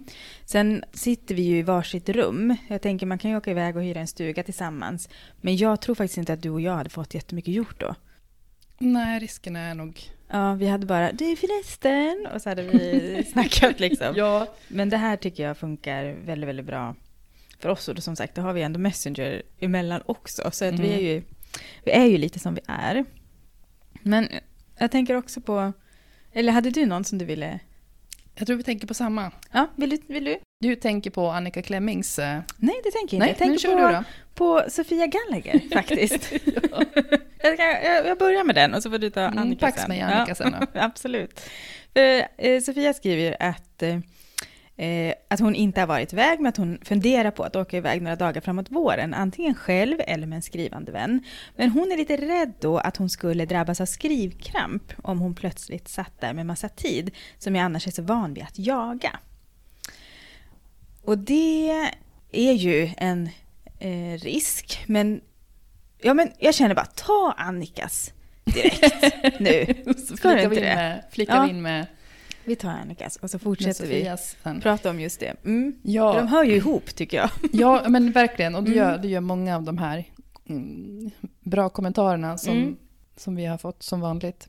Sen 0.45 0.85
sitter 0.93 1.35
vi 1.35 1.43
ju 1.43 1.59
i 1.59 1.63
varsitt 1.63 2.09
rum. 2.09 2.57
Jag 2.69 2.83
tänker 2.83 3.07
man 3.07 3.19
kan 3.19 3.31
ju 3.31 3.37
åka 3.37 3.51
iväg 3.51 3.77
och 3.77 3.83
hyra 3.83 4.01
en 4.01 4.07
stuga 4.07 4.43
tillsammans. 4.43 5.09
Men 5.41 5.57
jag 5.57 5.81
tror 5.81 5.95
faktiskt 5.95 6.19
inte 6.19 6.33
att 6.33 6.43
du 6.43 6.51
och 6.51 6.61
jag 6.61 6.75
hade 6.77 6.91
fått 6.91 7.15
jättemycket 7.15 7.55
gjort 7.55 7.81
då. 7.81 7.95
Nej, 8.79 9.21
risken 9.21 9.57
är 9.57 9.75
nog... 9.75 10.01
Ja, 10.29 10.55
vi 10.55 10.67
hade 10.69 10.87
bara 10.87 11.13
du 11.13 11.37
förresten 11.37 12.27
och 12.35 12.43
så 12.43 12.49
hade 12.49 12.63
vi 12.63 13.25
snackat 13.33 13.81
liksom. 13.81 14.15
Ja. 14.17 14.47
Men 14.69 14.91
det 14.91 14.97
här 14.97 15.17
tycker 15.17 15.43
jag 15.43 15.57
funkar 15.57 16.05
väldigt, 16.25 16.49
väldigt 16.49 16.67
bra 16.67 16.95
för 17.59 17.69
oss. 17.69 17.89
Och 17.89 18.03
som 18.03 18.17
sagt, 18.17 18.35
då 18.35 18.43
har 18.43 18.53
vi 18.53 18.63
ändå 18.63 18.79
Messenger 18.81 19.43
emellan 19.61 20.03
också. 20.07 20.51
Så 20.53 20.65
att 20.65 20.75
vi, 20.81 20.87
Mm. 20.89 20.99
är 20.99 21.03
ju, 21.03 21.23
vi 21.85 21.91
är 21.93 22.05
ju 22.05 22.19
lite 22.19 22.39
som 22.39 22.55
vi 22.55 22.61
är. 22.69 23.05
Men 24.03 24.29
jag 24.79 24.91
tänker 24.91 25.17
också 25.17 25.41
på... 25.41 25.73
Eller 26.33 26.53
hade 26.53 26.71
du 26.71 26.87
någon 26.87 27.05
som 27.05 27.19
du 27.19 27.25
ville... 27.25 27.59
Jag 28.35 28.47
tror 28.47 28.57
vi 28.57 28.63
tänker 28.63 28.87
på 28.87 28.95
samma. 28.95 29.31
Ja, 29.53 29.67
vill 29.77 29.91
du? 29.91 29.99
Vill 30.07 30.25
du? 30.25 30.37
Du 30.61 30.77
tänker 30.77 31.11
på 31.11 31.29
Annika 31.31 31.63
Klemmings... 31.63 32.19
eh, 32.19 32.41
Nej, 32.57 32.81
det 32.85 32.91
tänker 32.91 33.17
jag 33.17 33.29
inte. 33.29 33.45
Nej, 33.45 33.51
jag 33.57 33.61
tänker 33.63 33.93
på, 33.99 34.05
på 34.35 34.71
Sofia 34.71 35.07
Gallagher 35.07 35.61
faktiskt. 35.73 36.33
jag, 37.43 37.55
ska, 37.55 37.63
jag, 37.85 38.07
jag 38.07 38.19
börjar 38.19 38.45
med 38.45 38.55
den 38.55 38.75
och 38.75 38.83
så 38.83 38.91
får 38.91 38.99
du 38.99 39.11
ta 39.11 39.21
Mm, 39.21 39.39
Annika 39.39 39.67
pax 39.67 39.81
sen. 39.81 39.89
med 39.89 40.07
Annika 40.07 40.35
sen 40.35 40.53
då. 40.61 40.67
Absolut. 40.81 41.41
För, 41.95 42.27
eh, 42.39 42.61
Sofia 42.61 42.95
skriver 42.95 43.37
att, 43.43 43.83
eh, 44.77 45.15
att 45.31 45.41
hon 45.41 45.55
inte 45.55 45.81
har 45.81 45.87
varit 45.87 46.13
iväg, 46.13 46.41
men 46.41 46.49
att 46.49 46.57
hon 46.57 46.79
funderar 46.85 47.31
på 47.31 47.43
att 47.45 47.57
åka 47.57 47.77
iväg 47.77 48.03
några 48.03 48.17
dagar 48.17 48.41
framåt 48.41 48.71
våren, 48.71 49.15
antingen 49.15 49.55
själv 49.55 49.99
eller 50.07 50.27
med 50.27 50.37
en 50.37 50.43
skrivande 50.43 50.93
vän. 50.93 51.25
Men 51.57 51.71
hon 51.71 51.93
är 51.93 51.97
lite 51.97 52.17
rädd 52.17 52.53
då 52.61 52.79
att 52.79 52.97
hon 52.97 53.09
skulle 53.11 53.45
drabbas 53.47 53.81
av 53.81 53.87
skrivkramp 53.87 54.93
om 55.03 55.19
hon 55.19 55.35
plötsligt 55.35 55.89
satt 55.89 56.21
där 56.21 56.33
med 56.33 56.47
massa 56.47 56.69
tid, 56.69 57.11
som 57.39 57.57
jag 57.57 57.65
annars 57.65 57.87
är 57.87 57.91
så 57.91 58.03
van 58.03 58.35
vid 58.35 58.45
att 58.45 58.59
jaga. 58.59 59.19
Och 61.05 61.19
det 61.19 61.71
är 62.33 62.53
ju 62.53 62.91
en 62.97 63.29
eh, 63.79 64.19
risk, 64.19 64.85
men, 64.87 65.21
ja, 66.03 66.15
men 66.15 66.33
jag 66.39 66.55
känner 66.55 66.75
bara, 66.75 66.87
ta 66.87 67.35
Annikas 67.37 68.13
direkt 68.45 69.05
nu. 69.41 69.67
Så 70.09 70.17
Ska 70.17 70.29
du 70.29 70.35
flikar 70.35 70.49
vi 70.49 70.57
inte 70.57 70.57
in 70.57 70.63
det? 70.63 70.75
med, 70.75 71.05
flikar 71.11 71.37
Ja. 71.37 71.49
in 71.49 71.63
med, 71.63 71.87
Vi 72.45 72.57
tar 72.57 72.71
Annikas 72.71 73.17
och 73.17 73.31
så 73.31 73.39
fortsätter 73.39 73.87
vi 73.87 74.61
prata 74.61 74.91
om 74.91 75.01
just 75.01 75.21
det. 75.21 75.35
Mm. 75.45 75.73
För 75.83 75.91
Ja, 75.91 76.13
de 76.13 76.29
hör 76.29 76.45
ju 76.45 76.55
ihop 76.57 76.95
tycker 76.95 77.17
jag. 77.17 77.31
ja, 77.53 77.85
men 77.89 78.13
verkligen. 78.13 78.55
Och 78.55 78.63
det 78.63 78.71
Mm. 78.73 78.79
gör, 78.79 78.99
det 78.99 79.09
gör 79.09 79.21
många 79.21 79.57
av 79.57 79.63
de 79.63 79.79
här 79.79 80.05
mm, 80.49 81.11
bra 81.41 81.69
kommentarerna 81.69 82.39
som, 82.39 82.57
Mm. 82.57 82.77
som 83.17 83.37
vi 83.37 83.45
har 83.47 83.59
fått 83.59 83.83
som 83.83 84.01
vanligt. 84.01 84.49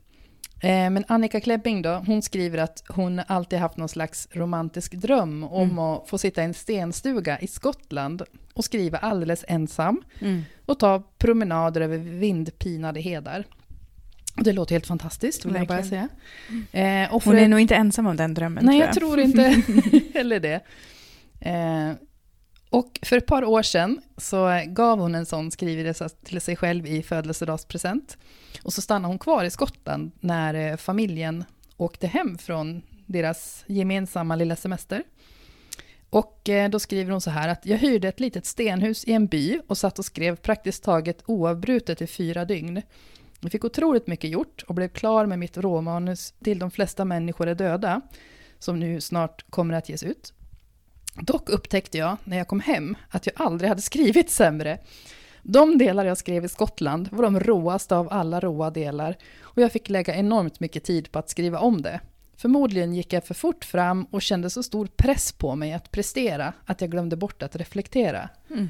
Eh, 0.62 0.90
men 0.90 1.04
Annika 1.08 1.40
Klebbing 1.40 1.82
då, 1.82 2.02
hon 2.06 2.22
skriver 2.22 2.58
att 2.58 2.82
hon 2.88 3.20
alltid 3.26 3.58
haft 3.58 3.76
någon 3.76 3.88
slags 3.88 4.28
romantisk 4.32 4.92
dröm 4.94 5.44
om 5.44 5.62
Mm. 5.70 5.78
att 5.78 6.08
få 6.08 6.18
sitta 6.18 6.42
i 6.42 6.44
en 6.44 6.54
stenstuga 6.54 7.38
i 7.40 7.46
Skottland 7.46 8.22
och 8.54 8.64
skriva 8.64 8.98
alldeles 8.98 9.44
ensam 9.48 10.02
Mm. 10.20 10.42
och 10.66 10.78
ta 10.78 11.02
promenader 11.18 11.80
över 11.80 11.98
vindpinade 11.98 13.00
hedar. 13.00 13.44
Det 14.34 14.52
låter 14.52 14.74
helt 14.74 14.86
fantastiskt, 14.86 15.44
vill 15.44 15.54
jag 15.54 15.66
bara 15.66 15.82
säga. 15.82 16.08
Eh, 16.72 17.14
och 17.14 17.24
Hon 17.24 17.38
är 17.38 17.48
nog 17.48 17.60
inte 17.60 17.74
ensam 17.74 18.06
om 18.06 18.16
den 18.16 18.34
drömmen. 18.34 18.64
Nej, 18.64 18.78
tror 18.78 18.86
jag. 18.86 18.94
tror 18.94 19.20
inte 19.20 19.62
heller 20.14 20.40
det. 20.40 20.60
Eh, 21.40 21.92
och 22.70 22.98
för 23.02 23.16
ett 23.16 23.26
par 23.26 23.44
år 23.44 23.62
sedan 23.62 24.00
så 24.16 24.62
gav 24.66 24.98
hon 24.98 25.14
en 25.14 25.26
sån 25.26 25.50
skrivresa 25.50 26.08
till 26.08 26.40
sig 26.40 26.56
själv 26.56 26.86
i 26.86 27.02
födelsedagspresent. 27.02 28.18
Och 28.62 28.72
så 28.72 28.82
stannade 28.82 29.12
hon 29.12 29.18
kvar 29.18 29.44
i 29.44 29.50
Skottland 29.50 30.10
när 30.20 30.54
eh, 30.54 30.76
familjen 30.76 31.44
åkte 31.76 32.06
hem 32.06 32.38
från 32.38 32.82
deras 33.06 33.64
gemensamma 33.66 34.36
lilla 34.36 34.56
semester. 34.56 35.02
Och 36.10 36.48
eh, 36.48 36.70
då 36.70 36.78
skriver 36.78 37.12
hon 37.12 37.20
så 37.20 37.30
här 37.30 37.48
att 37.48 37.66
jag 37.66 37.78
hyrde 37.78 38.08
ett 38.08 38.20
litet 38.20 38.46
stenhus 38.46 39.04
i 39.04 39.12
en 39.12 39.26
by 39.26 39.60
och 39.66 39.78
satt 39.78 39.98
och 39.98 40.04
skrev 40.04 40.36
praktiskt 40.36 40.84
taget 40.84 41.22
oavbrutet 41.26 42.02
i 42.02 42.06
fyra 42.06 42.44
dygn. 42.44 42.82
Jag 43.44 43.52
fick 43.52 43.64
otroligt 43.64 44.06
mycket 44.06 44.30
gjort 44.30 44.64
och 44.68 44.74
blev 44.74 44.88
klar 44.88 45.26
med 45.26 45.38
mitt 45.38 45.56
råmanus 45.56 46.34
till 46.44 46.58
De 46.58 46.70
flesta 46.70 47.04
människor 47.04 47.48
är 47.48 47.54
döda, 47.54 48.00
som 48.58 48.80
nu 48.80 49.00
snart 49.00 49.50
kommer 49.50 49.74
att 49.74 49.88
ges 49.88 50.02
ut. 50.02 50.32
Dock 51.14 51.48
upptäckte 51.48 51.98
jag 51.98 52.16
när 52.24 52.36
jag 52.36 52.48
kom 52.48 52.60
hem 52.60 52.96
att 53.08 53.26
jag 53.26 53.34
aldrig 53.36 53.68
hade 53.68 53.82
skrivit 53.82 54.30
sämre. 54.30 54.78
De 55.42 55.78
delar 55.78 56.04
jag 56.04 56.18
skrev 56.18 56.44
i 56.44 56.48
Skottland 56.48 57.08
var 57.12 57.22
de 57.22 57.40
råaste 57.40 57.96
av 57.96 58.08
alla 58.10 58.40
råa 58.40 58.70
delar 58.70 59.16
och 59.40 59.62
jag 59.62 59.72
fick 59.72 59.88
lägga 59.88 60.14
enormt 60.14 60.60
mycket 60.60 60.84
tid 60.84 61.12
på 61.12 61.18
att 61.18 61.30
skriva 61.30 61.58
om 61.58 61.82
det. 61.82 62.00
Förmodligen 62.36 62.94
gick 62.94 63.12
jag 63.12 63.24
för 63.24 63.34
fort 63.34 63.64
fram 63.64 64.04
och 64.04 64.22
kände 64.22 64.50
så 64.50 64.62
stor 64.62 64.86
press 64.86 65.32
på 65.32 65.54
mig 65.54 65.72
att 65.72 65.90
prestera 65.90 66.52
att 66.64 66.80
jag 66.80 66.90
glömde 66.90 67.16
bort 67.16 67.42
att 67.42 67.56
reflektera. 67.56 68.28
Mm. 68.50 68.68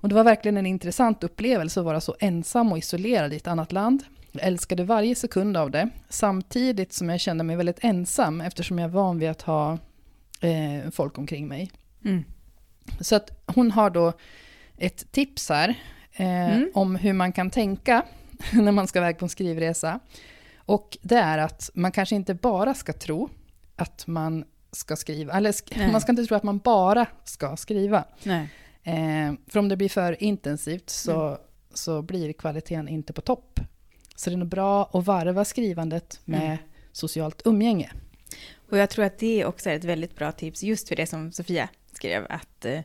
Och 0.00 0.08
det 0.08 0.14
var 0.14 0.24
verkligen 0.24 0.56
en 0.56 0.66
intressant 0.66 1.24
upplevelse 1.24 1.80
att 1.80 1.86
vara 1.86 2.00
så 2.00 2.16
ensam 2.20 2.72
och 2.72 2.78
isolerad 2.78 3.32
i 3.32 3.36
ett 3.36 3.46
annat 3.46 3.72
land. 3.72 4.02
Jag 4.32 4.42
älskade 4.44 4.84
varje 4.84 5.14
sekund 5.14 5.56
av 5.56 5.70
det, 5.70 5.88
samtidigt 6.08 6.92
som 6.92 7.08
jag 7.08 7.20
kände 7.20 7.44
mig 7.44 7.56
väldigt 7.56 7.78
ensam 7.84 8.40
eftersom 8.40 8.78
jag 8.78 8.84
är 8.88 8.92
van 8.92 9.18
vid 9.18 9.28
att 9.30 9.42
ha 9.42 9.78
eh, 10.40 10.90
folk 10.90 11.18
omkring 11.18 11.48
mig. 11.48 11.70
Mm. 12.04 12.24
Så 13.00 13.16
att 13.16 13.42
hon 13.46 13.70
har 13.70 13.90
då 13.90 14.12
ett 14.76 15.12
tips 15.12 15.48
här 15.48 15.68
eh, 16.12 16.28
Mm. 16.56 16.70
om 16.74 16.96
hur 16.96 17.12
man 17.12 17.32
kan 17.32 17.50
tänka 17.50 18.02
när 18.52 18.72
man 18.72 18.86
ska 18.88 18.98
iväg 18.98 19.18
på 19.18 19.24
en 19.24 19.28
skrivresa. 19.28 20.00
Och 20.56 20.98
det 21.02 21.16
är 21.16 21.38
att 21.38 21.70
man 21.74 21.92
kanske 21.92 22.14
inte 22.16 22.34
bara 22.34 22.74
ska 22.74 22.92
tro 22.92 23.28
att 23.76 24.06
man 24.06 24.44
ska 24.72 24.96
skriva, 24.96 25.32
eller 25.32 25.52
sk- 25.52 25.72
Nej. 25.76 25.92
man 25.92 26.00
ska 26.00 26.12
inte 26.12 26.24
tro 26.24 26.36
att 26.36 26.42
man 26.42 26.58
bara 26.58 27.06
ska 27.24 27.56
skriva. 27.56 28.04
Nej. 28.22 28.48
Eh, 28.88 29.32
för 29.46 29.58
om 29.58 29.68
det 29.68 29.76
blir 29.76 29.88
för 29.88 30.22
intensivt 30.22 30.90
så, 30.90 31.26
Mm. 31.26 31.38
så 31.74 32.02
blir 32.02 32.32
kvaliteten 32.32 32.88
inte 32.88 33.12
på 33.12 33.20
topp. 33.20 33.60
Så 34.16 34.30
det 34.30 34.34
är 34.34 34.38
nog 34.38 34.48
bra 34.48 34.90
att 34.92 35.06
varva 35.06 35.44
skrivandet 35.44 36.20
med 36.24 36.42
Mm. 36.44 36.58
socialt 36.92 37.42
umgänge. 37.44 37.90
Och 38.70 38.78
jag 38.78 38.90
tror 38.90 39.04
att 39.04 39.18
det 39.18 39.44
också 39.44 39.70
är 39.70 39.74
ett 39.74 39.84
väldigt 39.84 40.16
bra 40.16 40.32
tips 40.32 40.62
just 40.62 40.88
för 40.88 40.96
det 40.96 41.06
som 41.06 41.32
Sofia 41.32 41.68
skrev, 41.92 42.26
att, 42.28 42.64
eh, 42.64 42.80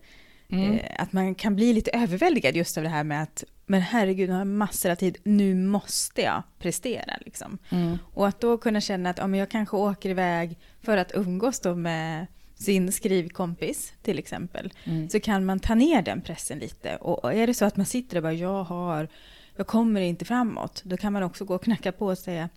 Mm. 0.47 0.71
eh, 0.77 0.91
att 1.01 1.13
man 1.13 1.35
kan 1.35 1.55
bli 1.55 1.73
lite 1.73 1.91
överväldigad 1.91 2.55
just 2.55 2.77
av 2.77 2.83
det 2.83 2.89
här 2.89 3.03
med 3.03 3.23
att 3.23 3.43
men 3.65 3.81
herregud, 3.81 4.29
nu 4.29 4.33
har 4.33 4.39
jag 4.39 4.47
massor 4.47 4.89
av 4.89 4.95
tid, 4.95 5.17
nu 5.23 5.55
måste 5.55 6.21
jag 6.21 6.43
prestera. 6.59 7.17
Liksom. 7.25 7.57
Mm. 7.71 7.97
Och 8.13 8.27
att 8.27 8.41
då 8.41 8.57
kunna 8.57 8.81
känna 8.81 9.09
att 9.09 9.17
ja, 9.17 9.27
men 9.27 9.39
jag 9.39 9.49
kanske 9.49 9.77
åker 9.77 10.09
iväg 10.09 10.57
för 10.81 10.97
att 10.97 11.11
umgås 11.15 11.59
då 11.59 11.75
med 11.75 12.27
sin 12.63 12.91
skrivkompis 12.91 13.93
till 14.01 14.19
exempel. 14.19 14.73
Mm. 14.83 15.09
Så 15.09 15.19
kan 15.19 15.45
man 15.45 15.59
ta 15.59 15.75
ner 15.75 16.01
den 16.01 16.21
pressen 16.21 16.59
lite. 16.59 16.95
Och 16.95 17.33
är 17.33 17.47
det 17.47 17.53
så 17.53 17.65
att 17.65 17.77
man 17.77 17.85
sitter 17.85 18.17
och 18.17 18.23
bara, 18.23 18.33
jag 18.33 18.63
har, 18.63 19.07
jag 19.55 19.67
kommer 19.67 20.01
inte 20.01 20.25
framåt. 20.25 20.81
Då 20.85 20.97
kan 20.97 21.13
man 21.13 21.23
också 21.23 21.45
gå 21.45 21.55
och 21.55 21.63
knacka 21.63 21.91
på 21.91 22.07
och 22.07 22.17
säga, 22.17 22.49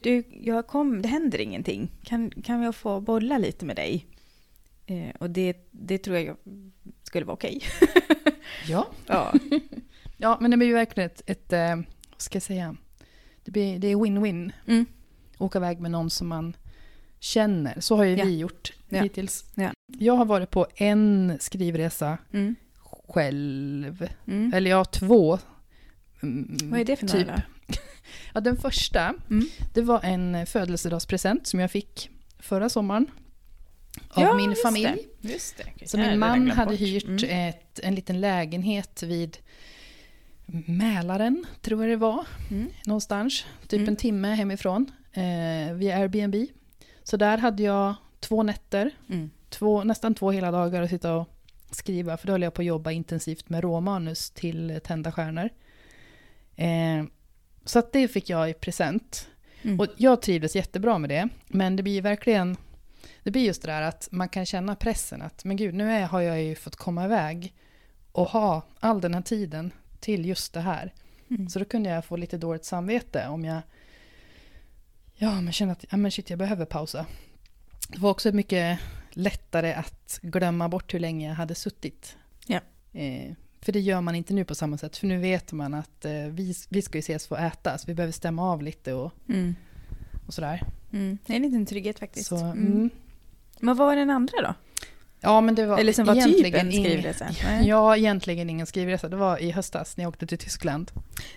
du, 0.00 0.24
jag 0.42 0.66
kom, 0.66 1.02
det 1.02 1.08
händer 1.08 1.40
ingenting. 1.40 1.90
Kan, 2.04 2.30
kan 2.30 2.62
jag 2.62 2.74
få 2.74 3.00
bolla 3.00 3.38
lite 3.38 3.64
med 3.64 3.76
dig? 3.76 4.06
Eh, 4.86 5.10
och 5.18 5.30
det, 5.30 5.56
det 5.70 5.98
tror 5.98 6.16
jag 6.18 6.36
skulle 7.02 7.26
vara 7.26 7.34
okej. 7.34 7.60
Ja. 8.68 8.86
Ja. 9.06 9.32
ja, 10.16 10.38
men 10.40 10.50
det 10.50 10.56
blir 10.56 10.66
ju 10.68 10.74
verkligen 10.74 11.10
ett, 11.10 11.22
ett 11.26 11.52
eh, 11.52 11.76
vad 12.10 12.22
ska 12.22 12.36
jag 12.36 12.42
säga, 12.42 12.76
det, 13.44 13.50
blir, 13.50 13.78
det 13.78 13.88
är 13.88 13.96
win-win. 13.96 14.52
Mm. 14.66 14.86
Åka 15.38 15.58
iväg 15.58 15.80
med 15.80 15.90
någon 15.90 16.10
som 16.10 16.28
man 16.28 16.56
känner. 17.20 17.80
Så 17.80 17.96
har 17.96 18.04
ju 18.04 18.16
Ja. 18.16 18.24
vi 18.24 18.38
gjort 18.38 18.72
Ja. 18.90 19.02
hittills. 19.02 19.44
Ja. 19.54 19.72
Jag 19.98 20.14
har 20.16 20.24
varit 20.24 20.50
på 20.50 20.66
en 20.76 21.36
skrivresa 21.40 22.18
Mm. 22.32 22.54
själv. 23.08 24.08
Mm. 24.26 24.52
Eller 24.54 24.70
ja, 24.70 24.84
två. 24.84 25.38
Mm, 26.22 26.56
Vad 26.70 26.80
är 26.80 26.84
det 26.84 26.96
för 26.96 27.06
typ. 27.06 27.26
några? 27.26 27.42
Ja, 28.34 28.40
den 28.40 28.56
första, 28.56 29.14
Mm. 29.30 29.46
det 29.74 29.82
var 29.82 30.00
en 30.04 30.46
födelsedagspresent 30.46 31.46
som 31.46 31.60
jag 31.60 31.70
fick 31.70 32.10
förra 32.38 32.68
sommaren. 32.68 33.06
Av 34.10 34.22
Ja, 34.22 34.34
min 34.34 34.54
familj. 34.64 35.06
det. 35.20 35.28
Just 35.28 35.56
det. 35.78 35.88
Så 35.88 35.98
min 35.98 36.18
man 36.18 36.50
hade 36.50 36.70
bort. 36.70 36.80
hyrt 36.80 37.04
Mm. 37.22 37.48
ett, 37.48 37.80
en 37.82 37.94
liten 37.94 38.20
lägenhet 38.20 39.02
vid 39.02 39.38
Mälaren, 40.66 41.46
tror 41.60 41.82
jag 41.82 41.90
det 41.92 41.96
var, 41.96 42.26
Mm. 42.50 42.68
någonstans. 42.86 43.44
Typ 43.62 43.72
Mm. 43.78 43.88
en 43.88 43.96
timme 43.96 44.28
hemifrån, 44.28 44.90
eh, 45.12 45.74
via 45.74 45.96
Airbnb. 45.96 46.34
Så 47.02 47.16
där 47.16 47.38
hade 47.38 47.62
jag 47.62 47.94
två 48.20 48.42
nätter, 48.42 48.90
Mm. 49.08 49.30
två, 49.48 49.84
nästan 49.84 50.14
två 50.14 50.30
hela 50.30 50.50
dagar 50.50 50.82
att 50.82 50.90
sitta 50.90 51.14
och 51.14 51.28
skriva. 51.70 52.16
För 52.16 52.26
då 52.26 52.32
höll 52.32 52.42
jag 52.42 52.54
på 52.54 52.62
att 52.62 52.66
jobba 52.66 52.90
intensivt 52.90 53.48
med 53.48 53.62
råmanus 53.62 54.30
till 54.30 54.80
Tända 54.84 55.12
stjärnor. 55.12 55.48
Eh, 56.56 57.04
så 57.64 57.78
att 57.78 57.92
det 57.92 58.08
fick 58.08 58.30
jag 58.30 58.50
i 58.50 58.54
present. 58.54 59.28
Mm. 59.62 59.80
Och 59.80 59.86
jag 59.96 60.22
trivdes 60.22 60.56
jättebra 60.56 60.98
med 60.98 61.10
det. 61.10 61.28
Men 61.46 61.76
det 61.76 61.82
blir 61.82 62.02
verkligen, 62.02 62.56
det 63.22 63.30
blir 63.30 63.44
just 63.44 63.62
det 63.62 63.68
där 63.68 63.82
att 63.82 64.08
man 64.10 64.28
kan 64.28 64.46
känna 64.46 64.76
pressen 64.76 65.22
att, 65.22 65.44
men 65.44 65.56
gud, 65.56 65.74
nu 65.74 65.92
är, 65.92 66.06
har 66.06 66.20
jag 66.20 66.42
ju 66.42 66.54
fått 66.54 66.76
komma 66.76 67.04
iväg 67.04 67.54
och 68.12 68.26
ha 68.28 68.62
all 68.80 69.00
den 69.00 69.14
här 69.14 69.22
tiden 69.22 69.72
till 70.00 70.26
just 70.26 70.52
det 70.52 70.60
här. 70.60 70.92
Mm. 71.30 71.48
Så 71.48 71.58
då 71.58 71.64
kunde 71.64 71.90
jag 71.90 72.04
få 72.04 72.16
lite 72.16 72.36
dåligt 72.38 72.64
samvete 72.64 73.26
om 73.28 73.44
jag, 73.44 73.60
ja 75.14 75.40
men 75.40 75.52
känner 75.52 75.72
att, 75.72 75.84
ja 75.90 75.96
men 75.96 76.10
shit, 76.10 76.30
jag 76.30 76.38
behöver 76.38 76.64
pausa. 76.64 77.06
Det 77.92 77.98
var 77.98 78.10
också 78.10 78.32
mycket 78.32 78.78
lättare 79.10 79.72
att 79.72 80.18
glömma 80.22 80.68
bort 80.68 80.94
hur 80.94 80.98
länge 80.98 81.28
jag 81.28 81.34
hade 81.34 81.54
suttit. 81.54 82.16
Ja. 82.46 82.60
Eh, 82.92 83.32
för 83.62 83.72
det 83.72 83.80
gör 83.80 84.00
man 84.00 84.14
inte 84.14 84.34
nu 84.34 84.44
på 84.44 84.54
samma 84.54 84.78
sätt, 84.78 84.96
för 84.96 85.06
nu 85.06 85.18
vet 85.18 85.52
man 85.52 85.74
att 85.74 86.04
eh, 86.04 86.12
vi, 86.12 86.54
vi 86.68 86.82
ska 86.82 86.98
ju 86.98 87.00
ses 87.00 87.26
för 87.26 87.36
att 87.36 87.52
äta, 87.52 87.78
så 87.78 87.86
vi 87.86 87.94
behöver 87.94 88.12
stämma 88.12 88.52
av 88.52 88.62
lite 88.62 88.92
och, 88.92 89.12
Mm. 89.28 89.54
och 90.26 90.34
sådär. 90.34 90.62
Mm. 90.92 91.18
Det 91.26 91.32
är 91.32 91.36
en 91.36 91.42
liten 91.42 91.66
trygghet 91.66 91.98
faktiskt. 91.98 92.26
Så, 92.28 92.36
Mm. 92.36 92.66
mm. 92.66 92.90
Men 93.60 93.76
vad 93.76 93.86
var 93.86 93.96
den 93.96 94.10
andra 94.10 94.42
då? 94.42 94.54
Ja, 95.20 95.40
men 95.40 95.54
det 95.54 95.66
var 95.66 95.78
Eller 95.78 95.92
som 95.92 96.04
var 96.04 96.14
typ 96.14 96.24
egentligen 96.26 96.66
en 96.66 96.72
ing- 96.72 96.84
skrivresa? 96.84 97.26
Nej. 97.44 97.68
Ja, 97.68 97.96
egentligen 97.96 98.50
ingen 98.50 98.66
skrivresa. 98.66 99.08
Det 99.08 99.16
var 99.16 99.38
i 99.42 99.50
höstas 99.50 99.96
när 99.96 100.04
jag 100.04 100.08
åkte 100.08 100.26
till 100.26 100.38
Tyskland. 100.38 100.90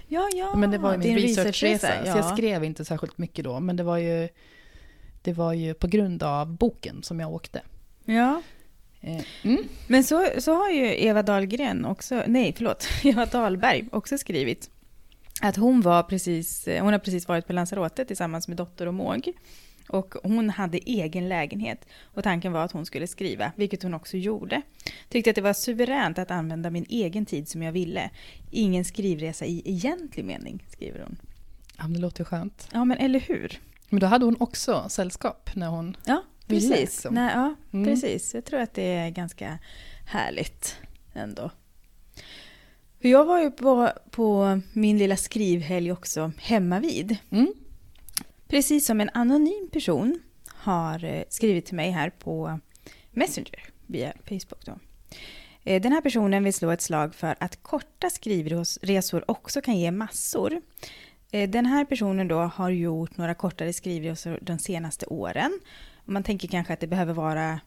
Ja, 0.07 0.29
ja. 0.33 0.55
men 0.55 0.71
det 0.71 0.77
var 0.77 0.91
ju 0.91 0.97
min 0.97 1.15
researchresa. 1.17 1.87
researchresa, 1.87 2.11
Så 2.11 2.17
jag 2.17 2.25
ja. 2.31 2.35
skrev 2.35 2.63
inte 2.63 2.85
särskilt 2.85 3.17
mycket 3.17 3.43
då. 3.45 3.59
Men 3.59 3.75
det 3.75 3.83
var 3.83 3.97
ju, 3.97 4.29
det 5.23 5.33
var 5.33 5.53
ju 5.53 5.73
på 5.73 5.87
grund 5.87 6.23
av 6.23 6.57
boken 6.57 7.03
som 7.03 7.19
jag 7.19 7.33
åkte. 7.33 7.61
Ja, 8.05 8.41
Eh, 9.03 9.23
mm. 9.43 9.63
men 9.87 10.03
så, 10.03 10.27
så 10.37 10.55
har 10.55 10.69
ju 10.69 11.05
Eva 11.05 11.23
Dahlgren 11.23 11.85
också, 11.85 12.23
nej 12.27 12.53
förlåt, 12.57 12.87
Eva 13.03 13.25
Dahlberg 13.25 13.87
också 13.91 14.17
skrivit 14.17 14.69
att 15.41 15.55
hon 15.55 15.81
var 15.81 16.03
precis, 16.03 16.67
hon 16.79 16.93
har 16.93 16.99
precis 16.99 17.27
varit 17.27 17.47
på 17.47 17.53
Lanzarote 17.53 18.05
tillsammans 18.05 18.47
med 18.47 18.57
dotter 18.57 18.87
och 18.87 18.93
måg. 18.93 19.31
Och 19.89 20.15
hon 20.23 20.49
hade 20.49 20.77
egen 20.77 21.29
lägenhet. 21.29 21.85
Och 22.03 22.23
tanken 22.23 22.51
var 22.51 22.63
att 22.63 22.71
hon 22.71 22.85
skulle 22.85 23.07
skriva, 23.07 23.51
vilket 23.55 23.83
hon 23.83 23.93
också 23.93 24.17
gjorde. 24.17 24.61
Tyckte 25.09 25.29
att 25.29 25.35
det 25.35 25.41
var 25.41 25.53
suveränt 25.53 26.19
att 26.19 26.31
använda 26.31 26.69
min 26.69 26.85
egen 26.89 27.25
tid 27.25 27.47
som 27.47 27.63
jag 27.63 27.71
ville. 27.71 28.09
Ingen 28.51 28.85
skrivresa 28.85 29.45
i 29.45 29.61
egentlig 29.65 30.25
mening, 30.25 30.63
skriver 30.69 30.99
hon. 30.99 31.17
Ja, 31.77 31.83
men 31.83 31.93
det 31.93 31.99
låter 31.99 32.23
skönt. 32.23 32.67
Ja, 32.73 32.85
men 32.85 32.97
eller 32.97 33.19
hur? 33.19 33.59
Men 33.93 33.99
då 33.99 34.07
hade 34.07 34.25
hon 34.25 34.35
också 34.39 34.85
sällskap 34.89 35.49
när 35.55 35.67
hon... 35.67 35.97
Ja, 36.05 36.23
Ville, 36.47 36.61
precis. 36.69 36.79
liksom. 36.79 37.15
Nej, 37.15 37.31
ja, 37.35 37.55
Mm. 37.73 37.85
precis. 37.85 38.33
Jag 38.33 38.45
tror 38.45 38.59
att 38.59 38.73
det 38.73 38.83
är 38.93 39.09
ganska 39.09 39.59
härligt 40.05 40.75
ändå. 41.13 41.51
Jag 42.99 43.25
var 43.25 43.39
ju 43.41 43.51
på, 43.51 43.91
på 44.11 44.61
min 44.73 44.97
lilla 44.97 45.17
skrivhelg 45.17 45.91
också 45.91 46.31
hemma 46.37 46.79
vid. 46.79 47.17
Mm. 47.29 47.53
Precis 48.47 48.85
som 48.85 49.01
en 49.01 49.09
anonym 49.13 49.69
person 49.71 50.19
har 50.47 51.03
eh, 51.03 51.23
skrivit 51.29 51.65
till 51.65 51.75
mig 51.75 51.91
här 51.91 52.09
på 52.09 52.59
Messenger 53.11 53.69
via 53.87 54.13
Facebook. 54.25 54.65
Då. 54.65 54.79
Eh, 55.63 55.81
Den 55.81 55.91
här 55.91 56.01
personen 56.01 56.43
vill 56.43 56.53
slå 56.53 56.71
ett 56.71 56.81
slag 56.81 57.15
för 57.15 57.35
att 57.39 57.63
korta 57.63 58.09
skrivresor 58.09 59.31
också 59.31 59.61
kan 59.61 59.77
ge 59.79 59.91
massor. 59.91 60.61
Eh, 61.33 61.49
den 61.49 61.65
här 61.65 61.85
personen 61.85 62.27
då 62.27 62.39
har 62.39 62.69
gjort 62.69 63.17
några 63.17 63.33
kortare 63.33 63.73
skrivresor 63.73 64.39
de 64.41 64.59
senaste 64.59 65.05
åren. 65.05 65.59
Man 66.05 66.23
tänker 66.23 66.47
kanske 66.47 66.73
att 66.73 66.79
det 66.79 66.87
behöver 66.87 67.13
vara 67.13 67.59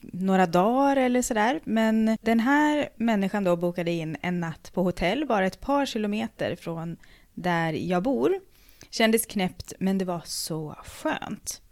några 0.00 0.46
dagar 0.46 0.96
eller 0.96 1.22
sådär. 1.22 1.60
Men 1.64 2.16
den 2.20 2.40
här 2.40 2.88
människan 2.96 3.44
då 3.44 3.56
bokade 3.56 3.90
in 3.90 4.16
en 4.20 4.40
natt 4.40 4.70
på 4.74 4.82
hotell 4.82 5.26
bara 5.26 5.46
ett 5.46 5.60
par 5.60 5.86
kilometer 5.86 6.56
från 6.56 6.96
där 7.34 7.72
jag 7.72 8.02
bor. 8.02 8.40
Kändes 8.90 9.26
knäppt, 9.26 9.72
men 9.78 9.98
det 9.98 10.04
var 10.04 10.22
så 10.24 10.76
skönt. 10.84 11.62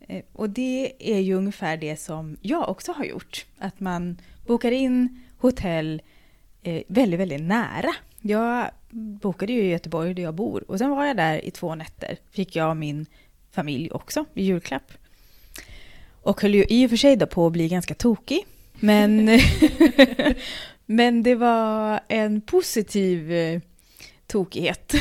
Eh, 0.00 0.24
och 0.32 0.50
det 0.50 0.92
är 0.98 1.20
ju 1.20 1.34
ungefär 1.34 1.76
det 1.76 1.96
som 1.96 2.36
jag 2.42 2.68
också 2.68 2.92
har 2.92 3.04
gjort. 3.04 3.46
Att 3.58 3.80
man 3.80 4.20
bokar 4.46 4.72
in 4.72 5.22
hotell 5.38 6.02
eh, 6.62 6.82
väldigt, 6.88 7.20
väldigt 7.20 7.42
nära. 7.42 7.94
Jag 8.20 8.70
bokade 8.92 9.52
ju 9.52 9.62
i 9.62 9.70
Göteborg 9.70 10.14
där 10.14 10.22
jag 10.22 10.34
bor 10.34 10.70
och 10.70 10.78
sen 10.78 10.90
var 10.90 11.04
jag 11.04 11.16
där 11.16 11.44
i 11.44 11.50
två 11.50 11.74
nätter. 11.74 12.18
Fick 12.30 12.56
jag 12.56 12.76
min 12.76 13.06
familj 13.50 13.90
också 13.90 14.24
i 14.34 14.44
julklapp. 14.44 14.92
Och 16.22 16.42
höll 16.42 16.54
ju 16.54 16.64
i 16.68 16.86
och 16.86 16.90
för 16.90 16.96
sig 16.96 17.16
då 17.16 17.26
på 17.26 17.46
att 17.46 17.52
bli 17.52 17.68
ganska 17.68 17.94
tokig. 17.94 18.46
Men, 18.72 19.40
men 20.86 21.22
det 21.22 21.34
var 21.34 22.00
en 22.08 22.40
positiv 22.40 23.32
eh, 23.32 23.60
tokighet. 24.26 24.94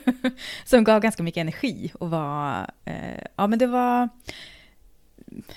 som 0.64 0.84
gav 0.84 1.00
ganska 1.00 1.22
mycket 1.22 1.40
energi 1.40 1.92
och 1.94 2.10
var... 2.10 2.70
Eh, 2.84 3.24
ja, 3.36 3.46
men 3.46 3.58
det 3.58 3.66
var 3.66 4.08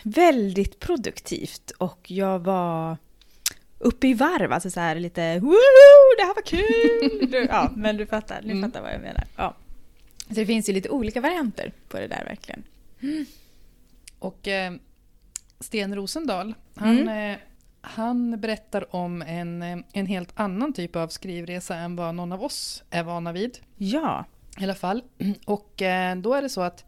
väldigt 0.03 0.79
produktivt 0.79 1.71
och 1.71 2.11
jag 2.11 2.39
var 2.39 2.97
uppe 3.79 4.07
i 4.07 4.13
varv, 4.13 4.51
alltså 4.53 4.69
så 4.69 4.79
här 4.79 4.95
lite 4.95 5.39
Woo, 5.39 5.55
det 6.17 6.23
här 6.23 6.35
var 6.35 6.41
kul! 6.41 7.31
Du- 7.31 7.45
ja, 7.49 7.71
men 7.75 7.97
du 7.97 8.05
fattar, 8.05 8.41
ni 8.41 8.51
Mm. 8.51 8.69
fattar 8.71 8.81
vad 8.81 8.93
jag 8.93 9.01
menar. 9.01 9.23
Ja. 9.35 9.55
Så 10.27 10.33
det 10.33 10.45
finns 10.45 10.69
ju 10.69 10.73
lite 10.73 10.89
olika 10.89 11.21
varianter 11.21 11.73
på 11.87 11.97
det 11.99 12.07
där 12.07 12.25
verkligen. 12.25 12.63
Och 14.19 14.47
eh, 14.47 14.73
Sten 15.59 15.95
Rosendahl, 15.95 16.53
han, 16.75 16.99
Mm. 16.99 17.31
eh, 17.33 17.37
han 17.81 18.39
berättar 18.39 18.95
om 18.95 19.21
en, 19.21 19.61
eh, 19.61 19.77
en 19.93 20.05
helt 20.05 20.31
annan 20.39 20.73
typ 20.73 20.95
av 20.95 21.07
skrivresa 21.07 21.75
än 21.75 21.95
vad 21.95 22.15
någon 22.15 22.31
av 22.31 22.43
oss 22.43 22.83
är 22.89 23.03
vana 23.03 23.31
vid. 23.31 23.57
Ja. 23.77 24.25
I 24.59 24.63
alla 24.63 24.75
fall. 24.75 25.03
Och 25.45 25.81
eh, 25.81 26.15
då 26.17 26.33
är 26.33 26.41
det 26.41 26.49
så 26.49 26.61
att 26.61 26.85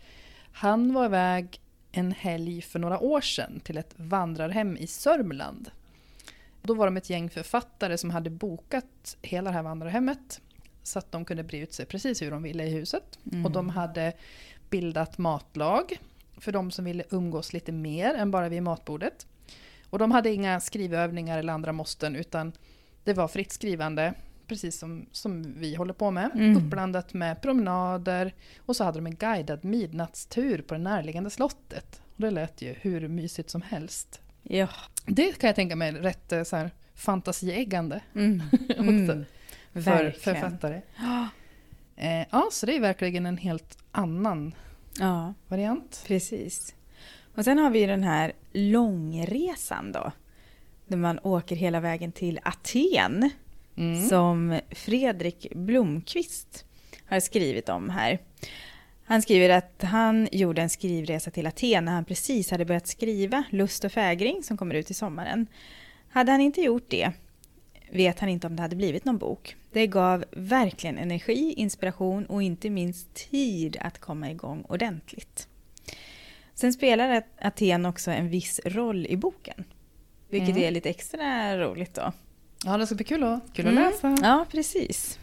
han 0.54 0.94
var 0.94 1.06
iväg 1.06 1.62
en 1.92 2.12
helg 2.12 2.62
för 2.62 2.80
några 2.80 3.00
år 3.00 3.22
sedan 3.22 3.60
till 3.64 3.78
ett 3.78 3.94
vandrarhem 3.96 4.78
i 4.78 4.88
Sörmland. 4.88 5.72
Då 6.62 6.74
var 6.74 6.86
de 6.86 6.98
ett 6.98 7.10
gäng 7.10 7.30
författare 7.30 7.98
som 7.98 8.10
hade 8.10 8.30
bokat 8.30 9.18
hela 9.22 9.50
det 9.50 9.56
här 9.56 9.64
vandrarhemmet 9.64 10.42
så 10.84 11.00
att 11.00 11.12
de 11.12 11.26
kunde 11.26 11.44
bre 11.44 11.58
ut 11.58 11.74
sig 11.74 11.86
precis 11.86 12.22
hur 12.22 12.32
de 12.32 12.44
ville 12.44 12.64
i 12.64 12.70
huset. 12.70 13.20
Mm. 13.32 13.46
Och 13.46 13.52
de 13.52 13.70
hade 13.70 14.14
bildat 14.70 15.18
matlag 15.18 15.98
för 16.38 16.52
de 16.52 16.72
som 16.72 16.86
ville 16.86 17.04
umgås 17.10 17.54
lite 17.54 17.72
mer 17.72 18.14
än 18.14 18.32
bara 18.32 18.50
vid 18.50 18.64
matbordet. 18.64 19.28
Och 19.90 20.00
de 20.00 20.12
hade 20.12 20.34
inga 20.34 20.60
skrivövningar 20.60 21.40
eller 21.40 21.54
andra 21.54 21.72
måsten 21.72 22.16
utan 22.16 22.52
det 23.04 23.14
var 23.14 23.28
fritt 23.28 23.52
skrivande, 23.52 24.14
precis 24.48 24.80
som, 24.80 25.06
som 25.12 25.54
vi 25.60 25.76
håller 25.76 25.94
på 25.94 26.12
med. 26.12 26.32
Mm. 26.34 26.58
Uppblandat 26.58 27.14
med 27.14 27.42
promenader 27.42 28.34
och 28.58 28.76
så 28.76 28.84
hade 28.84 28.98
de 28.98 29.06
en 29.06 29.16
guidad 29.16 29.66
midnattstur 29.66 30.62
på 30.62 30.74
det 30.74 30.80
närliggande 30.80 31.30
slottet. 31.30 32.02
Och 32.16 32.22
det 32.22 32.32
lät 32.32 32.62
ju 32.62 32.76
hur 32.82 33.08
mysigt 33.08 33.50
som 33.50 33.62
helst. 33.62 34.22
Ja. 34.44 34.68
Det 35.06 35.38
kan 35.40 35.48
jag 35.48 35.56
tänka 35.56 35.76
mig 35.76 35.90
är 35.90 35.94
rätt 35.94 36.32
eh, 36.32 36.44
så 36.44 36.56
här, 36.56 36.72
fantasieggande 36.96 38.02
Mm. 38.16 38.42
också 38.70 38.80
Mm. 38.82 39.26
för 39.74 39.80
Verkligen. 39.80 40.14
författare. 40.42 40.82
Eh, 41.96 42.26
ja, 42.32 42.50
så 42.52 42.66
det 42.66 42.76
är 42.76 42.80
verkligen 42.80 43.26
en 43.26 43.38
helt 43.38 43.78
annan 43.92 44.56
Ja, 45.00 45.34
variant. 45.48 46.04
precis. 46.08 46.76
Och 47.36 47.44
sen 47.44 47.58
har 47.58 47.70
vi 47.70 47.86
den 47.86 48.04
här 48.04 48.34
långresan 48.54 49.92
då. 49.92 50.12
Där 50.88 50.98
man 50.98 51.20
åker 51.24 51.56
hela 51.56 51.80
vägen 51.80 52.12
till 52.12 52.40
Aten. 52.44 53.30
Mm. 53.76 54.08
som 54.10 54.60
Fredrik 54.72 55.48
Blomqvist 55.56 56.66
har 57.06 57.20
skrivit 57.20 57.70
om 57.70 57.90
här. 57.90 58.20
Han 59.12 59.22
skriver 59.22 59.50
att 59.50 59.84
han 59.84 60.28
gjorde 60.32 60.62
en 60.62 60.70
skrivresa 60.70 61.32
till 61.32 61.48
Aten 61.48 61.86
när 61.86 61.92
han 61.92 62.06
precis 62.06 62.52
hade 62.52 62.66
börjat 62.66 62.88
skriva 62.88 63.44
Lust 63.50 63.84
och 63.84 63.92
fägring 63.92 64.44
som 64.44 64.58
kommer 64.58 64.76
ut 64.76 64.92
i 64.92 64.94
sommaren. 64.94 65.48
Hade 66.10 66.32
han 66.32 66.42
inte 66.42 66.62
gjort 66.62 66.86
det 66.90 67.12
vet 67.92 68.20
han 68.20 68.30
inte 68.30 68.48
om 68.48 68.56
det 68.56 68.62
hade 68.62 68.76
blivit 68.76 69.06
någon 69.06 69.18
bok. 69.18 69.56
Det 69.72 69.88
gav 69.88 70.26
verkligen 70.32 70.98
energi, 70.98 71.54
inspiration 71.58 72.26
och 72.26 72.44
inte 72.44 72.70
minst 72.70 73.14
tid 73.14 73.78
att 73.82 74.00
komma 74.00 74.32
igång 74.32 74.66
ordentligt. 74.70 75.48
Sen 76.54 76.74
spelar 76.74 77.24
Aten 77.42 77.86
också 77.86 78.12
en 78.12 78.30
viss 78.30 78.60
roll 78.66 79.06
i 79.10 79.18
boken. 79.18 79.64
Vilket 80.30 80.50
Mm. 80.50 80.64
är 80.64 80.72
lite 80.72 80.90
extra 80.90 81.58
roligt 81.58 81.94
då. 81.94 82.14
Ja, 82.66 82.78
det 82.78 82.86
ska 82.86 82.96
bli 82.96 83.06
kul 83.06 83.24
att, 83.24 83.54
kul 83.54 83.68
att 83.68 83.72
Mm. 83.72 83.84
läsa. 83.84 84.18
Ja, 84.22 84.46
precis. 84.52 85.20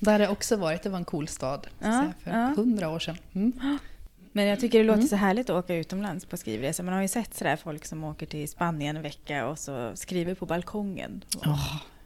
Där 0.00 0.12
har 0.12 0.18
det 0.18 0.28
också 0.28 0.56
varit, 0.56 0.82
det 0.82 0.88
var 0.88 0.98
en 0.98 1.04
cool 1.04 1.28
stad 1.28 1.66
Ja, 1.78 2.12
för 2.24 2.30
ja. 2.30 2.52
hundra 2.56 2.88
år 2.88 2.98
sedan. 2.98 3.16
Mm. 3.34 3.78
Men 4.32 4.46
jag 4.46 4.60
tycker 4.60 4.78
det 4.78 4.84
låter 4.84 4.98
Mm. 4.98 5.08
så 5.08 5.16
härligt 5.16 5.50
att 5.50 5.64
åka 5.64 5.74
utomlands 5.74 6.24
på 6.26 6.36
skrivresa. 6.36 6.82
Man 6.82 6.94
har 6.94 7.02
ju 7.02 7.08
sett 7.08 7.34
sådär 7.34 7.56
folk 7.56 7.84
som 7.86 8.04
åker 8.04 8.26
till 8.26 8.48
Spanien 8.48 8.96
en 8.96 9.02
vecka 9.02 9.46
och 9.46 9.58
så 9.58 9.90
skriver 9.94 10.34
på 10.34 10.46
balkongen. 10.46 11.24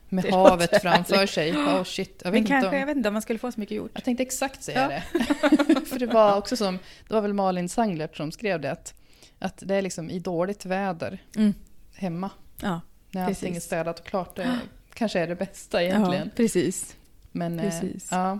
Med 0.08 0.24
Det 0.24 0.30
havet 0.34 0.70
framför 0.82 1.14
härligt. 1.14 1.30
sig. 1.30 1.52
Oh 1.56 1.84
shit, 1.84 2.20
jag 2.24 2.30
vet, 2.30 2.32
Men 2.32 2.38
inte 2.38 2.48
kanske, 2.50 2.68
om, 2.68 2.76
jag 2.78 2.86
vet 2.86 2.96
inte 2.96 3.08
om 3.08 3.12
man 3.12 3.22
skulle 3.22 3.38
få 3.38 3.52
så 3.52 3.60
mycket 3.60 3.76
gjort. 3.76 3.90
jag 3.94 4.04
tänkte 4.04 4.22
exakt 4.22 4.62
säga 4.62 5.02
Ja. 5.12 5.18
det. 5.18 5.80
för 5.86 5.98
det 5.98 6.06
var 6.06 6.36
också 6.36 6.56
som, 6.56 6.78
det 7.08 7.14
var 7.14 7.20
väl 7.20 7.32
Malin 7.34 7.68
Sanglert 7.68 8.16
som 8.16 8.32
skrev 8.32 8.60
det, 8.60 8.72
att, 8.72 8.94
att 9.38 9.62
det 9.66 9.74
är 9.74 9.82
liksom 9.82 10.10
i 10.10 10.18
dåligt 10.18 10.64
väder 10.64 11.22
Mm. 11.36 11.54
hemma. 11.94 12.30
Ja, 12.62 12.80
När 13.10 13.24
allting 13.26 13.48
är 13.48 13.52
Precis. 13.52 13.64
städat 13.64 14.00
och 14.00 14.06
klart. 14.06 14.36
Det 14.36 14.58
kanske 14.94 15.20
är 15.20 15.26
det 15.26 15.34
bästa 15.36 15.82
egentligen. 15.82 16.24
ja, 16.26 16.30
precis. 16.36 16.96
Men, 17.34 17.58
eh, 17.58 17.64
precis. 17.64 18.08
ja. 18.10 18.38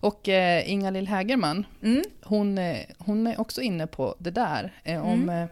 Och 0.00 0.28
eh, 0.28 0.70
Inga-Lill 0.70 1.08
Hägerman, 1.08 1.66
Mm. 1.82 2.02
hon, 2.22 2.58
eh, 2.58 2.78
hon 2.98 3.26
är 3.26 3.40
också 3.40 3.60
inne 3.62 3.86
på 3.86 4.14
det 4.18 4.30
där. 4.30 4.72
Eh, 4.84 5.06
om 5.06 5.22
Mm. 5.22 5.42
eh, 5.42 5.48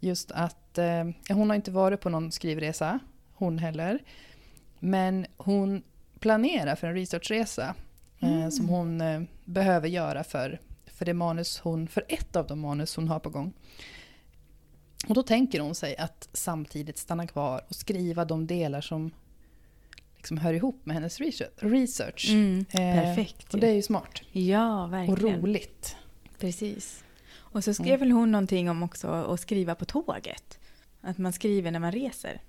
just 0.00 0.32
att 0.32 0.78
eh, 0.78 1.04
hon 1.28 1.50
har 1.50 1.54
inte 1.54 1.70
varit 1.70 2.00
på 2.00 2.08
någon 2.08 2.32
skrivresa, 2.32 2.98
hon 3.34 3.58
heller. 3.58 3.98
Men 4.78 5.26
hon 5.36 5.82
planerar 6.18 6.74
för 6.76 6.86
en 6.86 6.94
researchresa 6.94 7.74
Mm. 8.20 8.50
som 8.50 8.68
hon 8.68 9.00
eh, 9.00 9.22
behöver 9.44 9.88
göra 9.88 10.24
för, 10.24 10.60
för, 10.86 11.04
det 11.04 11.14
manus 11.14 11.58
hon, 11.58 11.88
för 11.88 12.04
ett 12.08 12.36
av 12.36 12.46
de 12.46 12.60
manus 12.60 12.96
hon 12.96 13.08
har 13.08 13.18
på 13.18 13.30
gång. 13.30 13.52
Och 15.08 15.14
då 15.14 15.22
tänker 15.22 15.60
hon 15.60 15.74
sig 15.74 15.96
att 15.96 16.28
samtidigt 16.32 16.98
stanna 16.98 17.26
kvar 17.26 17.60
och 17.68 17.74
skriva 17.74 18.24
de 18.24 18.46
delar 18.46 18.80
som 18.80 19.10
liksom 20.22 20.38
hör 20.38 20.54
ihop 20.54 20.80
med 20.86 20.94
hennes 20.94 21.20
research. 21.60 22.26
Mm. 22.30 22.64
Eh, 22.70 23.02
Perfekt. 23.02 23.54
Och 23.54 23.60
det 23.60 23.68
är 23.68 23.72
ju 23.74 23.82
smart. 23.82 24.22
Ja, 24.32 24.84
Och 24.84 24.92
verkligen. 24.92 25.40
roligt. 25.42 25.96
Precis. 26.38 27.04
Och 27.34 27.64
så 27.64 27.74
skrev 27.74 27.98
väl 28.00 28.10
hon 28.10 28.32
någonting 28.32 28.70
om 28.70 28.82
också 28.82 29.08
att 29.08 29.40
skriva 29.40 29.74
på 29.74 29.84
tåget. 29.84 30.58
Att 31.00 31.18
man 31.18 31.32
skriver 31.32 31.70
när 31.70 31.78
man 31.78 31.92
reser. 31.92 32.40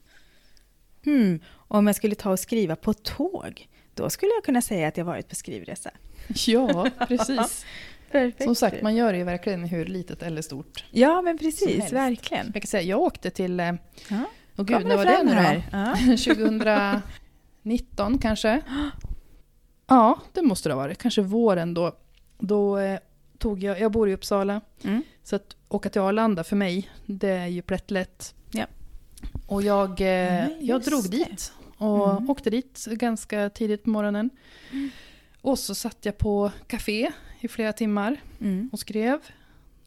Hmm. 1.06 1.40
Om 1.54 1.88
jag 1.88 1.96
skulle 1.96 2.16
ta 2.16 2.32
och 2.32 2.40
skriva 2.40 2.76
på 2.76 2.94
tåg, 2.94 3.68
då 3.94 4.10
skulle 4.10 4.32
jag 4.32 4.44
kunna 4.44 4.62
säga 4.62 4.88
att 4.88 4.98
jag 4.98 5.06
varit 5.06 5.30
på 5.30 5.36
skrivresa. 5.36 5.92
Ja, 6.48 6.88
precis. 7.08 7.66
Perfekt. 8.12 8.44
Som 8.44 8.56
sagt, 8.56 8.82
man 8.82 8.96
gör 8.96 9.12
det 9.12 9.18
ju 9.18 9.24
verkligen 9.24 9.64
hur 9.64 9.86
litet 9.86 10.24
eller 10.24 10.42
stort. 10.42 10.86
Ja, 10.92 11.22
men 11.22 11.38
precis. 11.38 11.92
Verkligen. 11.92 12.46
Jag 12.54 12.62
kan 12.64 12.68
säga, 12.68 12.84
jag 12.84 13.00
åkte 13.02 13.30
till... 13.30 13.60
eh, 13.60 13.74
Ja. 14.10 14.26
Åh 14.58 14.66
gud, 14.66 14.86
när 14.86 14.98
var 14.98 15.06
det 15.06 15.24
nu 15.24 15.36
då? 15.36 15.78
Ja. 15.78 15.96
2019 17.64 18.18
kanske? 18.18 18.62
Ja, 19.88 20.20
det 20.34 20.42
måste 20.42 20.70
det 20.70 20.74
ha 20.74 20.82
varit. 20.82 20.98
Kanske 20.98 21.22
våren 21.22 21.74
då. 21.74 21.96
Då 22.40 22.78
eh, 22.78 23.00
tog 23.38 23.64
jag... 23.64 23.80
Jag 23.80 23.92
bor 23.92 24.10
i 24.10 24.14
Uppsala. 24.14 24.62
Mm. 24.84 25.04
Så 25.24 25.36
att 25.36 25.56
åka 25.70 25.90
till 25.90 26.02
Arlanda 26.02 26.44
för 26.44 26.56
mig, 26.56 26.90
det 27.06 27.30
är 27.30 27.48
ju 27.48 27.62
plättlätt. 27.62 28.36
Ja. 28.52 28.66
Och 29.48 29.62
jag, 29.64 29.90
eh, 29.90 29.98
Nej, 30.08 30.58
jag 30.62 30.82
drog 30.82 31.04
det. 31.04 31.18
dit. 31.18 31.54
Och 31.78 32.12
Mm. 32.12 32.30
åkte 32.30 32.50
dit 32.50 32.86
ganska 32.86 33.50
tidigt 33.50 33.84
på 33.84 33.90
morgonen. 33.90 34.30
Och 35.42 35.60
så 35.60 35.76
satt 35.76 35.98
jag 36.06 36.18
på 36.18 36.52
café 36.68 37.12
i 37.40 37.48
flera 37.48 37.74
timmar 37.74 38.18
Mm. 38.42 38.70
och 38.72 38.80
skrev. 38.80 39.20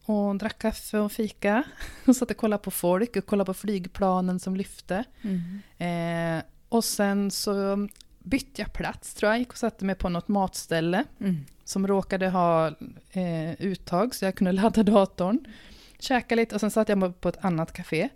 Och 0.05 0.37
drack 0.37 0.59
kaffe 0.59 0.99
och 0.99 1.12
fika. 1.12 1.62
Och 2.07 2.16
satt 2.16 2.31
och 2.31 2.37
kollade 2.37 2.62
på 2.62 2.70
folk 2.70 3.16
och 3.16 3.27
kollade 3.27 3.47
på 3.47 3.55
flygplanen 3.55 4.41
som 4.41 4.57
lyfte. 4.57 5.05
Mm. 5.22 6.39
Eh, 6.39 6.45
och 6.69 6.85
sen 6.85 7.31
så 7.31 7.89
bytte 8.19 8.62
jag 8.62 8.73
plats 8.73 9.14
tror 9.14 9.33
jag. 9.33 9.39
Gick 9.39 9.51
och 9.51 9.57
satte 9.59 9.85
mig 9.85 9.95
på 9.95 10.09
något 10.09 10.29
matställe. 10.29 11.05
Mm. 11.21 11.37
Som 11.64 11.87
råkade 11.87 12.29
ha 12.29 12.67
eh, 13.12 13.53
uttag 13.59 14.14
så 14.14 14.25
jag 14.25 14.35
kunde 14.35 14.53
ladda 14.53 14.83
datorn. 14.83 15.39
Käka 15.99 16.35
lite 16.35 16.55
och 16.55 16.61
sen 16.61 16.71
satt 16.71 16.89
jag 16.89 17.21
på 17.21 17.29
ett 17.29 17.45
annat 17.45 17.73
café. 17.73 18.09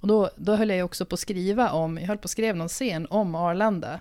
Och 0.00 0.08
då, 0.08 0.30
då 0.36 0.56
höll 0.56 0.70
jag 0.70 0.84
också 0.84 1.04
på 1.04 1.14
att 1.14 1.20
skriva 1.20 1.70
om, 1.70 1.98
jag 1.98 2.06
höll 2.06 2.18
på 2.18 2.24
att 2.26 2.30
skriva 2.30 2.52
någon 2.58 2.68
scen 2.68 3.06
om 3.10 3.34
Arlanda. 3.34 4.00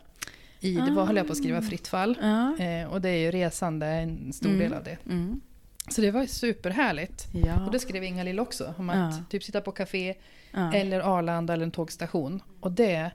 I, 0.60 0.76
det 0.76 0.92
var, 0.92 1.06
höll 1.06 1.16
jag 1.16 1.26
på 1.26 1.32
att 1.32 1.38
skriva 1.38 1.62
fritt 1.62 1.88
fall. 1.88 2.18
Ja. 2.22 2.58
Eh, 2.66 2.88
och 2.88 3.02
det 3.02 3.10
är 3.10 3.18
ju 3.18 3.32
resande 3.32 3.88
en 3.88 4.34
stor 4.34 4.50
Mm. 4.50 4.60
del 4.60 4.74
av 4.74 4.84
det. 4.84 4.98
Mm. 5.06 5.42
Så 5.90 6.02
det 6.02 6.12
var 6.12 6.26
superhärligt. 6.26 7.28
Ja. 7.34 7.66
Och 7.66 7.72
det 7.72 7.80
skrev 7.80 8.04
Inga-Lill 8.04 8.40
också, 8.40 8.74
om 8.78 8.90
att 8.90 9.16
Ja. 9.16 9.24
typ 9.30 9.44
sitta 9.44 9.62
på 9.62 9.72
café 9.72 10.16
ja. 10.52 10.74
eller 10.74 11.00
Arlanda 11.18 11.54
eller 11.54 11.64
en 11.66 11.72
tågstation. 11.72 12.42
Och 12.60 12.72
det, 12.72 13.12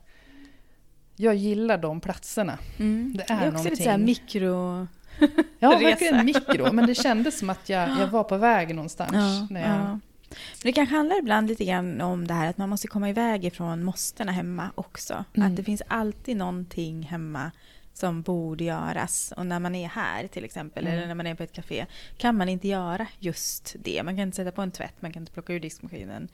jag 1.20 1.34
gillar 1.34 1.78
de 1.78 2.00
platserna. 2.00 2.58
Mm. 2.78 3.12
det 3.16 3.24
det 3.28 3.32
är 3.34 3.46
är 3.46 3.52
också 3.54 3.64
lite 3.64 3.76
så 3.82 3.90
här 3.90 3.98
någonting. 3.98 4.24
mikro... 4.24 4.86
Ja, 5.58 5.70
verkligen 5.78 6.24
mikro. 6.24 6.72
Men 6.72 6.86
det 6.86 6.94
kändes 6.94 7.38
som 7.38 7.50
att 7.50 7.68
jag, 7.68 7.88
jag 8.00 8.06
var 8.06 8.24
på 8.24 8.36
väg 8.36 8.74
någonstans. 8.74 9.12
Ja, 9.12 9.46
när 9.50 9.60
jag, 9.60 9.70
ja. 9.70 9.84
Men 9.88 10.00
det 10.62 10.72
kanske 10.72 10.94
handlar 10.94 11.18
ibland 11.18 11.48
lite 11.48 11.64
grann 11.64 12.00
om 12.00 12.26
det 12.26 12.34
här 12.34 12.50
att 12.50 12.58
man 12.58 12.68
måste 12.68 12.88
komma 12.88 13.08
iväg 13.08 13.44
ifrån 13.44 13.84
måstena 13.84 14.32
hemma 14.32 14.70
också. 14.74 15.24
Mm. 15.34 15.48
Att 15.50 15.56
det 15.56 15.64
finns 15.64 15.82
alltid 15.88 16.36
någonting 16.36 17.02
hemma 17.02 17.50
som 17.92 18.22
borde 18.22 18.64
göras. 18.64 19.32
Och 19.36 19.46
när 19.46 19.58
man 19.60 19.74
är 19.74 19.88
här 19.88 20.26
till 20.26 20.44
exempel, 20.44 20.84
Mm. 20.86 20.96
eller 20.98 21.06
när 21.06 21.14
man 21.14 21.26
är 21.26 21.34
på 21.34 21.42
ett 21.42 21.52
café, 21.52 21.86
kan 22.16 22.36
man 22.36 22.48
inte 22.48 22.68
göra 22.68 23.06
just 23.18 23.76
det. 23.78 24.02
Man 24.04 24.16
kan 24.16 24.22
inte 24.22 24.36
sätta 24.36 24.52
på 24.52 24.62
en 24.62 24.70
tvätt, 24.70 24.94
man 25.02 25.12
kan 25.12 25.22
inte 25.22 25.32
plocka 25.32 25.52
ur 25.52 25.60
diskmaskinen. 25.60 26.28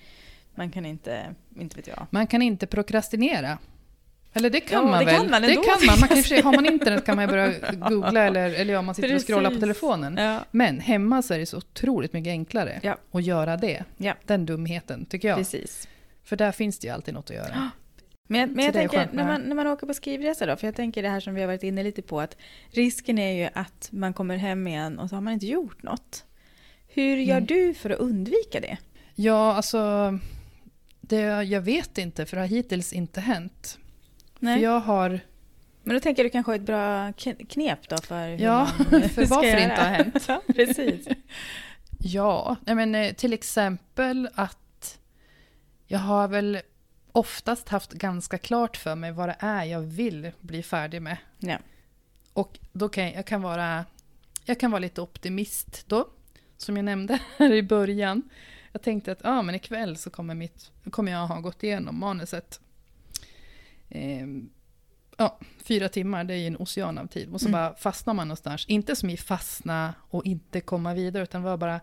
Man 0.55 0.71
kan 0.71 0.87
inte, 0.87 1.35
inte 1.61 1.77
vet 1.77 1.87
jag. 1.87 2.07
Man 2.11 2.27
kan 2.27 2.43
inte 2.43 2.67
prokrastinera. 2.67 3.59
Eller 4.37 4.51
det 4.51 4.61
kan 4.61 4.85
Ja, 4.85 4.91
man 4.91 4.99
det 4.99 5.05
väl? 5.05 5.15
kan 5.17 5.31
man 5.31 5.43
det 5.43 5.49
ändå, 5.49 5.63
kan 5.63 5.87
man. 5.87 6.01
man 6.01 6.09
kan, 6.09 6.23
jag 6.37 6.43
har 6.43 6.53
man 6.53 6.67
internet 6.73 7.05
kan 7.07 7.17
man 7.17 7.29
börja 7.29 7.53
googla 7.89 8.23
eller, 8.25 8.51
eller 8.51 8.73
ja, 8.75 8.83
man 8.83 8.95
sitter 8.95 9.15
och 9.15 9.27
scrollar 9.27 9.43
på 9.43 9.49
Precis. 9.51 9.61
telefonen. 9.61 10.17
Ja, 10.17 10.45
Men 10.51 10.81
hemma 10.81 11.23
så 11.23 11.35
är 11.35 11.39
det 11.39 11.47
så 11.47 11.57
otroligt 11.57 12.13
mycket 12.13 12.31
enklare 12.31 12.81
Ja. 12.83 12.97
att 13.13 13.25
göra 13.25 13.57
det. 13.57 13.85
Ja. 13.97 14.15
Den 14.25 14.47
dumheten, 14.47 15.07
tycker 15.07 15.29
jag. 15.29 15.37
precis. 15.39 15.89
För 16.25 16.37
där 16.37 16.53
finns 16.53 16.79
det 16.79 16.87
ju 16.87 16.93
alltid 16.95 17.15
något 17.15 17.31
att 17.31 17.37
göra. 17.37 17.71
Men, 18.29 18.51
men 18.55 18.65
jag 18.65 18.75
det 18.75 18.79
tänker, 18.79 19.09
när 19.13 19.25
man, 19.25 19.41
när 19.41 19.57
man 19.57 19.67
åker 19.67 19.87
på 19.87 19.95
skrivresa 19.95 20.47
då, 20.47 20.57
för 20.57 20.67
jag 20.67 20.75
tänker 20.77 21.03
det 21.03 21.09
här 21.09 21.21
som 21.21 21.35
vi 21.35 21.41
har 21.41 21.47
varit 21.47 21.63
inne 21.63 21.83
lite 21.83 22.03
på, 22.03 22.21
att 22.21 22.37
risken 22.71 23.19
är 23.19 23.33
ju 23.45 23.49
att 23.55 23.89
man 23.93 24.13
kommer 24.13 24.37
hem 24.37 24.67
igen 24.67 24.99
och 24.99 25.09
så 25.09 25.17
har 25.17 25.21
man 25.21 25.33
inte 25.33 25.47
gjort 25.47 25.83
något. 25.83 26.25
Hur 26.89 27.17
gör 27.17 27.37
Mm. 27.37 27.47
du 27.47 27.75
för 27.75 27.91
att 27.91 27.99
undvika 27.99 28.61
det? 28.61 28.77
Ja, 29.15 29.55
alltså... 29.55 30.19
Det, 31.01 31.21
jag 31.43 31.61
vet 31.61 31.99
inte, 31.99 32.27
för 32.27 32.37
det 32.37 32.43
har 32.43 32.49
hittills 32.49 32.93
inte 32.93 33.21
hänt. 33.21 33.79
För 34.41 34.57
jag 34.57 34.81
har... 34.81 35.21
Men 35.83 35.95
då 35.97 36.01
tänker 36.01 36.23
jag 36.23 36.27
du 36.27 36.33
kanske 36.33 36.53
har 36.53 36.57
ett 36.57 36.63
bra 36.67 37.09
kn- 37.09 37.47
knep 37.47 37.89
då 37.89 37.97
för 37.97 38.29
hur 38.29 38.39
Ja, 38.45 38.69
man 38.91 39.03
för 39.09 39.27
varför 39.27 39.49
göra. 39.49 39.61
inte 39.63 39.83
har 39.83 39.89
hänt. 39.91 40.25
ja, 40.29 40.43
precis. 40.55 41.09
Ja, 41.99 42.57
nej 42.67 42.75
men, 42.75 42.95
eh, 42.95 43.13
till 43.13 43.33
exempel 43.33 44.29
att 44.35 44.99
jag 45.87 45.99
har 45.99 46.29
väl 46.29 46.59
oftast 47.13 47.69
haft 47.69 47.93
ganska 47.93 48.39
klart 48.39 48.77
för 48.77 48.95
mig 48.95 49.13
vad 49.13 49.29
det 49.29 49.37
är 49.39 49.65
jag 49.65 49.81
vill 49.81 50.31
bli 50.41 50.63
färdig 50.63 51.03
med. 51.03 51.17
Ja. 51.39 51.59
Och 52.33 52.59
då 52.73 52.89
kan 52.89 53.05
jag, 53.05 53.15
jag 53.15 53.27
kan 53.27 53.43
vara 53.43 53.85
jag 54.45 54.61
kan 54.61 54.71
vara 54.71 54.79
lite 54.79 55.01
optimist 55.01 55.85
då, 55.87 56.09
som 56.57 56.77
jag 56.77 56.85
nämnde 56.85 57.19
här 57.37 57.53
i 57.53 57.63
början. 57.63 58.23
Jag 58.73 58.83
tänkte 58.83 59.13
att 59.13 59.25
ah, 59.25 59.43
men 59.43 59.55
ikväll 59.55 59.97
så 59.97 60.11
kommer, 60.11 60.35
mitt, 60.35 60.71
kommer 60.91 61.13
jag 61.13 61.27
ha 61.27 61.41
gått 61.41 61.63
igenom 61.63 61.99
manuset. 61.99 62.61
Ehm, 63.97 64.51
ja, 65.17 65.39
fyra 65.65 65.89
timmar, 65.89 66.25
det 66.25 66.35
är 66.35 66.39
ju 66.39 66.47
en 66.47 66.57
ocean 66.57 66.99
av 66.99 67.07
tid. 67.07 67.29
Och 67.33 67.41
så 67.41 67.49
Mm. 67.49 67.53
bara 67.53 67.75
fastnar 67.75 68.15
man 68.15 68.29
någonstans. 68.29 68.65
Inte 68.69 68.97
som 68.97 69.11
i 69.11 69.17
fastna 69.17 69.95
och 70.11 70.25
inte 70.27 70.61
komma 70.61 70.95
vidare, 70.95 71.23
utan 71.23 71.43
var 71.43 71.57
bara 71.57 71.81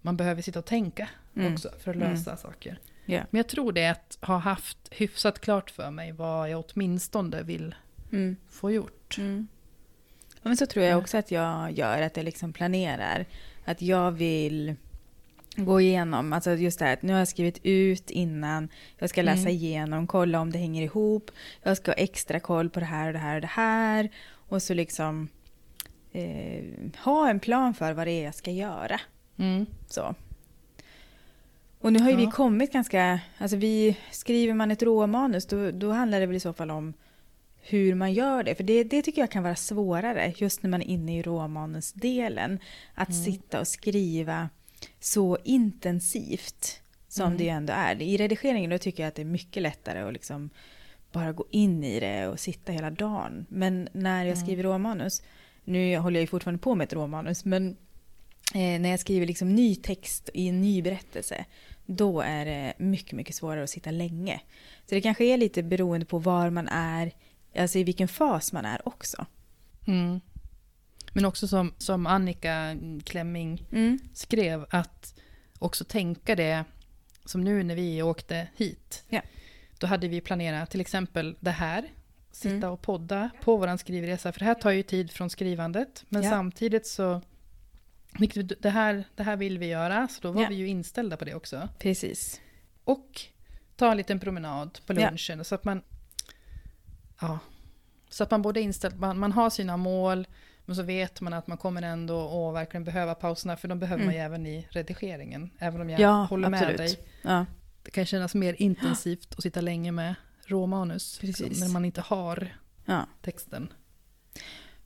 man 0.00 0.16
behöver 0.16 0.42
sitta 0.42 0.58
och 0.58 0.64
tänka 0.64 1.08
Mm. 1.36 1.52
också 1.54 1.70
för 1.80 1.90
att 1.90 1.96
lösa 1.96 2.36
saker. 2.36 2.78
Ja. 3.06 3.20
Men 3.30 3.38
jag 3.38 3.48
tror 3.48 3.72
det 3.72 3.80
är 3.82 3.92
att 3.92 4.18
ha 4.20 4.38
haft 4.38 4.78
hyfsat 4.90 5.40
klart 5.40 5.70
för 5.70 5.90
mig 5.90 6.12
vad 6.12 6.50
jag 6.50 6.64
åtminstone 6.74 7.42
vill 7.42 7.74
Mm. 8.12 8.36
få 8.50 8.70
gjort. 8.70 9.18
Mm. 9.18 9.46
Ja, 10.34 10.40
Men 10.42 10.56
så 10.56 10.66
tror 10.66 10.84
jag 10.84 10.98
också 10.98 11.18
att 11.18 11.30
jag 11.30 11.72
gör, 11.72 12.02
att 12.02 12.16
jag 12.16 12.24
liksom 12.24 12.52
planerar. 12.52 13.26
Att 13.64 13.82
jag 13.82 14.12
vill 14.12 14.74
gå 15.56 15.80
igenom, 15.80 16.32
alltså 16.32 16.50
just 16.54 16.78
det 16.78 16.84
här 16.84 16.92
att 16.92 17.02
nu 17.02 17.12
har 17.12 17.18
jag 17.18 17.28
skrivit 17.28 17.58
ut 17.62 18.10
innan, 18.10 18.68
jag 18.98 19.10
ska 19.10 19.22
läsa 19.22 19.40
Mm. 19.40 19.52
igenom, 19.52 20.06
kolla 20.06 20.40
om 20.40 20.52
det 20.52 20.58
hänger 20.58 20.82
ihop, 20.82 21.30
jag 21.62 21.76
ska 21.76 21.90
ha 21.90 21.96
extra 21.96 22.40
koll 22.40 22.70
på 22.70 22.80
det 22.80 22.86
här 22.86 23.06
och 23.06 23.12
det 23.12 23.18
här 23.18 23.34
och 23.34 23.40
det 23.40 23.46
här. 23.46 24.10
Och 24.48 24.62
så 24.62 24.74
liksom 24.74 25.28
eh, 26.12 26.64
ha 27.04 27.28
en 27.30 27.40
plan 27.40 27.74
för 27.74 27.92
vad 27.92 28.06
det 28.06 28.10
är 28.12 28.24
jag 28.24 28.34
ska 28.34 28.50
göra. 28.50 29.00
Mm. 29.38 29.66
Så. 29.88 30.14
Och 31.80 31.92
nu 31.92 31.98
har 31.98 32.08
ju 32.10 32.14
Ja. 32.14 32.20
vi 32.26 32.26
kommit 32.26 32.72
ganska, 32.72 33.20
alltså 33.38 33.56
vi, 33.56 33.96
skriver 34.10 34.54
man 34.54 34.70
ett 34.70 34.82
råmanus 34.82 35.46
då, 35.46 35.70
då 35.70 35.90
handlar 35.92 36.20
det 36.20 36.26
väl 36.26 36.36
i 36.36 36.40
så 36.40 36.52
fall 36.52 36.70
om 36.70 36.94
hur 37.62 37.94
man 37.94 38.12
gör 38.12 38.42
det. 38.42 38.54
För 38.54 38.64
det, 38.64 38.84
det 38.84 39.02
tycker 39.02 39.22
jag 39.22 39.30
kan 39.30 39.42
vara 39.42 39.56
svårare 39.56 40.32
just 40.36 40.62
när 40.62 40.70
man 40.70 40.82
är 40.82 40.86
inne 40.86 41.18
i 41.18 41.22
råmanusdelen. 41.22 42.58
Att 42.94 43.08
Mm. 43.08 43.22
sitta 43.24 43.60
och 43.60 43.68
skriva 43.68 44.48
så 45.00 45.38
intensivt 45.44 46.80
som 47.08 47.26
Mm. 47.26 47.38
det 47.38 47.44
ju 47.44 47.50
ändå 47.50 47.72
är. 47.72 48.02
I 48.02 48.16
redigeringen 48.16 48.70
då 48.70 48.78
tycker 48.78 49.02
jag 49.02 49.08
att 49.08 49.14
det 49.14 49.22
är 49.22 49.26
mycket 49.26 49.62
lättare 49.62 50.00
att 50.00 50.12
liksom 50.12 50.50
bara 51.12 51.32
gå 51.32 51.44
in 51.50 51.84
i 51.84 52.00
det 52.00 52.26
och 52.28 52.40
sitta 52.40 52.72
hela 52.72 52.90
dagen. 52.90 53.46
Men 53.48 53.88
när 53.92 54.24
jag 54.24 54.32
Mm. 54.36 54.44
skriver 54.46 54.62
råmanus, 54.62 55.22
nu 55.64 55.96
håller 55.98 56.16
jag 56.16 56.22
ju 56.22 56.26
fortfarande 56.26 56.58
på 56.62 56.74
med 56.74 56.84
ett 56.84 56.92
råmanus, 56.92 57.44
men 57.44 57.76
eh, 58.54 58.80
när 58.80 58.88
jag 58.88 59.00
skriver 59.00 59.26
liksom 59.26 59.54
ny 59.54 59.76
text 59.76 60.30
i 60.34 60.48
en 60.48 60.60
ny 60.60 60.82
berättelse, 60.82 61.44
då 61.86 62.20
är 62.20 62.44
det 62.44 62.74
mycket, 62.78 63.12
mycket 63.12 63.34
svårare 63.34 63.62
att 63.64 63.70
sitta 63.70 63.90
länge. 63.90 64.40
Så 64.88 64.94
det 64.94 65.00
kanske 65.00 65.24
är 65.24 65.36
lite 65.36 65.62
beroende 65.62 66.06
på 66.06 66.18
var 66.18 66.50
man 66.50 66.68
är, 66.68 67.12
alltså 67.58 67.78
i 67.78 67.84
vilken 67.84 68.08
fas 68.08 68.52
man 68.52 68.64
är 68.64 68.88
också. 68.88 69.26
Mm. 69.86 70.20
Men 71.14 71.24
också 71.24 71.48
som, 71.48 71.74
som 71.78 72.06
Annika 72.06 72.76
Klemming 73.04 73.66
Mm. 73.72 73.98
skrev, 74.14 74.66
att 74.70 75.14
också 75.58 75.84
tänka 75.84 76.34
det 76.36 76.64
som 77.24 77.44
nu 77.44 77.62
när 77.62 77.74
vi 77.74 78.02
åkte 78.02 78.48
hit. 78.56 79.04
Ja. 79.08 79.20
Då 79.78 79.86
hade 79.86 80.08
vi 80.08 80.20
planerat 80.20 80.70
till 80.70 80.80
exempel 80.80 81.36
det 81.40 81.50
här, 81.50 81.84
sitta 82.32 82.54
Mm. 82.56 82.70
och 82.70 82.82
podda 82.82 83.30
på 83.42 83.56
vår 83.56 83.76
skrivresa, 83.76 84.32
för 84.32 84.38
det 84.38 84.44
här 84.44 84.54
tar 84.54 84.70
ju 84.70 84.82
tid 84.82 85.10
från 85.10 85.30
skrivandet. 85.30 86.04
Men 86.08 86.22
Ja. 86.22 86.30
samtidigt 86.30 86.86
så, 86.86 87.20
det 88.60 88.70
här, 88.70 89.04
det 89.16 89.22
här 89.22 89.36
vill 89.36 89.58
vi 89.58 89.66
göra, 89.66 90.08
så 90.08 90.20
då 90.22 90.32
var 90.32 90.42
Ja. 90.42 90.48
vi 90.48 90.54
ju 90.54 90.68
inställda 90.68 91.16
på 91.16 91.24
det 91.24 91.34
också. 91.34 91.68
Precis. 91.78 92.40
Och 92.84 93.20
ta 93.76 93.90
en 93.90 93.96
liten 93.96 94.20
promenad 94.20 94.78
på 94.86 94.92
lunchen. 94.92 95.44
Så 95.44 95.54
att 95.54 95.64
man 95.64 95.82
ja, 97.20 97.38
så 98.08 98.22
att 98.24 98.30
man 98.30 98.42
både 98.42 98.60
inställd, 98.60 98.98
man, 99.00 99.18
man 99.18 99.32
har 99.32 99.50
sina 99.50 99.76
mål, 99.76 100.26
men 100.64 100.76
så 100.76 100.82
vet 100.82 101.20
man 101.20 101.32
att 101.32 101.46
man 101.46 101.58
kommer 101.58 101.82
ändå 101.82 102.48
att 102.48 102.54
verkligen 102.54 102.84
behöva 102.84 103.14
pauserna, 103.14 103.56
för 103.56 103.68
de 103.68 103.78
behöver 103.78 104.02
Mm. 104.02 104.06
man 104.06 104.14
ju 104.14 104.20
även 104.20 104.46
i 104.46 104.66
redigeringen. 104.70 105.50
Även 105.58 105.80
om 105.80 105.90
jag 105.90 106.00
Ja, 106.00 106.10
håller 106.30 106.48
med 106.48 106.60
absolut. 106.62 106.78
dig. 106.78 106.98
Ja, 107.22 107.46
Det 107.82 107.90
kan 107.90 108.06
kännas 108.06 108.34
mer 108.34 108.54
intensivt 108.58 109.34
att 109.36 109.42
sitta 109.42 109.60
länge 109.60 109.92
med 109.92 110.14
råmanus, 110.46 111.22
liksom, 111.22 111.46
när 111.60 111.68
man 111.72 111.84
inte 111.84 112.00
har 112.00 112.48
ja. 112.84 113.06
texten. 113.22 113.72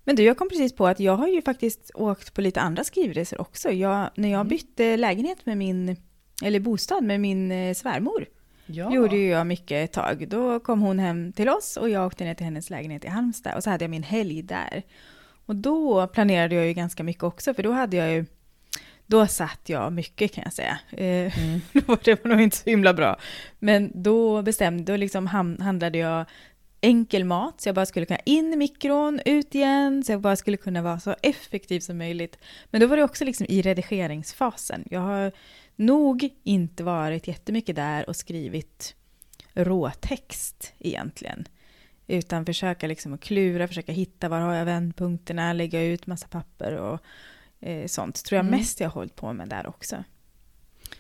Men 0.05 0.16
du, 0.16 0.22
jag 0.22 0.39
kom 0.39 0.49
precis 0.49 0.74
på 0.74 0.87
att 0.87 1.01
jag 1.01 1.16
har 1.16 1.29
ju 1.29 1.43
faktiskt 1.43 1.91
åkt 1.95 2.35
på 2.35 2.41
lite 2.41 2.61
andra 2.61 2.85
skrivresor 2.85 3.41
också. 3.41 3.70
Jag, 3.70 4.11
när 4.14 4.29
jag 4.29 4.41
Mm. 4.41 4.49
bytte 4.49 4.97
lägenhet 4.97 5.47
med 5.47 5.57
min, 5.59 5.97
eller 6.43 6.61
bostad 6.61 7.05
med 7.05 7.20
min 7.20 7.53
eh, 7.53 7.74
svärmor, 7.74 8.26
Ja. 8.66 8.95
gjorde 8.95 9.16
ju 9.16 9.29
jag 9.29 9.47
mycket 9.47 9.85
ett 9.85 9.93
tag. 9.93 10.29
Då 10.29 10.61
kom 10.61 10.81
hon 10.81 10.99
hem 10.99 11.33
till 11.33 11.49
oss 11.49 11.76
och 11.76 11.91
jag 11.91 12.07
åkte 12.07 12.24
ner 12.24 12.35
till 12.35 12.45
hennes 12.45 12.70
lägenhet 12.70 13.05
i 13.05 13.09
Halmstad 13.09 13.55
och 13.57 13.62
så 13.64 13.70
hade 13.70 13.85
jag 13.85 13.91
min 13.91 14.03
helg 14.03 14.43
där. 14.43 14.83
Och 15.49 15.57
då 15.57 16.07
planerade 16.07 16.55
jag 16.55 16.67
ju 16.67 16.73
ganska 16.73 17.05
mycket 17.05 17.23
också, 17.23 17.55
för 17.55 17.63
då 17.63 17.73
hade 17.73 17.97
jag 17.97 18.13
ju 18.13 18.27
då 19.07 19.27
satt 19.27 19.61
jag 19.65 19.93
mycket 19.93 20.33
kan 20.33 20.45
jag 20.45 20.53
säga. 20.53 20.79
Eh, 20.91 21.39
Mm. 21.39 21.61
det 22.05 22.25
var 22.25 22.29
nog 22.29 22.41
inte 22.41 22.57
så 22.57 22.71
himla 22.71 22.95
bra. 22.95 23.17
Men 23.59 23.91
då 23.95 24.43
bestämde, 24.43 24.93
då 24.93 24.97
liksom 24.97 25.27
handlade 25.61 25.99
jag 25.99 26.25
enkel 26.81 27.25
mat, 27.25 27.61
så 27.61 27.69
jag 27.69 27.75
bara 27.75 27.87
skulle 27.87 28.07
kunna 28.07 28.21
in 28.25 28.53
i 28.53 28.57
mikron, 28.57 29.21
ut 29.25 29.55
igen, 29.55 30.05
så 30.05 30.13
jag 30.13 30.21
bara 30.21 30.37
skulle 30.37 30.57
kunna 30.57 30.83
vara 30.83 31.01
så 31.01 31.17
effektiv 31.23 31.81
som 31.81 31.99
möjligt. 31.99 32.39
Men 32.71 32.81
då 32.81 32.87
var 32.87 32.97
det 32.97 33.05
också 33.05 33.25
liksom 33.25 33.47
i 33.49 33.63
redigeringsfasen. 33.63 34.85
Jag 34.91 35.01
har 35.01 35.33
nog 35.77 36.29
inte 36.45 36.85
varit 36.85 37.29
jättemycket 37.29 37.77
där 37.77 38.09
och 38.09 38.17
skrivit 38.17 38.95
råtext 39.55 40.73
egentligen. 40.79 41.49
Utan 42.11 42.47
försöka 42.47 42.87
liksom 42.87 43.15
att 43.15 43.21
klura, 43.21 43.69
försöka 43.69 43.93
hitta 43.93 44.29
var 44.29 44.41
har 44.41 44.55
jag 44.55 44.65
vändpunkterna, 44.65 45.53
lägga 45.53 45.83
ut 45.83 46.07
massa 46.07 46.29
papper 46.29 46.73
och 46.77 47.01
eh, 47.61 47.87
sånt. 47.87 48.25
Tror 48.25 48.37
jag 48.37 48.47
Mm. 48.47 48.59
mest 48.61 48.81
jag 48.81 48.89
har 48.89 48.95
hållit 48.95 49.17
på 49.17 49.33
med 49.33 49.49
där 49.49 49.67
också. 49.67 50.05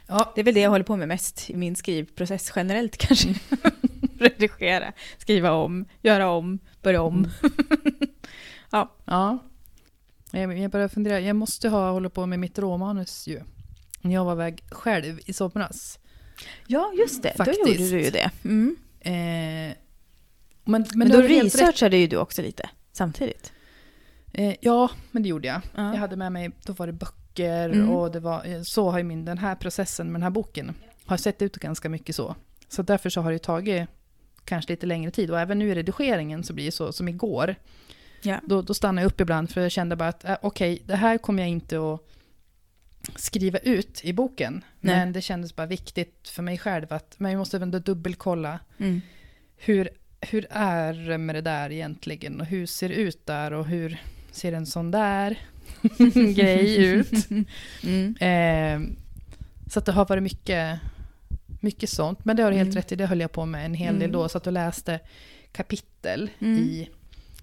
Ja, 0.06 0.32
Det 0.34 0.40
är 0.40 0.44
väl 0.44 0.54
det 0.54 0.60
jag 0.60 0.70
håller 0.70 0.84
på 0.84 0.96
med 0.96 1.08
mest 1.08 1.50
i 1.50 1.56
min 1.56 1.76
skrivprocess 1.76 2.52
generellt 2.56 2.96
kanske. 2.96 3.34
Redigera, 4.18 4.92
skriva 5.18 5.52
om, 5.52 5.84
göra 6.02 6.28
om, 6.30 6.58
börja 6.82 7.02
om. 7.02 7.28
ja. 8.70 9.38
Jag, 10.30 10.58
jag 10.58 10.70
börjar 10.70 10.88
fundera, 10.88 11.20
jag 11.20 11.36
måste 11.36 11.68
ha 11.68 11.90
hållit 11.90 12.14
på 12.14 12.26
med 12.26 12.38
mitt 12.38 12.58
råmanus 12.58 13.26
ju. 13.26 13.42
När 14.00 14.14
jag 14.14 14.24
var 14.24 14.32
iväg 14.32 14.62
själv 14.70 15.20
i 15.26 15.32
somras. 15.32 15.98
Ja, 16.66 16.92
just 16.98 17.22
det. 17.22 17.34
Faktiskt. 17.36 17.60
Då 17.64 17.70
gjorde 17.72 17.90
du 17.90 18.00
ju 18.02 18.10
det. 18.10 18.30
Mm. 18.44 18.76
Eh, 19.00 19.76
men, 20.68 20.86
men, 20.94 21.08
Men 21.08 21.10
då 21.20 21.20
researchade 21.22 21.96
ju 21.96 22.06
du 22.06 22.16
också 22.16 22.42
lite 22.42 22.70
samtidigt. 22.92 23.52
Eh, 24.32 24.54
ja, 24.60 24.90
men 25.10 25.22
det 25.22 25.28
gjorde 25.28 25.48
jag. 25.48 25.60
Ja. 25.74 25.92
Jag 25.92 26.00
hade 26.00 26.16
med 26.16 26.32
mig, 26.32 26.50
då 26.64 26.72
var 26.72 26.86
det 26.86 26.92
böcker 26.92 27.68
Mm. 27.70 27.90
och 27.90 28.12
det 28.12 28.20
var, 28.20 28.46
eh, 28.46 28.62
så 28.62 28.90
har 28.90 28.98
ju 28.98 29.04
min, 29.04 29.24
den 29.24 29.38
här 29.38 29.54
processen 29.54 30.06
med 30.06 30.14
den 30.14 30.22
här 30.22 30.30
boken 30.30 30.74
har 31.04 31.16
sett 31.16 31.42
ut 31.42 31.56
ganska 31.56 31.88
mycket 31.88 32.16
så. 32.16 32.36
Så 32.68 32.82
därför 32.82 33.10
så 33.10 33.20
har 33.20 33.32
det 33.32 33.38
tagit 33.38 33.88
kanske 34.44 34.72
lite 34.72 34.86
längre 34.86 35.10
tid 35.10 35.30
och 35.30 35.40
även 35.40 35.58
nu 35.58 35.70
i 35.70 35.74
redigeringen 35.74 36.44
så 36.44 36.52
blir 36.52 36.64
det 36.64 36.70
så 36.72 36.92
som 36.92 37.08
igår. 37.08 37.54
Ja. 38.22 38.40
Då, 38.44 38.62
då 38.62 38.74
stannade 38.74 39.02
jag 39.02 39.08
upp 39.08 39.20
ibland 39.20 39.50
för 39.50 39.60
jag 39.60 39.70
kände 39.72 39.96
bara 39.96 40.08
att 40.08 40.24
äh, 40.24 40.36
okej, 40.42 40.82
det 40.86 40.96
här 40.96 41.18
kommer 41.18 41.42
jag 41.42 41.50
inte 41.50 41.78
att 41.78 42.00
skriva 43.16 43.58
ut 43.58 44.00
i 44.04 44.12
boken. 44.12 44.64
Nej. 44.80 44.96
Men 44.96 45.12
det 45.12 45.20
kändes 45.20 45.56
bara 45.56 45.66
viktigt 45.66 46.28
för 46.28 46.42
mig 46.42 46.58
själv 46.58 46.92
att 46.92 47.14
men 47.18 47.32
jag 47.32 47.38
måste 47.38 47.56
ändå 47.56 47.78
dubbelkolla 47.78 48.60
Mm. 48.78 49.00
hur, 49.56 49.88
hur 50.20 50.46
är 50.50 50.92
det 50.94 51.18
med 51.18 51.34
det 51.34 51.40
där 51.40 51.72
egentligen 51.72 52.40
och 52.40 52.46
hur 52.46 52.66
ser 52.66 52.88
det 52.88 52.94
ut 52.94 53.26
där 53.26 53.52
och 53.52 53.66
hur 53.66 54.02
ser 54.32 54.52
en 54.52 54.66
sån 54.66 54.90
där 54.90 55.38
grej 56.34 56.84
ut. 56.86 57.12
Mm. 57.82 58.14
Eh, 58.16 58.96
så 59.70 59.78
att 59.78 59.84
det 59.86 59.92
har 59.92 60.06
varit 60.06 60.22
mycket, 60.22 60.80
mycket 61.60 61.90
sånt. 61.90 62.24
Men 62.24 62.36
det 62.36 62.42
har 62.42 62.50
du 62.50 62.56
helt 62.56 62.66
Mm. 62.68 62.76
rätt 62.76 62.92
i, 62.92 62.96
det 62.96 63.06
höll 63.06 63.20
jag 63.20 63.32
på 63.32 63.46
med 63.46 63.64
en 63.64 63.74
hel 63.74 63.94
del 63.94 64.02
Mm. 64.02 64.12
då. 64.12 64.28
Så 64.28 64.38
att 64.38 64.44
du 64.44 64.50
läste 64.50 65.00
kapitel 65.52 66.30
Mm. 66.40 66.58
i... 66.58 66.88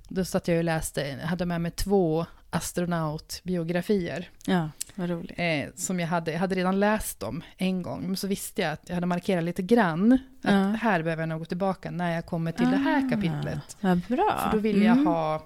Då 0.07 0.25
satt 0.25 0.47
jag 0.47 0.57
och 0.57 0.63
läste, 0.63 1.19
hade 1.23 1.45
med 1.45 1.61
mig 1.61 1.71
två 1.71 2.25
astronautbiografier. 2.49 4.29
Ja, 4.45 4.69
vad 4.95 5.09
roligt. 5.09 5.39
Eh, 5.39 5.69
som 5.75 5.99
jag 5.99 6.07
hade, 6.07 6.31
jag 6.31 6.39
hade 6.39 6.55
redan 6.55 6.79
läst 6.79 7.19
dem 7.19 7.43
en 7.57 7.81
gång. 7.81 8.01
Men 8.07 8.17
så 8.17 8.27
visste 8.27 8.61
jag 8.61 8.71
att 8.71 8.83
jag 8.87 8.95
hade 8.95 9.07
markerat 9.07 9.43
lite 9.43 9.61
grann. 9.61 10.11
Att 10.13 10.19
Ja. 10.51 10.51
här 10.81 11.03
behöver 11.03 11.21
jag 11.21 11.29
nog 11.29 11.39
gå 11.39 11.45
tillbaka 11.45 11.91
när 11.91 12.15
jag 12.15 12.25
kommer 12.25 12.51
till 12.51 12.69
det 12.69 12.77
här 12.77 13.05
Ah, 13.05 13.09
kapitlet. 13.09 13.77
Vad 13.81 13.99
bra. 13.99 14.39
För 14.43 14.51
då 14.51 14.61
vill 14.61 14.81
jag 14.81 14.91
Mm. 14.93 15.07
ha... 15.07 15.45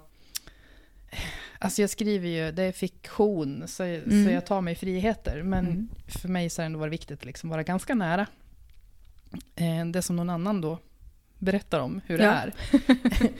Alltså 1.60 1.82
jag 1.82 1.90
skriver 1.90 2.28
ju, 2.30 2.52
det 2.52 2.64
är 2.64 2.72
fiktion, 2.72 3.64
så, 3.68 3.84
Mm. 3.84 4.26
så 4.26 4.32
jag 4.32 4.46
tar 4.46 4.62
mig 4.62 4.76
friheter. 4.76 5.44
Men 5.44 5.66
Mm. 5.66 5.90
för 6.08 6.28
mig 6.30 6.50
så 6.50 6.62
har 6.62 6.64
det 6.64 6.66
ändå 6.66 6.80
varit 6.80 6.94
viktigt 6.94 7.20
att 7.20 7.26
liksom 7.26 7.50
vara 7.50 7.64
ganska 7.64 7.96
nära 7.96 8.26
eh, 9.56 9.86
det 9.86 10.02
som 10.02 10.16
någon 10.16 10.30
annan 10.30 10.62
då 10.62 10.78
berättar 11.38 11.80
om 11.80 12.02
hur 12.06 12.18
det 12.18 12.24
Ja. 12.24 12.32
är. 12.32 12.54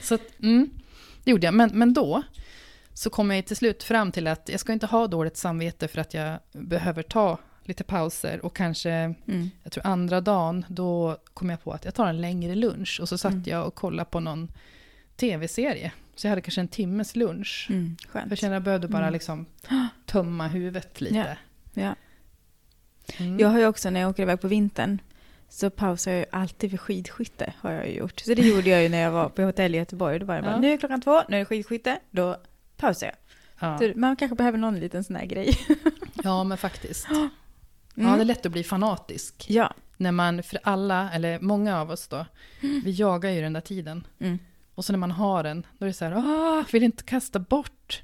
så 0.02 0.14
att, 0.14 0.40
mm, 0.42 0.70
det 1.24 1.30
gjorde 1.30 1.46
jag. 1.46 1.54
Men, 1.54 1.70
men 1.74 1.94
då 1.94 2.22
så 3.00 3.10
kom 3.10 3.30
jag 3.30 3.46
till 3.46 3.56
slut 3.56 3.82
fram 3.82 4.12
till 4.12 4.26
att 4.26 4.48
jag 4.48 4.60
ska 4.60 4.72
inte 4.72 4.86
ha 4.86 5.06
dåligt 5.06 5.36
samvete 5.36 5.88
för 5.88 6.00
att 6.00 6.14
jag 6.14 6.38
behöver 6.52 7.02
ta 7.02 7.38
lite 7.64 7.84
pauser 7.84 8.44
och 8.44 8.56
kanske 8.56 8.90
Mm. 8.90 9.50
jag 9.62 9.72
tror 9.72 9.86
andra 9.86 10.20
dagen, 10.20 10.64
då 10.68 11.16
kom 11.34 11.50
jag 11.50 11.62
på 11.62 11.72
att 11.72 11.84
jag 11.84 11.94
tar 11.94 12.06
en 12.06 12.20
längre 12.20 12.54
lunch. 12.54 12.98
Och 13.02 13.08
så 13.08 13.18
satt 13.18 13.32
Mm. 13.32 13.44
jag 13.46 13.66
och 13.66 13.74
kollade 13.74 14.10
på 14.10 14.20
någon 14.20 14.48
tv-serie. 15.16 15.92
Så 16.16 16.26
jag 16.26 16.30
hade 16.30 16.40
kanske 16.40 16.60
en 16.60 16.68
timmes 16.68 17.16
lunch. 17.16 17.66
Mm. 17.70 17.96
För 18.02 18.08
Skönt. 18.08 18.30
jag 18.30 18.38
kände 18.38 18.56
att 18.56 18.60
jag 18.60 18.64
behövde 18.64 18.88
bara 18.88 19.02
Mm. 19.02 19.12
liksom 19.12 19.46
tömma 20.06 20.48
huvudet 20.48 21.00
lite. 21.00 21.38
Ja. 21.74 21.94
Mm. 23.18 23.38
Jag 23.38 23.48
har 23.48 23.58
ju 23.58 23.66
också 23.66 23.90
när 23.90 24.00
jag 24.00 24.10
åker 24.10 24.22
iväg 24.22 24.40
på 24.40 24.48
vintern 24.48 24.98
så 25.48 25.70
pausar 25.70 26.10
jag 26.10 26.18
ju 26.20 26.26
alltid 26.32 26.70
för 26.70 26.76
skidskytte 26.78 27.52
har 27.60 27.72
jag 27.72 27.90
gjort. 27.94 28.20
Så 28.20 28.34
det 28.34 28.42
gjorde 28.42 28.70
jag 28.70 28.82
ju 28.82 28.88
när 28.88 29.00
jag 29.00 29.10
var 29.12 29.28
på 29.28 29.42
hotell 29.42 29.74
i 29.74 29.78
Göteborg. 29.78 30.18
Då 30.18 30.26
var 30.26 30.36
det 30.36 30.42
bara, 30.42 30.50
Ja. 30.52 30.60
nu 30.60 30.72
är 30.72 30.76
klockan 30.76 31.00
två, 31.00 31.22
nu 31.28 31.36
är 31.36 31.38
det 31.40 31.44
skidskytte, 31.44 31.98
då 32.10 32.36
pausar 32.80 33.06
jag. 33.06 33.16
ja. 33.80 33.92
Man 33.96 34.16
kanske 34.16 34.34
behöver 34.34 34.58
någon 34.58 34.80
liten 34.80 35.04
sån 35.04 35.16
här 35.16 35.26
grej. 35.26 35.58
ja, 36.24 36.44
men 36.44 36.58
faktiskt. 36.58 37.06
Mm. 37.96 38.10
Ja, 38.10 38.16
det 38.16 38.22
är 38.22 38.24
lätt 38.24 38.46
att 38.46 38.52
bli 38.52 38.64
fanatisk. 38.64 39.46
Ja. 39.48 39.74
När 39.96 40.12
man, 40.12 40.42
för 40.42 40.58
alla, 40.62 41.10
eller 41.12 41.40
många 41.40 41.80
av 41.80 41.90
oss 41.90 42.08
då, 42.08 42.26
vi 42.60 42.90
jagar 42.90 43.30
ju 43.30 43.40
den 43.40 43.52
där 43.52 43.60
tiden. 43.60 44.06
Mm. 44.18 44.38
Och 44.74 44.84
så 44.84 44.92
när 44.92 44.98
man 44.98 45.10
har 45.10 45.42
den, 45.42 45.66
då 45.78 45.84
är 45.84 45.86
det 45.86 45.92
så 45.92 46.04
här, 46.04 46.12
ah, 46.12 46.64
vill 46.72 46.82
inte 46.82 47.02
kasta 47.02 47.38
bort. 47.38 48.02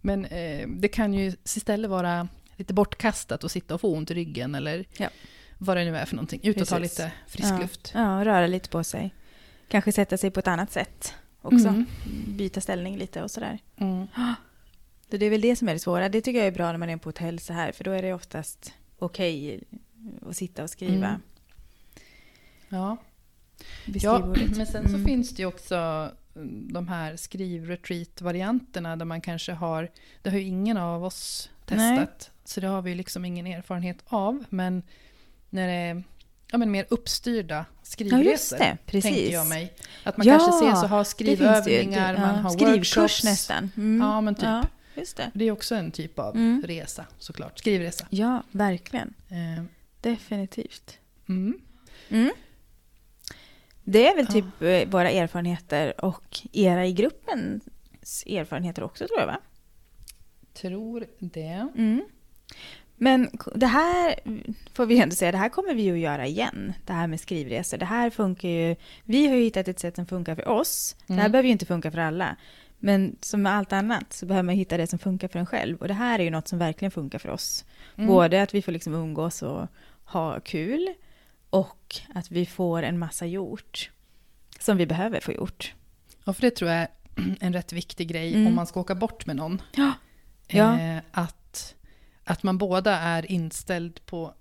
Men 0.00 0.24
eh, 0.24 0.68
det 0.68 0.88
kan 0.88 1.14
ju 1.14 1.32
istället 1.44 1.90
vara 1.90 2.28
lite 2.56 2.74
bortkastat 2.74 3.44
och 3.44 3.50
sitta 3.50 3.74
och 3.74 3.80
få 3.80 3.94
ont 3.94 4.10
i 4.10 4.14
ryggen 4.14 4.54
eller 4.54 4.84
Ja. 4.96 5.08
vad 5.58 5.76
det 5.76 5.84
nu 5.84 5.96
är 5.96 6.04
för 6.04 6.16
någonting. 6.16 6.40
Ut 6.42 6.60
och 6.60 6.68
ta 6.68 6.76
Precis. 6.78 6.98
lite 6.98 7.12
frisk 7.26 7.52
ja. 7.52 7.58
luft. 7.58 7.90
Ja, 7.94 8.24
röra 8.24 8.46
lite 8.46 8.68
på 8.68 8.84
sig. 8.84 9.14
Kanske 9.68 9.92
sätta 9.92 10.16
sig 10.16 10.30
på 10.30 10.40
ett 10.40 10.48
annat 10.48 10.72
sätt 10.72 11.14
också. 11.42 11.68
Mm. 11.68 11.86
Byta 12.26 12.60
ställning 12.60 12.96
lite 12.96 13.22
och 13.22 13.30
sådär. 13.30 13.58
Mm. 13.76 14.06
Så 15.10 15.16
det 15.16 15.26
är 15.26 15.30
väl 15.30 15.40
det 15.40 15.56
som 15.56 15.68
är 15.68 15.72
det 15.72 15.78
svåra. 15.78 16.08
Det 16.08 16.20
tycker 16.20 16.38
jag 16.38 16.46
är 16.48 16.52
bra 16.52 16.70
när 16.72 16.78
man 16.78 16.90
är 16.90 16.96
på 16.96 17.08
hotell 17.08 17.38
så 17.38 17.52
här. 17.52 17.72
För 17.72 17.84
då 17.84 17.90
är 17.90 18.02
det 18.02 18.12
oftast 18.14 18.72
okej 18.98 19.60
att 20.28 20.36
sitta 20.36 20.62
och 20.62 20.70
skriva. 20.70 21.06
Mm. 21.08 21.20
Ja. 22.68 22.96
ja, 23.84 24.34
men 24.56 24.66
sen 24.66 24.82
så 24.88 24.94
Mm. 24.94 25.04
finns 25.04 25.30
det 25.30 25.42
ju 25.42 25.46
också 25.46 26.10
mm, 26.36 26.72
de 26.72 26.88
här 26.88 27.16
skriv-retreat-varianterna 27.16 28.96
där 28.96 29.04
man 29.04 29.20
kanske 29.20 29.52
har, 29.52 29.90
det 30.22 30.30
har 30.30 30.38
ju 30.38 30.44
ingen 30.44 30.76
av 30.76 31.04
oss 31.04 31.50
Nej. 31.66 31.98
testat, 31.98 32.30
så 32.44 32.60
det 32.60 32.66
har 32.66 32.82
vi 32.82 32.94
liksom 32.94 33.24
ingen 33.24 33.46
erfarenhet 33.46 33.98
av, 34.06 34.44
men 34.48 34.82
när 35.50 35.66
det 35.68 35.72
är 35.74 36.02
ja, 36.52 36.58
men 36.58 36.70
mer 36.70 36.86
uppstyrda 36.90 37.64
skrivresor, 37.82 38.24
Ja, 38.24 38.30
just 38.32 38.50
det. 38.58 38.78
Precis. 38.86 39.02
tänker 39.14 39.32
jag 39.32 39.46
mig. 39.46 39.72
Att 40.04 40.16
man 40.16 40.26
Ja, 40.26 40.38
kanske 40.38 40.66
ses 40.66 40.82
och 40.82 40.88
har 40.88 40.98
ju. 41.00 41.04
skrivövningar, 41.04 42.16
man 42.18 42.34
har 42.38 42.50
Skrivkurs 42.50 42.96
workshops. 42.96 43.24
nästan. 43.24 43.70
Mm. 43.76 44.00
Ja, 44.08 44.20
men 44.20 44.34
typ. 44.34 44.44
Ja, 44.44 44.62
just 44.94 45.16
det. 45.16 45.30
Det 45.34 45.44
är 45.44 45.50
också 45.52 45.74
en 45.74 45.90
typ 45.90 46.18
av 46.18 46.36
Mm. 46.36 46.62
resa 46.66 47.06
såklart, 47.18 47.58
skrivresa. 47.58 48.06
Ja, 48.10 48.42
verkligen. 48.50 49.14
Eh, 49.28 49.64
Definitivt. 50.00 50.98
mm. 51.28 51.58
Mm. 52.08 52.30
Det 53.84 54.08
är 54.08 54.16
väl 54.16 54.26
Ja. 54.28 54.32
typ 54.32 54.62
eh, 54.62 54.90
våra 54.92 55.10
erfarenheter 55.10 56.04
och 56.04 56.38
era 56.52 56.86
i 56.86 56.92
gruppens 56.92 58.24
erfarenheter 58.26 58.82
också 58.82 59.06
tror 59.06 59.18
jag 59.20 59.26
va? 59.26 59.40
Tror 60.54 61.06
det. 61.18 61.68
Men 63.02 63.30
det 63.54 63.66
här 63.66 64.14
får 64.74 64.86
vi 64.86 64.98
ändå 65.00 65.14
säga, 65.16 65.32
det 65.32 65.38
här 65.38 65.48
kommer 65.48 65.74
vi 65.74 65.82
ju 65.82 65.92
att 65.92 65.98
göra 65.98 66.26
igen. 66.26 66.72
Det 66.86 66.92
här 66.92 67.06
med 67.06 67.20
skrivresor. 67.20 67.78
Det 67.78 67.84
här 67.84 68.10
funkar 68.10 68.48
ju. 68.48 68.76
Vi 69.04 69.26
har 69.28 69.34
ju 69.36 69.42
hittat 69.42 69.68
ett 69.68 69.78
sätt 69.80 69.96
som 69.96 70.06
funkar 70.06 70.34
för 70.34 70.48
oss. 70.48 70.96
Det 71.06 71.12
här 71.12 71.20
Mm. 71.20 71.32
behöver 71.32 71.46
ju 71.46 71.52
inte 71.52 71.66
funka 71.66 71.90
för 71.90 71.98
alla. 71.98 72.36
Men 72.78 73.16
som 73.20 73.42
med 73.42 73.52
allt 73.52 73.72
annat 73.72 74.12
så 74.12 74.26
behöver 74.26 74.42
man 74.42 74.54
hitta 74.54 74.76
det 74.76 74.86
som 74.86 74.98
funkar 74.98 75.28
för 75.28 75.38
en 75.38 75.46
själv. 75.46 75.76
Och 75.78 75.88
det 75.88 75.94
här 75.94 76.18
är 76.18 76.22
ju 76.24 76.30
något 76.30 76.48
som 76.48 76.58
verkligen 76.58 76.90
funkar 76.90 77.18
för 77.18 77.28
oss. 77.28 77.64
Mm. 77.96 78.06
Både 78.08 78.42
att 78.42 78.54
vi 78.54 78.62
får 78.62 78.72
liksom 78.72 78.94
umgås 78.94 79.42
och 79.42 79.66
ha 80.04 80.40
kul 80.40 80.88
och 81.50 81.94
att 82.14 82.30
vi 82.30 82.46
får 82.46 82.82
en 82.82 82.98
massa 82.98 83.26
gjort 83.26 83.90
som 84.60 84.76
vi 84.76 84.86
behöver 84.86 85.20
få 85.20 85.32
gjort. 85.32 85.74
Ja, 86.24 86.32
för 86.32 86.42
det 86.42 86.50
tror 86.50 86.70
jag 86.70 86.80
är 86.80 86.88
en 87.40 87.52
rätt 87.52 87.72
viktig 87.72 88.08
grej 88.08 88.34
Mm. 88.34 88.46
om 88.46 88.54
man 88.54 88.66
ska 88.66 88.80
åka 88.80 88.94
bort 88.94 89.26
med 89.26 89.36
någon. 89.36 89.62
Ja. 89.74 90.78
Eh, 90.80 90.98
att, 91.12 91.36
att 92.32 92.42
man 92.42 92.58
båda 92.58 92.98
är 92.98 93.32
inställd 93.32 94.06
på 94.06 94.34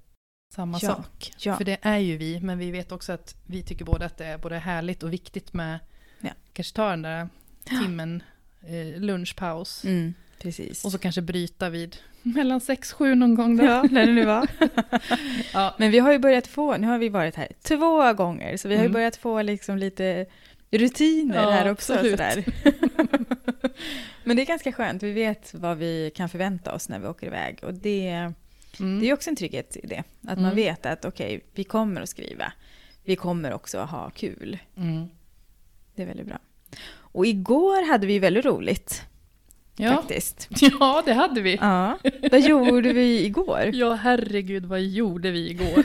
samma 0.56 0.80
Ja. 0.82 0.88
sak. 0.89 1.34
Ja. 1.38 1.58
För 1.58 1.64
det 1.66 1.78
är 1.82 1.98
ju 1.98 2.18
vi, 2.18 2.39
men 2.39 2.58
vi 2.58 2.72
vet 2.72 2.92
också 2.92 3.12
att 3.14 3.36
vi 3.48 3.64
tycker 3.64 3.86
båda 3.86 4.06
att 4.06 4.18
det 4.18 4.26
är 4.26 4.38
både 4.38 4.58
härligt 4.58 5.04
och 5.04 5.14
viktigt 5.14 5.54
med 5.54 5.80
Ja. 6.20 6.30
kanske 6.54 6.76
ta 6.76 6.89
den 6.89 7.02
där 7.02 7.30
timmen 7.64 8.24
eh, 8.62 9.02
lunchpaus. 9.02 9.84
Mm, 9.86 10.14
precis. 10.42 10.86
Och 10.86 10.92
så 10.92 10.98
kanske 10.98 11.22
bryta 11.22 11.70
vid 11.70 11.98
mellan 12.22 12.62
sex 12.62 12.94
sju 12.94 13.16
någon 13.16 13.36
gång. 13.36 13.58
Då. 13.58 13.64
Ja, 13.66 13.84
när 13.92 14.06
det 14.06 14.12
nu 14.14 14.26
var. 14.26 14.48
Ja. 15.54 15.76
Men 15.80 15.92
vi 15.92 16.00
har 16.00 16.12
ju 16.12 16.20
börjat 16.20 16.48
få, 16.48 16.78
nu 16.78 16.88
har 16.88 16.98
vi 16.98 17.10
varit 17.10 17.36
här 17.36 17.48
två 17.64 18.14
gånger, 18.14 18.58
så 18.58 18.68
vi 18.68 18.76
har 18.76 18.82
ju 18.82 18.86
Mm. 18.86 18.94
börjat 18.94 19.16
få 19.16 19.42
liksom 19.42 19.78
lite 19.78 20.26
rutiner 20.78 21.36
Ja, 21.44 21.50
här 21.52 21.72
också. 21.72 21.94
absolut. 21.94 22.12
Sådär. 22.12 22.44
Men 24.24 24.36
det 24.36 24.42
är 24.44 24.46
ganska 24.46 24.72
skönt, 24.72 25.04
vi 25.04 25.12
vet 25.12 25.54
vad 25.54 25.78
vi 25.78 26.12
kan 26.16 26.30
förvänta 26.30 26.74
oss 26.74 26.90
när 26.90 27.00
vi 27.00 27.08
åker 27.08 27.28
iväg. 27.28 27.60
Och 27.64 27.74
det, 27.74 28.32
Mm. 28.80 29.00
det 29.00 29.10
är 29.10 29.14
också 29.14 29.30
en 29.30 29.36
trygghet 29.36 29.78
i 29.84 29.88
det. 29.88 30.04
Att 30.24 30.32
Mm. 30.32 30.42
man 30.44 30.56
vet 30.56 30.86
att 30.86 31.06
okej, 31.06 31.42
vi 31.54 31.64
kommer 31.64 32.02
att 32.02 32.10
skriva. 32.10 32.54
Vi 33.04 33.16
kommer 33.16 33.54
också 33.54 33.78
att 33.78 33.90
ha 33.90 34.10
kul. 34.10 34.58
Mm. 34.78 35.06
Det 35.96 36.02
är 36.02 36.06
väldigt 36.06 36.26
bra. 36.28 36.40
Och 36.94 37.26
igår 37.26 37.88
hade 37.88 38.08
vi 38.08 38.20
väldigt 38.20 38.46
roligt 38.46 39.02
Ja. 39.78 39.94
faktiskt. 39.96 40.48
ja, 40.80 41.04
det 41.06 41.14
hade 41.14 41.42
vi. 41.42 41.56
Ja. 41.56 41.98
Vad 42.32 42.42
gjorde 42.42 42.94
vi 42.94 43.26
igår? 43.26 43.70
Ja, 43.74 43.94
herregud, 43.94 44.66
vad 44.66 44.82
gjorde 44.82 45.32
vi 45.32 45.50
igår? 45.50 45.84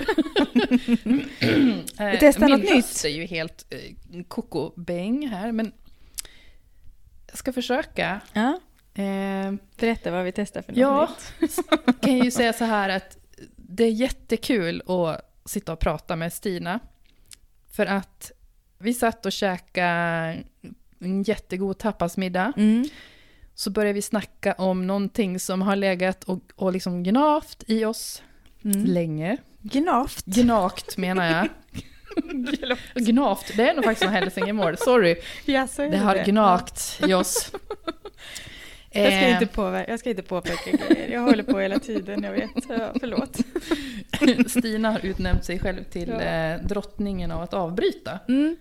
Eh, 0.71 2.11
Vi 2.11 2.17
testar 2.21 2.49
Min 2.49 2.61
något 2.61 2.71
röst 2.71 3.05
är 3.05 3.09
ju 3.09 3.25
helt 3.27 3.67
eh, 3.71 4.23
kokobäng 4.29 5.29
här, 5.29 5.53
men 5.53 5.73
jag 7.27 7.39
ska 7.39 7.53
försöka. 7.53 8.21
Ja. 8.33 8.61
Eh, 9.03 9.55
Berätta 9.79 10.11
vad 10.11 10.25
vi 10.25 10.33
testar 10.33 10.63
för 10.63 10.73
något 10.73 10.79
Ja. 10.79 11.09
nytt. 11.41 11.59
kan 12.01 12.19
ju 12.19 12.31
säga 12.31 12.53
så 12.53 12.65
här 12.65 12.89
att 12.89 13.19
det 13.57 13.85
är 13.85 13.91
jättekul 13.91 14.83
att 14.87 15.33
sitta 15.51 15.73
och 15.73 15.79
prata 15.81 16.17
med 16.17 16.33
Stina. 16.33 16.81
För 17.73 17.87
att 17.87 18.33
vi 18.79 18.95
satt 18.95 19.27
och 19.27 19.33
käkade 19.33 20.37
en 20.99 21.23
jättegod 21.23 21.79
tapasmiddag. 21.79 22.53
Mm. 22.57 22.89
Så 23.55 23.71
började 23.71 23.93
vi 23.93 24.03
snacka 24.03 24.53
om 24.53 24.87
någonting 24.87 25.41
som 25.41 25.63
har 25.63 25.77
legat 25.77 26.25
och, 26.25 26.41
och 26.57 26.73
liksom 26.73 27.03
gnavt 27.03 27.65
i 27.67 27.85
oss 27.85 28.23
Mm. 28.65 28.85
länge. 28.85 29.37
Gnavt. 29.73 30.25
Gnagt 30.25 30.97
menar 30.97 31.25
jag. 31.27 31.49
Gnavt, 32.95 33.53
det 33.57 33.69
är 33.71 33.75
nog 33.75 33.85
faktiskt 33.85 34.05
något 34.05 34.13
hälsingemål, 34.21 34.77
sorry. 34.77 35.17
Jaså, 35.45 35.83
är 35.83 35.91
Det 35.91 35.97
har 35.97 36.25
gnagt 36.25 37.01
i 37.09 37.15
oss. 37.15 37.53
Jag 38.91 39.07
ska, 39.07 39.21
Eh, 39.21 39.33
inte 39.33 39.47
påverka, 39.47 39.91
jag 39.91 40.01
ska 40.01 40.11
inte 40.11 40.23
påpeka 40.23 40.71
grejer. 40.71 41.09
Jag 41.13 41.21
håller 41.21 41.43
på 41.43 41.59
hela 41.59 41.79
tiden, 41.79 42.23
jag 42.23 42.33
vet. 42.33 42.51
Ja, 42.69 42.93
förlåt. 43.01 43.37
Stina 44.51 44.91
har 44.91 45.07
utnämnt 45.07 45.45
sig 45.45 45.59
själv 45.59 45.85
till 45.85 46.09
Ja. 46.09 46.21
eh, 46.21 46.61
drottningen 46.63 47.31
av 47.31 47.43
att 47.43 47.55
avbryta. 47.55 48.19
Mm. 48.29 48.57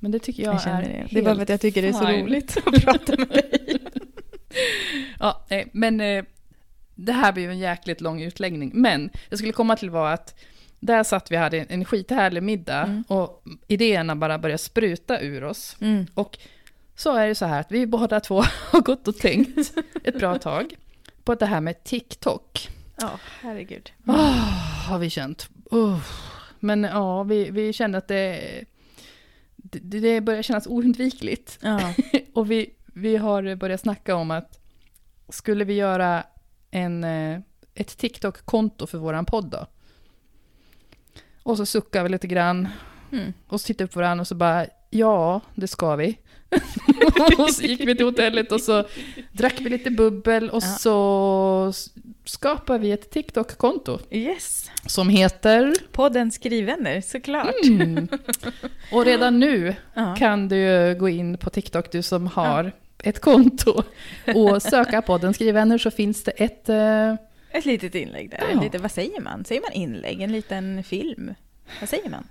Men 0.00 0.10
det 0.10 0.18
tycker 0.18 0.42
jag, 0.42 0.54
Jag 0.54 0.66
är 0.66 0.82
det. 0.82 1.06
Det 1.10 1.18
är 1.18 1.22
bara 1.22 1.34
för 1.34 1.42
att 1.42 1.48
jag 1.48 1.60
tycker 1.60 1.82
det 1.82 1.88
är 1.88 1.92
så 1.92 2.06
roligt 2.06 2.56
att 2.66 2.84
prata 2.84 3.16
med 3.18 3.28
dig. 3.28 3.78
Ja, 5.20 5.46
nej, 5.50 5.68
men 5.72 6.00
eh, 6.00 6.24
det 7.04 7.12
här 7.12 7.32
blir 7.32 7.42
ju 7.44 7.50
en 7.50 7.58
jäkligt 7.58 8.00
lång 8.00 8.22
utläggning. 8.22 8.70
Men 8.74 9.10
jag 9.28 9.38
skulle 9.38 9.52
komma 9.52 9.76
till 9.76 9.90
var 9.90 10.12
att 10.12 10.34
där 10.80 11.02
satt 11.04 11.30
vi 11.30 11.36
hade 11.36 11.58
en 11.58 11.84
skithärlig 11.84 12.42
middag 12.42 12.82
Mm. 12.82 13.04
och 13.08 13.44
idéerna 13.68 14.16
bara 14.16 14.38
började 14.38 14.58
spruta 14.58 15.20
ur 15.20 15.44
oss. 15.44 15.76
Mm. 15.80 16.06
Och 16.14 16.38
så 16.96 17.16
är 17.16 17.28
det 17.28 17.34
så 17.34 17.46
här 17.46 17.60
att 17.60 17.72
vi 17.72 17.86
båda 17.86 18.20
två 18.20 18.42
har 18.70 18.80
gått 18.80 19.08
och 19.08 19.16
tänkt 19.16 19.72
ett 20.04 20.18
bra 20.18 20.38
tag 20.38 20.74
på 21.24 21.34
det 21.34 21.46
här 21.46 21.60
med 21.60 21.84
TikTok. 21.84 22.68
Ja, 23.00 23.10
herregud. 23.40 23.92
Oh, 24.06 24.48
har 24.88 24.98
vi 24.98 25.10
känt. 25.10 25.48
Oh. 25.70 26.00
Men 26.60 26.84
ja, 26.84 27.22
vi, 27.22 27.50
vi 27.50 27.72
kände 27.72 27.98
att 27.98 28.08
det, 28.08 28.40
det, 29.56 30.00
det 30.00 30.20
börjar 30.20 30.42
kännas 30.42 30.66
oundvikligt. 30.66 31.58
Ja. 31.62 31.94
Och 32.34 32.50
vi, 32.50 32.70
vi 32.86 33.16
har 33.16 33.54
börjat 33.54 33.80
snacka 33.80 34.14
om 34.14 34.30
att 34.30 34.58
skulle 35.28 35.64
vi 35.64 35.74
göra 35.74 36.24
en, 36.72 37.04
eh, 37.04 37.38
ett 37.74 37.98
TikTok-konto 37.98 38.86
för 38.86 38.98
våran 38.98 39.24
podd 39.24 39.50
då? 39.50 39.66
Och 41.42 41.56
så 41.56 41.66
suckar 41.66 42.02
vi 42.02 42.08
lite 42.08 42.26
grann 42.26 42.68
Mm. 43.12 43.32
och 43.48 43.60
så 43.60 43.66
tittar 43.66 43.84
vi 43.84 43.90
på 43.92 43.98
varandra 44.00 44.20
och 44.20 44.26
så 44.28 44.34
bara, 44.34 44.66
ja, 44.90 45.40
det 45.54 45.68
ska 45.68 45.96
vi. 45.96 46.18
och 47.38 47.50
så 47.50 47.62
gick 47.62 47.80
vi 47.80 47.96
till 47.96 48.06
hotellet 48.06 48.52
och 48.52 48.60
så 48.60 48.84
drack 49.32 49.54
vi 49.60 49.70
lite 49.70 49.90
bubbel 49.90 50.50
och 50.50 50.62
Ja. 50.62 50.66
så 50.78 51.66
s- 51.70 51.90
skapade 52.24 52.78
vi 52.78 52.92
ett 52.92 53.10
TikTok-konto 53.10 53.98
Yes. 54.10 54.70
som 54.86 55.08
heter... 55.08 55.74
Podden 55.92 56.30
Skrivvänner, 56.30 57.00
såklart. 57.00 57.54
Mm. 57.64 58.08
Och 58.92 59.04
redan 59.04 59.38
nu 59.40 59.74
Ja. 59.94 60.14
kan 60.18 60.48
du 60.48 60.94
gå 61.00 61.08
in 61.08 61.38
på 61.38 61.50
TikTok, 61.50 61.92
du 61.92 62.02
som 62.02 62.26
har 62.26 62.72
ett 63.02 63.20
konto, 63.20 63.82
och 64.34 64.62
söka 64.62 65.02
på 65.02 65.18
den 65.18 65.34
skrivvänner 65.34 65.78
så 65.78 65.90
finns 65.90 66.24
det 66.24 66.30
ett... 66.30 66.68
eh, 66.68 67.14
Ett 67.50 67.64
litet 67.64 67.94
inlägg 67.94 68.30
där. 68.30 68.44
Ja. 68.54 68.60
Lite, 68.60 68.78
vad 68.78 68.90
säger 68.90 69.20
man? 69.20 69.44
Säger 69.44 69.60
man 69.60 69.72
inlägg? 69.72 70.20
En 70.22 70.32
liten 70.32 70.84
film? 70.84 71.34
Vad 71.80 71.88
säger 71.88 72.10
man? 72.10 72.24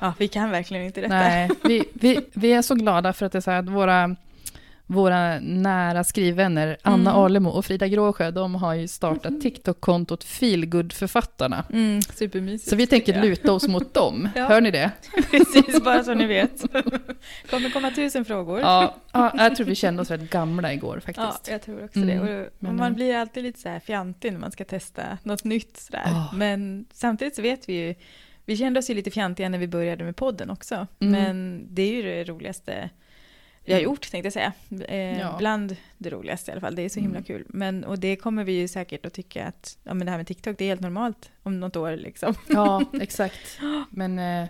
Ja, 0.00 0.14
vi 0.18 0.28
kan 0.28 0.50
verkligen 0.50 0.84
inte 0.84 1.00
detta. 1.00 1.14
nej, 1.14 1.50
vi, 1.64 1.84
vi, 1.94 2.20
vi 2.32 2.52
är 2.52 2.62
så 2.62 2.74
glada 2.74 3.12
för 3.12 3.26
att 3.26 3.32
det 3.32 3.38
är 3.38 3.40
så 3.40 3.50
här 3.50 3.58
att 3.58 3.68
våra, 3.68 4.16
våra 4.86 5.40
nära 5.40 6.04
skrivvänner, 6.04 6.76
Anna 6.82 7.10
Mm. 7.10 7.22
Alemo 7.22 7.50
och 7.50 7.64
Frida 7.64 7.88
Gråsjö, 7.88 8.30
de 8.30 8.54
har 8.54 8.74
ju 8.74 8.88
startat 8.88 9.40
TikTok-kontot 9.40 10.24
Feelgood-författarna. 10.24 11.64
Mm, 11.72 12.02
supermysigt. 12.02 12.70
Så 12.70 12.76
vi 12.76 12.86
tänker 12.86 13.22
luta 13.22 13.52
oss 13.52 13.68
mot 13.68 13.94
dem. 13.94 14.28
Ja. 14.34 14.46
Hör 14.48 14.60
ni 14.60 14.70
det? 14.70 14.90
Precis, 15.30 15.84
bara 15.84 16.04
så 16.04 16.14
ni 16.14 16.26
vet. 16.26 16.60
kommer 17.50 17.70
komma 17.70 17.90
tusen 17.90 18.24
frågor. 18.24 18.60
Ja, 18.60 18.94
ja, 19.12 19.32
jag 19.36 19.56
tror 19.56 19.66
vi 19.66 19.74
kände 19.74 20.02
oss 20.02 20.10
rätt 20.10 20.30
gamla 20.30 20.72
igår 20.72 21.02
Ja, 21.06 21.12
faktiskt. 21.12 21.48
jag 21.48 21.62
tror 21.62 21.84
också 21.84 21.98
Mm, 21.98 22.26
det. 22.26 22.48
Och, 22.68 22.74
man 22.74 22.94
blir 22.94 23.16
alltid 23.16 23.42
lite 23.42 23.60
så 23.60 23.68
här 23.68 23.80
fjantig 23.80 24.32
när 24.32 24.38
man 24.40 24.52
ska 24.52 24.64
testa 24.64 25.02
något 25.22 25.44
nytt 25.44 25.76
sådär. 25.76 26.02
Ah. 26.06 26.34
Men 26.34 26.86
samtidigt 26.92 27.36
så 27.36 27.42
vet 27.42 27.68
vi 27.68 27.72
ju, 27.72 27.94
vi 28.44 28.56
kände 28.56 28.78
oss 28.78 28.90
ju 28.90 28.94
lite 28.94 29.10
fjantiga 29.10 29.48
när 29.48 29.58
vi 29.58 29.68
började 29.68 30.04
med 30.04 30.16
podden 30.16 30.50
också. 30.50 30.86
Mm. 31.00 31.12
Men 31.22 31.66
det 31.74 31.82
är 31.82 31.92
ju 31.92 32.02
det 32.02 32.24
roligaste 32.24 32.90
vi 33.66 33.72
har 33.72 33.80
gjort 33.80 34.10
tänkte 34.10 34.26
jag 34.26 34.32
säga. 34.32 34.52
Eh, 34.88 35.20
Ja. 35.20 35.34
Bland 35.38 35.76
det 35.98 36.10
roligaste 36.10 36.50
i 36.50 36.52
alla 36.52 36.60
fall. 36.60 36.74
Det 36.74 36.82
är 36.82 36.88
så 36.88 37.00
himla 37.00 37.16
Mm. 37.18 37.24
kul. 37.24 37.44
Men, 37.48 37.84
och 37.84 37.98
det 37.98 38.16
kommer 38.16 38.44
vi 38.44 38.52
ju 38.52 38.68
säkert 38.68 39.06
att 39.06 39.12
tycka 39.12 39.46
att 39.46 39.78
ja, 39.82 39.94
men 39.94 40.04
det 40.06 40.10
här 40.10 40.18
med 40.18 40.26
TikTok 40.26 40.58
det 40.58 40.64
är 40.64 40.68
helt 40.68 40.80
normalt 40.80 41.30
om 41.42 41.60
något 41.60 41.76
år 41.76 41.96
liksom. 41.96 42.34
Ja, 42.48 42.84
exakt. 43.00 43.58
Men 43.90 44.18
eh, 44.18 44.48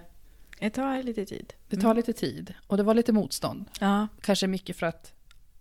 Det 0.60 0.70
tar 0.70 1.02
lite 1.02 1.24
tid. 1.26 1.52
det 1.68 1.76
tar 1.76 1.94
lite 1.94 2.12
tid 2.12 2.54
och 2.66 2.76
det 2.76 2.82
var 2.82 2.94
lite 2.94 3.12
motstånd. 3.12 3.64
Ja. 3.80 4.08
Kanske 4.20 4.46
mycket 4.46 4.76
för 4.76 4.86
att, 4.86 5.12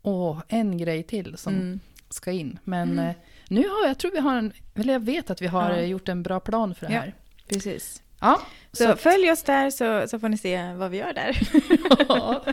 åh, 0.01 0.41
en 0.47 0.77
grej 0.77 1.03
till 1.03 1.37
som 1.37 1.53
Mm. 1.53 1.79
ska 2.09 2.31
in. 2.31 2.59
Men 2.63 2.99
eh, 2.99 3.15
nu 3.49 3.59
har 3.67 3.87
jag 3.87 3.97
tror 3.97 4.11
vi 4.11 4.19
har 4.19 4.35
en, 4.35 4.53
eller 4.75 4.93
jag 4.93 4.99
vet 4.99 5.29
att 5.29 5.41
vi 5.41 5.47
har 5.47 5.71
Ja. 5.71 5.81
gjort 5.81 6.09
en 6.09 6.23
bra 6.23 6.39
plan 6.39 6.75
för 6.75 6.87
det 6.87 6.93
här. 6.93 7.13
Precis. 7.47 8.01
Ja, 8.25 8.41
Så, 8.71 8.83
så, 8.83 8.95
följ 8.95 9.31
oss 9.31 9.43
där 9.43 9.69
så, 9.69 10.07
så 10.07 10.19
får 10.19 10.29
ni 10.29 10.37
se 10.37 10.73
vad 10.73 10.91
vi 10.91 10.97
gör 10.97 11.13
där. 11.13 11.37
ja, 12.09 12.45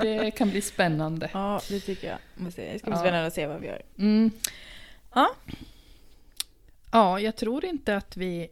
det 0.00 0.30
kan 0.30 0.50
bli 0.50 0.60
spännande. 0.60 1.30
Ja, 1.32 1.60
det 1.68 1.80
tycker 1.80 2.08
jag. 2.08 2.18
Det 2.34 2.78
ska 2.78 2.90
bli 2.90 2.98
spännande 2.98 3.26
att 3.26 3.34
se 3.34 3.46
vad 3.46 3.60
vi 3.60 3.66
gör. 3.66 3.82
Mm. 3.98 4.30
Ja. 5.14 5.30
Ja, 6.92 7.20
jag 7.20 7.36
tror 7.36 7.64
inte 7.64 7.96
att 7.96 8.16
vi 8.16 8.48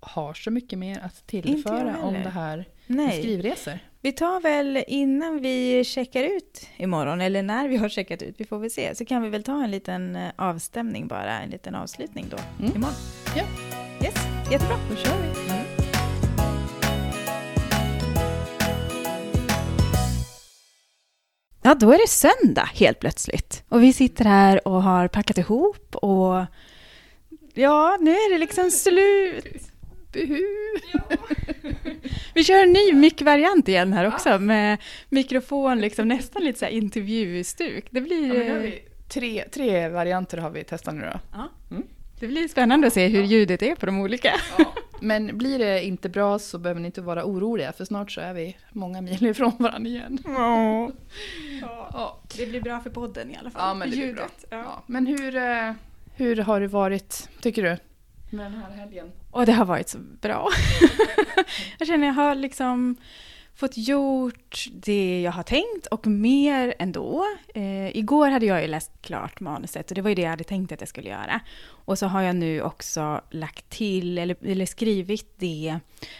har 0.00 0.34
så 0.34 0.50
mycket 0.50 0.78
mer 0.78 1.00
att 1.04 1.26
tillföra 1.26 1.96
om 2.02 2.14
det 2.14 2.28
här 2.30 2.64
Nej, 2.86 3.22
skrivresor. 3.22 3.78
vi 4.00 4.12
tar 4.12 4.40
väl 4.40 4.84
innan 4.86 5.40
vi 5.42 5.84
checkar 5.84 6.22
ut 6.24 6.66
imorgon, 6.76 7.20
eller 7.20 7.42
när 7.42 7.68
vi 7.68 7.76
har 7.76 7.88
checkat 7.88 8.22
ut, 8.22 8.34
vi 8.38 8.44
får 8.44 8.58
väl 8.58 8.70
se, 8.70 8.94
så 8.94 9.04
kan 9.04 9.22
vi 9.22 9.28
väl 9.28 9.42
ta 9.42 9.64
en 9.64 9.70
liten 9.70 10.16
eh, 10.16 10.30
avstämning 10.36 11.08
bara, 11.08 11.40
en 11.40 11.50
liten 11.50 11.74
avslutning 11.74 12.26
då, 12.30 12.36
Mm. 12.60 12.76
imorgon. 12.76 12.94
Ja. 13.36 13.44
Yes, 14.04 14.14
jättebra. 14.52 14.76
Då 14.90 14.96
kör 14.96 15.16
vi. 15.22 15.49
Ja, 21.62 21.74
då 21.74 21.92
är 21.92 21.98
det 21.98 22.08
söndag 22.08 22.68
helt 22.74 23.00
plötsligt. 23.00 23.62
Och 23.68 23.82
vi 23.82 23.92
sitter 23.92 24.24
här 24.24 24.68
och 24.68 24.82
har 24.82 25.08
packat 25.08 25.38
ihop 25.38 25.96
och 25.96 26.44
ja, 27.54 27.98
nu 28.00 28.10
är 28.10 28.32
det 28.32 28.38
liksom 28.38 28.70
slut. 28.70 29.44
Buhu. 30.12 30.42
Vi 32.34 32.44
kör 32.44 32.62
en 32.62 32.72
ny 32.72 32.92
mic-variant 32.92 33.68
igen 33.68 33.92
här 33.92 34.06
också 34.08 34.38
med 34.38 34.78
mikrofon, 35.08 35.80
liksom 35.80 36.08
nästan 36.08 36.44
lite 36.44 36.58
så 36.58 36.64
här 36.64 36.72
intervjustuk. 36.72 37.84
Det 37.90 38.00
blir, 38.00 38.42
Ja, 38.44 38.54
vi 38.54 38.82
tre, 39.08 39.44
tre 39.52 39.88
varianter 39.88 40.38
har 40.38 40.50
vi 40.50 40.64
testat 40.64 40.94
nu 40.94 41.08
då. 41.12 41.48
det 42.20 42.26
blir 42.26 42.48
spännande 42.48 42.86
att 42.86 42.92
se 42.92 43.06
hur 43.06 43.22
ljudet 43.22 43.62
är 43.62 43.74
på 43.74 43.86
de 43.86 44.00
olika. 44.00 44.32
Men 45.00 45.38
blir 45.38 45.58
det 45.58 45.84
inte 45.84 46.08
bra 46.08 46.38
så 46.38 46.58
behöver 46.58 46.80
ni 46.80 46.86
inte 46.86 47.00
vara 47.00 47.24
oroliga 47.24 47.72
för 47.72 47.84
snart 47.84 48.12
så 48.12 48.20
är 48.20 48.34
vi 48.34 48.56
många 48.72 49.00
mil 49.00 49.26
ifrån 49.26 49.52
varandra 49.58 49.88
igen. 49.90 50.18
Ja, 50.24 52.20
Det 52.36 52.46
blir 52.46 52.60
bra 52.60 52.80
för 52.80 52.90
podden 52.90 53.30
i 53.30 53.36
alla 53.36 53.50
fall. 53.50 53.68
ja 53.68 53.74
men 53.74 53.90
det 53.90 53.96
blir 53.96 54.14
bra. 54.14 54.26
Ja. 54.50 54.56
Ja. 54.58 54.82
Men 54.86 55.06
hur, 55.06 55.36
eh, 55.36 55.72
hur 56.14 56.36
har 56.36 56.60
det 56.60 56.66
varit, 56.68 57.28
tycker 57.40 57.62
du? 57.62 57.76
Med 58.36 58.46
den 58.46 58.54
här 58.54 58.70
helgen? 58.70 59.12
Och 59.30 59.46
det 59.46 59.52
har 59.52 59.64
varit 59.64 59.88
så 59.88 59.98
bra. 59.98 60.48
jag 61.78 61.88
känner 61.88 62.06
jag 62.06 62.14
har 62.14 62.34
liksom 62.34 62.96
fått 63.60 63.76
gjort 63.76 64.66
det 64.72 65.22
jag 65.22 65.32
har 65.32 65.42
tänkt 65.42 65.86
och 65.90 66.06
mer 66.06 66.74
ändå. 66.78 67.24
Eh, 67.54 67.96
igår 67.96 68.30
hade 68.30 68.46
jag 68.46 68.62
ju 68.62 68.68
läst 68.68 68.92
klart 69.02 69.40
manuset 69.40 69.90
och 69.90 69.94
det 69.94 70.02
var 70.02 70.08
ju 70.08 70.14
det 70.14 70.22
jag 70.22 70.30
hade 70.30 70.44
tänkt 70.44 70.72
att 70.72 70.80
jag 70.80 70.88
skulle 70.88 71.08
göra. 71.08 71.40
Och 71.68 71.98
så 71.98 72.06
har 72.06 72.22
jag 72.22 72.36
nu 72.36 72.62
också 72.62 73.20
lagt 73.30 73.70
till, 73.70 74.18
eller, 74.18 74.36
eller 74.42 74.66
skrivit 74.66 75.34
det 75.36 75.78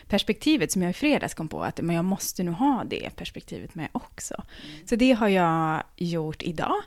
perspektivet 0.09 0.73
som 0.73 0.83
jag 0.83 0.91
i 0.91 0.95
fredags 0.95 1.35
kom 1.35 1.49
på, 1.49 1.63
att 1.63 1.81
men 1.81 1.97
jag 1.97 2.05
måste 2.05 2.43
nog 2.43 2.55
ha 2.55 2.85
det 2.85 3.17
perspektivet 3.17 3.75
med 3.75 3.89
också. 3.93 4.43
Så 4.87 4.97
det 4.97 5.13
har 5.13 5.29
jag 5.29 5.83
gjort 5.97 6.43
idag. 6.43 6.83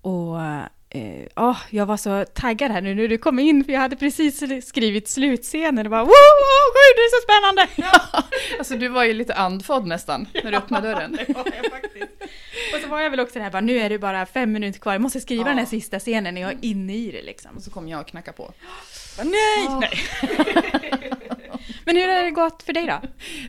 Och 0.00 0.40
åh, 1.36 1.56
jag 1.70 1.86
var 1.86 1.96
så 1.96 2.24
taggad 2.34 2.70
här 2.70 2.80
nu 2.80 2.94
när 2.94 3.08
du 3.08 3.18
kom 3.18 3.38
in, 3.38 3.64
för 3.64 3.72
jag 3.72 3.80
hade 3.80 3.96
precis 3.96 4.42
skrivit 4.68 5.08
slutscenen 5.08 5.86
och 5.86 5.90
bara 5.90 6.00
wow, 6.00 6.08
wow, 6.08 6.66
gud, 6.74 6.96
det 6.96 7.02
är 7.02 7.20
så 7.20 7.22
spännande! 7.26 7.92
Alltså 8.58 8.76
du 8.76 8.88
var 8.88 9.04
ju 9.04 9.12
lite 9.12 9.34
andfådd 9.34 9.86
nästan 9.86 10.28
när 10.44 10.50
du 10.50 10.56
öppnade 10.56 10.88
dörren. 10.92 11.12
det 11.12 11.34
var 11.34 11.44
jag 11.62 11.70
faktiskt. 11.72 12.06
Och 12.74 12.80
så 12.82 12.88
var 12.88 13.00
jag 13.00 13.10
väl 13.10 13.20
också 13.20 13.38
där, 13.38 13.50
bara, 13.50 13.60
nu 13.60 13.78
är 13.78 13.88
det 13.90 13.98
bara 13.98 14.26
fem 14.26 14.52
minuter 14.52 14.78
kvar, 14.80 14.92
jag 14.92 15.02
måste 15.02 15.20
skriva 15.20 15.42
Ja. 15.42 15.48
den 15.48 15.58
här 15.58 15.66
sista 15.66 15.98
scenen 15.98 16.34
när 16.34 16.40
jag 16.40 16.50
är 16.52 16.58
inne 16.62 16.94
i 16.96 17.10
det 17.10 17.22
liksom. 17.22 17.50
Och 17.56 17.62
så 17.62 17.70
kom 17.70 17.88
jag 17.88 18.00
och 18.00 18.06
knackade 18.06 18.36
på. 18.36 18.52
Bara, 19.16 19.24
nej! 19.24 19.68
nej. 19.80 20.04
Men 21.84 21.96
hur 21.96 22.08
har 22.08 22.22
det 22.24 22.30
gått 22.30 22.62
för 22.62 22.72
dig 22.72 22.86
då? 22.86 23.00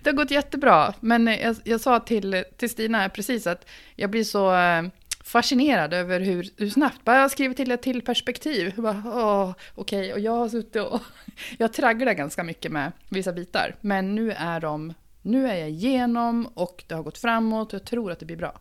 Det 0.04 0.10
har 0.10 0.16
gått 0.18 0.32
jättebra, 0.32 0.94
men 1.00 1.28
jag, 1.28 1.56
jag 1.64 1.82
sa 1.82 2.00
till, 2.00 2.44
till 2.58 2.70
Stina 2.70 3.10
precis 3.10 3.48
att 3.48 3.66
jag 3.96 4.10
blir 4.10 4.24
så 4.24 4.54
eh, 4.56 4.84
fascinerad 5.28 5.94
över 5.94 6.20
hur, 6.20 6.50
hur 6.58 6.70
snabbt, 6.70 7.04
bara 7.04 7.18
jag 7.18 7.32
skriver 7.32 7.54
skrivit 7.54 7.58
till 7.58 7.72
ett 7.72 7.82
till 7.82 8.02
perspektiv. 8.02 8.74
Okej, 8.78 8.90
okay. 8.90 9.54
okej, 9.76 10.14
och 10.14 10.20
jag 10.20 10.32
har 10.32 10.50
suttit 10.50 10.76
och, 10.76 11.02
jag 11.58 11.74
tragglar 11.74 12.14
ganska 12.14 12.44
mycket 12.44 12.72
med 12.72 12.92
vissa 13.10 13.34
bitar, 13.34 13.76
men 13.82 14.16
nu 14.16 14.32
är 14.32 14.60
de, 14.60 14.94
nu 15.22 15.48
är 15.48 15.56
jag 15.56 15.70
igenom 15.70 16.48
och 16.54 16.84
det 16.88 16.96
har 16.96 17.04
gått 17.04 17.18
framåt 17.18 17.74
och 17.74 17.80
jag 17.80 17.86
tror 17.86 18.12
att 18.12 18.20
det 18.20 18.26
blir 18.26 18.38
bra. 18.38 18.60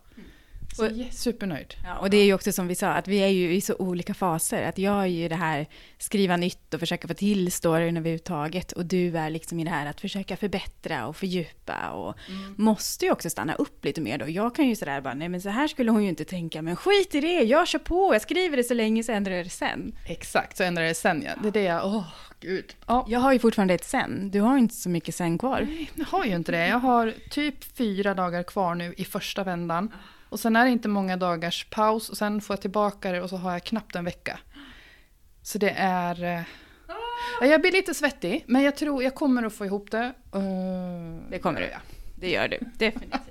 Så 0.75 0.85
jag 0.85 1.13
supernöjd. 1.13 1.73
Ja, 1.83 1.97
och 1.97 2.09
det 2.09 2.17
är 2.17 2.25
ju 2.25 2.33
också 2.33 2.51
som 2.51 2.67
vi 2.67 2.75
sa, 2.75 2.89
att 2.89 3.07
vi 3.07 3.17
är 3.17 3.27
ju 3.27 3.53
i 3.53 3.61
så 3.61 3.75
olika 3.75 4.13
faser. 4.13 4.63
Att 4.63 4.77
jag 4.77 5.01
är 5.01 5.05
ju 5.05 5.27
det 5.27 5.35
här 5.35 5.67
skriva 5.97 6.37
nytt 6.37 6.73
och 6.73 6.79
försöka 6.79 7.07
få 7.07 7.13
till 7.13 7.51
storyn 7.51 7.97
överhuvudtaget. 7.97 8.71
Och 8.71 8.85
du 8.85 9.17
är 9.17 9.29
liksom 9.29 9.59
i 9.59 9.63
det 9.63 9.69
här 9.69 9.85
att 9.85 10.01
försöka 10.01 10.37
förbättra 10.37 11.07
och 11.07 11.15
fördjupa. 11.15 11.89
Och 11.89 12.15
måste 12.55 13.05
ju 13.05 13.11
också 13.11 13.29
stanna 13.29 13.55
upp 13.55 13.85
lite 13.85 14.01
mer 14.01 14.17
då. 14.17 14.29
Jag 14.29 14.55
kan 14.55 14.67
ju 14.67 14.75
sådär 14.75 15.01
bara, 15.01 15.13
nej 15.13 15.29
men 15.29 15.41
så 15.41 15.49
här 15.49 15.67
skulle 15.67 15.91
hon 15.91 16.03
ju 16.03 16.09
inte 16.09 16.25
tänka. 16.25 16.61
Men 16.61 16.75
skit 16.75 17.15
i 17.15 17.21
det, 17.21 17.41
jag 17.43 17.67
kör 17.67 17.79
på, 17.79 18.13
jag 18.13 18.21
skriver 18.21 18.57
det 18.57 18.63
så 18.63 18.73
länge 18.73 19.03
så 19.03 19.11
ändrar 19.11 19.33
jag 19.33 19.45
det 19.45 19.49
sen. 19.49 19.95
Exakt, 20.07 20.57
så 20.57 20.63
ändrar 20.63 20.83
det 20.83 20.93
sen 20.93 21.23
ja. 21.25 21.31
Det 21.41 21.47
är 21.47 21.51
det 21.51 21.63
jag, 21.63 21.85
åh 21.85 22.05
gud. 22.39 22.75
Ja, 22.87 23.05
Jag 23.09 23.19
har 23.19 23.33
ju 23.33 23.39
fortfarande 23.39 23.73
ett 23.73 23.83
sen, 23.83 24.31
du 24.31 24.41
har 24.41 24.53
ju 24.53 24.59
inte 24.59 24.75
så 24.75 24.89
mycket 24.89 25.15
sen 25.15 25.37
kvar. 25.37 25.67
jag 25.95 26.05
har 26.05 26.25
ju 26.25 26.35
inte 26.35 26.51
det. 26.51 26.67
Jag 26.67 26.79
har 26.79 27.13
typ 27.29 27.63
fyra 27.77 28.13
dagar 28.13 28.43
kvar 28.43 28.75
nu 28.75 28.93
i 28.97 29.05
första 29.05 29.43
vändan. 29.43 29.91
Och 30.29 30.39
sen 30.39 30.55
är 30.55 30.65
det 30.65 30.71
inte 30.71 30.87
många 30.87 31.17
dagars 31.17 31.67
paus 31.69 32.09
och 32.09 32.17
sen 32.17 32.41
får 32.41 32.53
jag 32.53 32.61
tillbaka 32.61 33.11
det 33.11 33.21
och 33.21 33.29
så 33.29 33.37
har 33.37 33.51
jag 33.51 33.63
knappt 33.63 33.95
en 33.95 34.05
vecka. 34.05 34.39
Så 35.41 35.57
det 35.57 35.69
är... 35.77 36.23
eh, 36.23 36.41
ja, 37.41 37.45
Jag 37.47 37.61
blir 37.61 37.71
lite 37.71 37.93
svettig, 37.93 38.43
men 38.47 38.61
jag 38.63 38.75
tror 38.75 39.03
jag 39.03 39.15
kommer 39.15 39.43
att 39.43 39.53
få 39.53 39.65
ihop 39.65 39.91
det. 39.91 40.13
Eh, 40.35 40.41
Det 41.29 41.39
kommer 41.39 41.59
du, 41.61 41.67
ja. 41.67 41.77
Det 42.19 42.29
gör 42.29 42.47
du, 42.47 42.59
definitivt. 42.77 43.21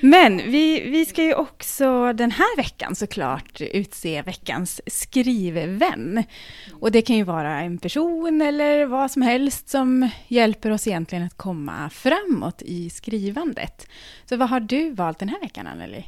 Men 0.00 0.36
vi, 0.36 0.80
vi 0.90 1.06
ska 1.06 1.22
ju 1.22 1.34
också 1.34 2.12
den 2.12 2.30
här 2.30 2.56
veckan 2.56 2.94
såklart 2.94 3.60
utse 3.60 4.22
veckans 4.22 4.80
skrivvän. 4.86 6.24
Och 6.72 6.92
det 6.92 7.02
kan 7.02 7.16
ju 7.16 7.24
vara 7.24 7.60
en 7.60 7.78
person 7.78 8.42
eller 8.42 8.86
vad 8.86 9.10
som 9.10 9.22
helst 9.22 9.68
som 9.68 10.08
hjälper 10.28 10.70
oss 10.70 10.86
egentligen 10.86 11.24
att 11.24 11.36
komma 11.36 11.90
framåt 11.90 12.62
i 12.62 12.90
skrivandet. 12.90 13.88
Så 14.24 14.36
vad 14.36 14.48
har 14.48 14.60
du 14.60 14.90
valt 14.90 15.18
den 15.18 15.28
här 15.28 15.40
veckan, 15.40 15.66
Anneli? 15.66 16.04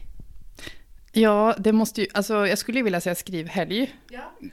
Ja, 1.12 1.54
det 1.58 1.72
måste 1.72 2.00
ju, 2.00 2.06
alltså 2.14 2.46
jag 2.46 2.58
skulle 2.58 2.78
ju 2.78 2.84
vilja 2.84 3.00
säga 3.00 3.14
skrivhelg. 3.14 3.94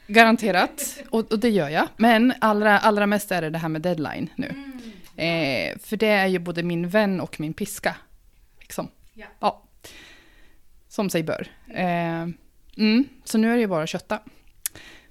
Garanterat. 0.08 1.04
Och, 1.10 1.32
och 1.32 1.39
det 1.39 1.49
gör 1.49 1.70
jag. 1.70 1.88
Men 1.97 2.34
allra, 2.41 2.80
allra 2.80 3.08
mest 3.08 3.32
är 3.32 3.41
det 3.41 3.49
det 3.49 3.58
här 3.58 3.70
med 3.70 3.82
deadline 3.82 4.30
nu. 4.36 4.47
Eh, 5.24 5.78
för 5.80 5.97
det 5.97 6.08
är 6.08 6.28
ju 6.28 6.39
både 6.39 6.64
min 6.64 6.89
vän 6.89 7.22
och 7.22 7.39
min 7.39 7.54
piska. 7.54 7.95
Liksom. 8.64 8.88
Ja. 9.39 9.64
Som 10.88 11.09
sig 11.09 11.24
bör. 11.24 11.47
Eh, 11.74 12.28
mm, 12.78 13.07
så 13.24 13.38
nu 13.38 13.51
är 13.51 13.55
det 13.55 13.61
ju 13.61 13.68
bara 13.68 13.84
att 13.84 13.89
kötta. 13.89 14.20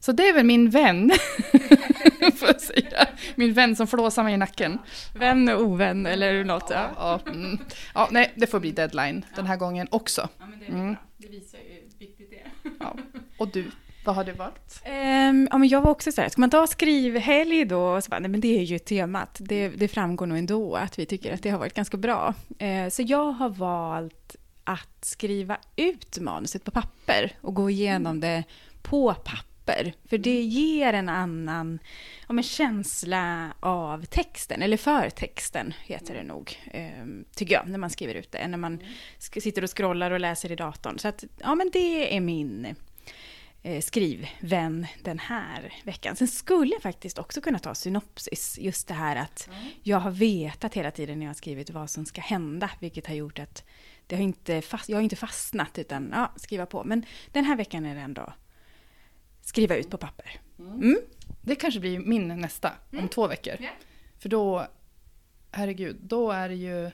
Så 0.01 0.13
det 0.13 0.29
är 0.29 0.35
väl 0.35 0.47
min 0.47 0.71
vän, 0.71 1.11
får 2.37 2.49
jag 2.49 2.61
säga. 2.61 3.09
Min 3.35 3.53
vän 3.53 3.77
som 3.77 3.87
flåsar 3.87 4.25
mig 4.25 4.35
i 4.35 4.37
nacken. 4.37 4.79
Vän 5.15 5.49
och 5.49 5.61
ovän 5.61 6.07
eller 6.07 6.45
något? 6.45 6.71
Ja. 6.71 6.91
Ja, 6.97 7.21
mm. 7.27 7.59
ja, 7.95 8.09
nej, 8.11 8.33
det 8.37 8.47
får 8.47 8.61
bli 8.61 8.71
deadline 8.73 9.25
den 9.37 9.47
här 9.47 9.57
gången 9.57 9.89
också. 9.91 10.29
Ja, 10.39 10.47
men 10.47 10.59
det 10.59 10.67
är 10.67 10.71
Mm. 10.71 10.97
Det 11.17 11.29
visar 11.29 11.59
ju 11.59 11.65
hur 11.65 11.99
viktigt 11.99 12.31
det 12.31 12.41
är. 12.41 12.51
Ja. 12.81 12.97
Och 13.39 13.49
du, 13.49 13.71
vad 14.05 14.15
har 14.15 14.25
du 14.25 14.33
valt? 14.33 14.81
Ehm, 14.85 15.49
ja, 15.51 15.59
men 15.59 15.69
jag 15.69 15.81
var 15.83 15.91
också 15.91 16.13
så 16.13 16.21
här, 16.21 16.29
ska 16.29 16.41
man 16.41 16.51
ta 16.51 16.67
skrivhelg 16.67 17.65
då? 17.65 18.01
Så 18.01 18.09
bara, 18.11 18.21
nej, 18.21 18.31
men 18.31 18.41
det 18.41 18.59
är 18.59 18.63
ju 18.63 18.79
temat. 18.79 19.37
Det, 19.41 19.69
det 19.69 19.89
framgår 19.89 20.27
nog 20.27 20.39
ändå 20.39 20.77
att 20.77 20.99
vi 20.99 21.07
tycker 21.07 21.35
att 21.35 21.43
det 21.43 21.51
har 21.51 21.59
varit 21.59 21.75
ganska 21.75 21.97
bra. 21.97 22.35
Eh, 22.59 22.89
så 22.89 23.03
jag 23.03 23.33
har 23.33 23.49
valt 23.49 24.37
att 24.65 25.05
skriva 25.05 25.57
ut 25.77 26.19
manuset 26.19 26.65
på 26.65 26.71
papper 26.71 27.33
och 27.41 27.55
gå 27.55 27.71
igenom 27.71 28.21
det 28.21 28.45
på 28.83 29.15
papper. 29.15 29.93
För 30.09 30.19
det 30.19 30.43
ger 30.43 30.93
en 30.93 31.09
annan 31.09 31.79
ja, 32.29 32.33
men 32.33 32.45
känsla 32.45 33.53
av 33.61 34.05
texten, 34.05 34.63
eller 34.63 34.77
för 34.77 35.11
texten 35.11 35.75
heter 35.85 36.15
det 36.15 36.23
nog, 36.23 36.59
eh, 36.71 37.07
tycker 37.35 37.55
jag, 37.55 37.69
när 37.69 37.79
man 37.79 37.91
skriver 37.91 38.15
ut 38.15 38.33
det, 38.33 38.39
än 38.39 38.51
när 38.51 38.59
man 38.59 38.83
sk- 39.19 39.41
sitter 39.41 39.65
och 39.65 39.77
scrollar 39.77 40.11
och 40.11 40.21
läser 40.21 40.53
i 40.53 40.57
datorn. 40.57 40.99
Så 40.99 41.09
att, 41.09 41.25
ja 41.41 41.55
men 41.55 41.71
det 41.73 42.17
är 42.17 42.21
min 42.21 42.75
eh, 43.63 43.81
skrivvän 43.81 44.87
den 45.03 45.19
här 45.19 45.75
veckan. 45.85 46.17
Sen 46.17 46.29
skulle 46.29 46.73
jag 46.73 46.83
faktiskt 46.83 47.19
också 47.19 47.41
kunna 47.41 47.59
ta 47.59 47.75
synopsis. 47.75 48.59
Just 48.59 48.89
det 48.89 48.95
här 48.95 49.17
att 49.17 49.49
jag 49.83 49.99
har 49.99 50.11
vetat 50.11 50.75
hela 50.75 50.91
tiden 50.91 51.19
när 51.19 51.27
jag 51.27 51.31
har 51.31 51.35
skrivit 51.35 51.71
vad 51.71 51.91
som 51.91 52.07
ska 52.07 52.21
hända, 52.21 52.71
vilket 52.81 53.07
har 53.07 53.15
gjort 53.15 53.39
att 53.39 53.65
det 54.07 54.17
har 54.17 54.23
inte 54.23 54.63
fast, 54.63 54.89
jag 54.89 54.97
har 54.97 55.03
inte 55.03 55.17
fastnat 55.17 55.79
utan 55.79 56.11
ja, 56.13 56.33
skriva 56.37 56.67
på. 56.67 56.85
Men 56.85 57.05
den 57.33 57.45
här 57.45 57.57
veckan 57.57 57.87
är 57.87 57.95
det 57.95 58.01
ändå 58.01 58.33
skriva 59.43 59.77
ut 59.77 59.91
på 59.91 59.97
papper. 59.99 60.41
Mm. 60.59 61.01
Det 61.43 61.55
kanske 61.55 61.81
blir 61.81 61.99
min 61.99 62.29
nästa 62.29 62.73
om 62.93 63.09
två 63.09 63.27
veckor. 63.27 63.57
Ja. 63.61 63.69
För 64.19 64.29
då, 64.29 64.67
herregud, 65.51 65.97
då 66.01 66.31
är 66.31 66.49
det 66.49 66.55
ju, 66.55 66.91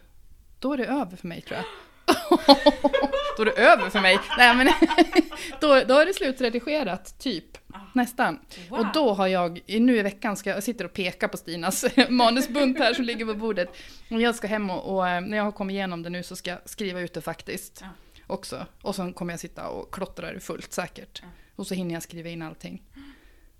då 0.59 0.73
är 0.73 0.77
det 0.77 0.87
över 0.87 1.17
för 1.17 1.29
mig 1.29 1.41
tror 1.41 1.57
jag. 1.57 1.67
då 3.37 3.43
är 3.43 3.45
det 3.45 3.53
över 3.53 3.91
för 3.91 4.01
mig. 4.01 4.19
Nej 4.39 4.57
men, 4.57 4.69
då, 5.61 5.83
då 5.89 5.99
är 5.99 6.07
det 6.07 6.15
slutredigerat, 6.15 7.19
typ. 7.19 7.59
Nästan. 7.95 8.39
Och 8.71 8.87
då 8.95 9.13
har 9.15 9.27
jag, 9.27 9.61
nu 9.67 9.97
i 9.97 10.03
veckan 10.03 10.37
ska 10.37 10.51
jag 10.51 10.63
sitter 10.63 10.85
och 10.85 10.93
peka 10.93 11.29
på 11.29 11.37
Stinas 11.37 11.85
manusbunt 12.09 12.79
här 12.79 12.95
som 12.95 13.05
ligger 13.05 13.27
på 13.27 13.35
bordet. 13.35 13.69
Och 14.11 14.21
jag 14.21 14.35
ska 14.35 14.47
hem 14.47 14.71
och, 14.71 14.95
och 14.95 15.09
eh, 15.09 15.21
när 15.21 15.37
jag 15.37 15.45
har 15.45 15.53
kommit 15.53 15.75
igenom 15.75 16.03
det 16.03 16.11
nu 16.11 16.23
så 16.23 16.37
ska 16.37 16.51
jag 16.51 16.59
skriva 16.65 17.01
ut 17.01 17.15
det 17.15 17.21
faktiskt. 17.21 17.79
Ja. 17.81 17.89
Också. 18.27 18.67
Och 18.83 18.95
sen 18.95 19.13
kommer 19.13 19.33
jag 19.33 19.41
sitta 19.41 19.69
och 19.69 19.95
klottra 19.95 20.33
det 20.33 20.41
fullt 20.41 20.73
säkert. 20.73 21.23
Och 21.57 21.67
så 21.67 21.75
hinner 21.75 21.95
jag 21.95 22.03
skriva 22.03 22.29
in 22.29 22.43
allting. 22.43 22.83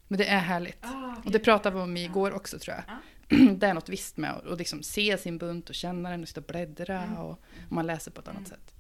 Men 0.09 0.19
det 0.19 0.27
är 0.27 0.39
härligt. 0.39 0.85
Och 1.25 1.31
det 1.31 1.39
pratade 1.39 1.77
vi 1.77 1.83
om 1.83 1.97
igår 1.97 2.33
också 2.35 2.59
tror 2.59 2.77
jag. 2.77 2.85
Det 3.59 3.67
är 3.67 3.75
något 3.75 3.89
visst 3.89 4.17
med 4.17 4.31
att 4.31 4.59
liksom 4.59 4.83
se 4.83 5.19
sin 5.19 5.39
bunt 5.39 5.69
och 5.69 5.75
känna 5.75 6.11
den 6.11 6.23
och 6.23 6.29
sitta 6.29 6.41
och 6.41 6.47
bläddra 6.47 7.03
och, 7.19 7.31
och 7.31 7.73
man 7.73 7.87
läser 7.87 8.11
på 8.11 8.21
ett 8.21 8.29
annat 8.29 8.49
sätt. 8.49 8.75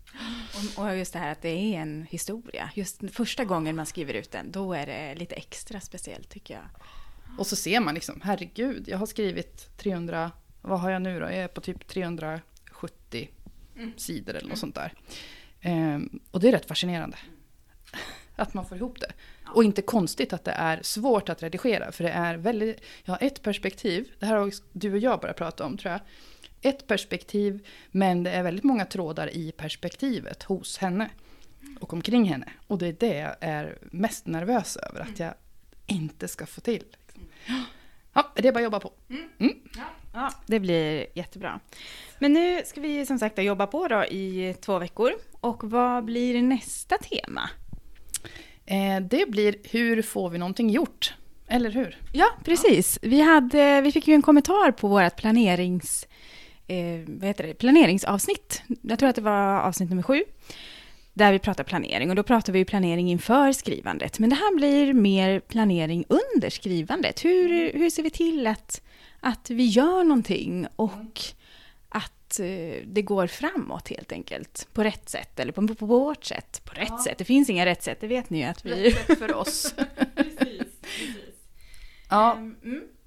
Och, 0.76 0.84
och 0.84 0.96
just 0.96 1.12
det 1.12 1.18
här 1.18 1.32
att 1.32 1.42
det 1.42 1.48
är 1.48 1.80
en 1.80 2.06
historia. 2.10 2.70
Just 2.74 3.00
första 3.12 3.44
gången 3.44 3.76
man 3.76 3.86
skriver 3.86 4.14
ut 4.14 4.30
den, 4.30 4.52
då 4.52 4.72
är 4.72 4.86
det 4.86 5.14
lite 5.14 5.34
extra 5.34 5.80
speciellt 5.80 6.28
tycker 6.28 6.54
jag. 6.54 6.64
Och 7.38 7.46
så 7.46 7.56
ser 7.56 7.80
man 7.80 7.94
liksom, 7.94 8.20
herregud, 8.24 8.88
jag 8.88 8.98
har 8.98 9.06
skrivit 9.06 9.78
300, 9.78 10.30
vad 10.62 10.80
har 10.80 10.90
jag 10.90 11.02
nu 11.02 11.20
då? 11.20 11.26
Jag 11.26 11.34
är 11.34 11.48
på 11.48 11.60
typ 11.60 11.88
370 11.88 13.28
sidor 13.96 14.34
eller 14.34 14.48
något 14.48 14.58
sånt 14.58 14.74
där. 14.74 14.92
Ehm, 15.60 16.20
och 16.30 16.40
det 16.40 16.48
är 16.48 16.52
rätt 16.52 16.68
fascinerande. 16.68 17.16
Att 18.36 18.54
man 18.54 18.66
får 18.66 18.76
ihop 18.76 19.00
det. 19.00 19.12
Och 19.46 19.64
inte 19.64 19.82
konstigt 19.82 20.32
att 20.32 20.44
det 20.44 20.50
är 20.50 20.82
svårt 20.82 21.28
att 21.28 21.42
redigera, 21.42 21.92
för 21.92 22.04
det 22.04 22.10
är 22.10 22.36
väldigt, 22.36 22.80
jag 23.04 23.12
har 23.12 23.26
ett 23.26 23.42
perspektiv, 23.42 24.08
det 24.18 24.26
här 24.26 24.36
har 24.36 24.52
du 24.72 24.92
och 24.92 24.98
jag 24.98 25.20
bara 25.20 25.32
pratat 25.32 25.60
om 25.60 25.76
tror 25.76 25.92
jag. 25.92 26.00
Ett 26.62 26.86
perspektiv, 26.86 27.66
men 27.90 28.22
det 28.22 28.30
är 28.30 28.42
väldigt 28.42 28.64
många 28.64 28.84
trådar 28.84 29.36
i 29.36 29.52
perspektivet 29.52 30.42
hos 30.42 30.78
henne. 30.78 31.10
Och 31.80 31.92
omkring 31.92 32.24
henne. 32.24 32.48
Och 32.66 32.78
det 32.78 32.86
är 32.86 32.96
det 33.00 33.18
jag 33.18 33.36
är 33.40 33.78
mest 33.80 34.26
nervös 34.26 34.76
över, 34.76 35.00
att 35.00 35.18
jag 35.18 35.34
inte 35.86 36.28
ska 36.28 36.46
få 36.46 36.60
till. 36.60 36.84
Liksom. 37.06 37.28
Ja, 38.12 38.32
det 38.36 38.48
är 38.48 38.52
bara 38.52 38.58
att 38.58 38.64
jobba 38.64 38.80
på. 38.80 38.92
Ja, 40.12 40.32
det 40.46 40.60
blir 40.60 41.06
jättebra. 41.14 41.60
Men 42.18 42.32
nu 42.32 42.62
ska 42.64 42.80
vi 42.80 43.06
som 43.06 43.18
sagt 43.18 43.38
jobba 43.38 43.66
på 43.66 43.88
då 43.88 44.04
i 44.04 44.54
två 44.60 44.78
veckor. 44.78 45.12
Och 45.40 45.70
vad 45.70 46.04
blir 46.04 46.42
nästa 46.42 46.98
tema? 46.98 47.50
Eh, 48.66 49.00
det 49.00 49.30
blir 49.30 49.56
hur 49.64 50.02
får 50.02 50.30
vi 50.30 50.38
någonting 50.38 50.70
gjort? 50.70 51.14
Eller 51.46 51.70
hur? 51.70 51.96
Ja, 52.12 52.26
precis. 52.44 52.98
Vi, 53.02 53.20
hade, 53.20 53.80
vi 53.80 53.92
fick 53.92 54.08
ju 54.08 54.14
en 54.14 54.22
kommentar 54.22 54.70
på 54.70 54.88
vårt 54.88 55.16
planerings, 55.16 56.06
eh, 56.68 57.00
vad 57.06 57.24
heter 57.24 57.46
det, 57.46 57.54
planeringsavsnitt. 57.54 58.62
Jag 58.82 58.98
tror 58.98 59.08
att 59.08 59.16
det 59.16 59.22
var 59.22 59.60
avsnitt 59.60 59.90
nummer 59.90 60.02
sju. 60.02 60.24
Där 61.12 61.32
vi 61.32 61.38
pratar 61.38 61.64
planering. 61.64 62.10
Och 62.10 62.16
då 62.16 62.22
pratar 62.22 62.52
vi 62.52 62.64
planering 62.64 63.10
inför 63.10 63.52
skrivandet. 63.52 64.18
Men 64.18 64.30
det 64.30 64.36
här 64.36 64.56
blir 64.56 64.92
mer 64.92 65.40
planering 65.40 66.04
under 66.08 66.50
skrivandet. 66.50 67.24
Hur, 67.24 67.72
hur 67.72 67.90
ser 67.90 68.02
vi 68.02 68.10
till 68.10 68.46
att, 68.46 68.82
att 69.20 69.50
vi 69.50 69.64
gör 69.64 70.04
någonting 70.04 70.66
och 70.76 71.20
att 71.88 72.40
eh, 72.40 72.86
det 72.86 73.02
går 73.02 73.26
framåt 73.26 73.88
helt 73.88 74.12
enkelt. 74.12 74.68
På 74.72 74.84
rätt 74.84 75.08
sätt, 75.08 75.40
eller 75.40 75.52
på, 75.52 75.68
på 75.74 75.86
vårt 75.86 76.24
sätt. 76.24 76.62
På 76.64 76.74
rätt 76.74 77.02
sätt. 77.02 77.18
Det 77.18 77.24
finns 77.24 77.50
inga 77.50 77.66
rätt 77.66 77.82
sätt, 77.82 78.00
det 78.00 78.06
vet 78.06 78.30
ni 78.30 78.38
ju 78.38 78.44
att 78.44 78.66
vi... 78.66 78.90
för 78.90 79.34
oss. 79.34 79.74
Ja, 82.10 82.38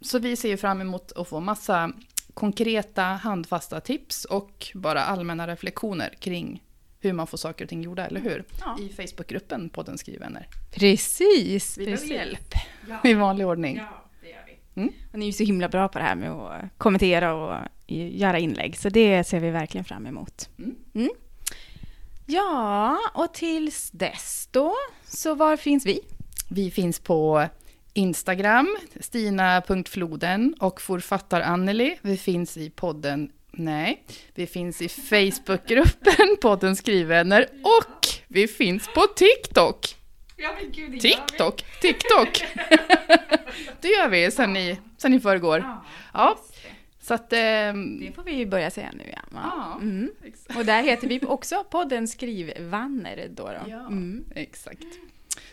så 0.01 0.19
vi 0.19 0.35
ser 0.35 0.49
ju 0.49 0.57
fram 0.57 0.81
emot 0.81 1.11
att 1.11 1.27
få 1.27 1.39
massa 1.39 1.91
konkreta 2.33 3.03
handfasta 3.03 3.81
tips 3.81 4.25
och 4.25 4.67
bara 4.73 5.01
allmänna 5.03 5.47
reflektioner 5.47 6.13
kring 6.19 6.63
hur 6.99 7.13
man 7.13 7.27
får 7.27 7.37
saker 7.37 7.65
och 7.65 7.69
ting 7.69 7.81
gjorda, 7.81 8.05
eller 8.07 8.21
hur? 8.21 8.43
Ja. 8.59 8.77
I 8.79 8.89
Facebookgruppen 8.89 9.69
podden 9.69 9.97
Skrivvänner. 9.97 10.47
Precis, 10.71 11.77
Vi 11.77 11.85
behöver 11.85 12.05
hjälp 12.05 12.53
i 13.03 13.13
vanlig 13.13 13.47
ordning. 13.47 13.77
Ja, 13.77 14.05
det 14.21 14.29
gör 14.29 14.43
vi. 14.45 14.93
Och 15.13 15.19
ni 15.19 15.25
är 15.25 15.27
ju 15.27 15.33
så 15.33 15.43
himla 15.43 15.69
bra 15.69 15.87
på 15.87 15.99
det 15.99 16.05
här 16.05 16.15
med 16.15 16.31
att 16.31 16.61
kommentera 16.77 17.33
och 17.33 17.67
göra 17.87 18.39
inlägg, 18.39 18.77
så 18.77 18.89
det 18.89 19.23
ser 19.23 19.39
vi 19.39 19.49
verkligen 19.49 19.85
fram 19.85 20.05
emot. 20.05 20.49
Mm. 20.59 20.75
Mm. 20.93 21.09
Ja, 22.25 22.97
och 23.13 23.33
tills 23.33 23.91
dess 23.91 24.49
då, 24.51 24.73
så 25.05 25.35
var 25.35 25.57
finns 25.57 25.85
vi? 25.85 25.99
Vi 26.49 26.71
finns 26.71 26.99
på 26.99 27.47
Instagram, 27.93 28.77
stina.floden 28.99 30.53
och 30.59 30.81
forfattar 30.81 31.41
Anneli. 31.41 31.97
Vi 32.01 32.17
finns 32.17 32.57
i 32.57 32.69
podden 32.69 33.31
Nej, 33.53 34.03
vi 34.35 34.47
finns 34.47 34.81
i 34.81 34.89
Facebookgruppen 34.89 36.37
podden 36.41 36.75
Skrivvänner 36.75 37.47
och 37.63 38.07
vi 38.27 38.47
finns 38.47 38.87
på 38.87 39.01
TikTok. 39.15 39.95
Ja, 40.37 40.49
men 40.61 40.71
gud, 40.71 41.01
TikTok, 41.01 41.65
TikTok. 41.81 42.45
det 43.81 43.87
gör 43.87 44.09
vi 44.09 44.31
sen 44.31 44.57
i, 44.57 44.79
sen 44.97 45.13
i 45.13 45.19
förrgår. 45.19 45.65
Ja, 46.13 46.39
så 47.01 47.13
att... 47.13 47.33
ehm, 47.33 47.99
Det 47.99 48.11
får 48.11 48.23
vi 48.23 48.31
ju 48.35 48.45
börja 48.45 48.71
säga 48.71 48.89
nu, 48.93 49.03
ja. 49.15 49.21
va? 49.29 49.41
Ja, 49.43 49.77
Mm. 49.81 50.11
exakt. 50.25 50.57
Och 50.59 50.65
där 50.65 50.83
heter 50.83 51.07
vi 51.07 51.19
också 51.25 51.63
podden 51.63 52.07
Skrivvanner 52.07 53.27
då. 53.29 53.43
då. 53.45 53.53
Ja. 53.67 53.79
Mm. 53.87 54.25
Exakt. 54.35 54.85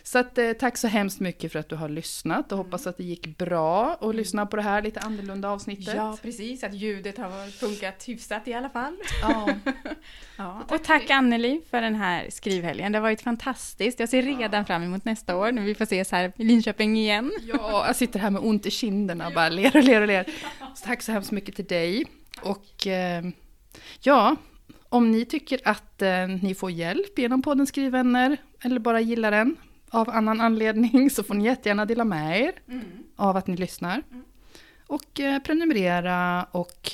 Så 0.09 0.19
att, 0.19 0.37
eh, 0.37 0.53
tack 0.53 0.77
så 0.77 0.87
hemskt 0.87 1.19
mycket 1.19 1.51
för 1.51 1.59
att 1.59 1.69
du 1.69 1.75
har 1.75 1.89
lyssnat 1.89 2.51
och 2.51 2.57
hoppas 2.57 2.87
att 2.87 2.97
det 2.97 3.03
gick 3.03 3.37
bra 3.37 3.97
att 4.01 4.15
lyssna 4.15 4.45
på 4.45 4.55
det 4.55 4.61
här 4.61 4.81
lite 4.81 4.99
annorlunda 4.99 5.49
avsnittet. 5.49 5.95
Ja, 5.95 6.17
precis. 6.21 6.63
Att 6.63 6.73
ljudet 6.73 7.17
har 7.17 7.51
funkat 7.51 8.03
hyfsat 8.07 8.47
i 8.47 8.53
alla 8.53 8.69
fall. 8.69 8.97
Ja. 9.21 9.49
Ja. 10.37 10.63
Och 10.69 10.83
tack 10.83 11.09
Anneli 11.09 11.61
för 11.69 11.81
den 11.81 11.95
här 11.95 12.27
skrivhelgen. 12.29 12.91
Det 12.91 12.97
har 12.97 13.03
varit 13.03 13.21
fantastiskt. 13.21 13.99
Jag 13.99 14.09
ser 14.09 14.21
redan 14.21 14.65
fram 14.65 14.83
emot 14.83 15.05
nästa 15.05 15.37
år 15.37 15.51
när 15.51 15.61
vi 15.61 15.75
får 15.75 15.83
ses 15.83 16.11
här 16.11 16.31
i 16.35 16.43
Linköping 16.43 16.97
igen. 16.97 17.31
Ja, 17.41 17.83
jag 17.87 17.95
sitter 17.95 18.19
här 18.19 18.29
med 18.29 18.41
ont 18.41 18.65
i 18.65 18.71
kinderna 18.71 19.27
och 19.27 19.33
bara 19.33 19.49
ler 19.49 19.77
och 19.77 19.83
ler 19.83 20.01
och 20.01 20.07
ler. 20.07 20.25
Så 20.75 20.85
tack 20.85 21.01
så 21.01 21.11
hemskt 21.11 21.31
mycket 21.31 21.55
till 21.55 21.65
dig. 21.65 22.05
Och 22.41 22.87
eh, 22.87 23.23
ja, 24.01 24.35
om 24.89 25.11
ni 25.11 25.25
tycker 25.25 25.59
att 25.63 26.01
eh, 26.01 26.27
ni 26.41 26.55
får 26.55 26.71
hjälp 26.71 27.19
genom 27.19 27.41
podden 27.41 27.67
Skrivvänner 27.67 28.37
eller 28.61 28.79
bara 28.79 29.01
gillar 29.01 29.31
den 29.31 29.55
av 29.91 30.09
annan 30.09 30.41
anledning 30.41 31.09
så 31.09 31.23
får 31.23 31.33
ni 31.33 31.45
jättegärna 31.45 31.85
dela 31.85 32.03
med 32.03 32.41
er 32.41 32.53
av 33.15 33.37
att 33.37 33.47
ni 33.47 33.55
lyssnar. 33.57 34.03
Och 34.87 35.19
eh, 35.19 35.39
prenumerera 35.39 36.43
och 36.51 36.91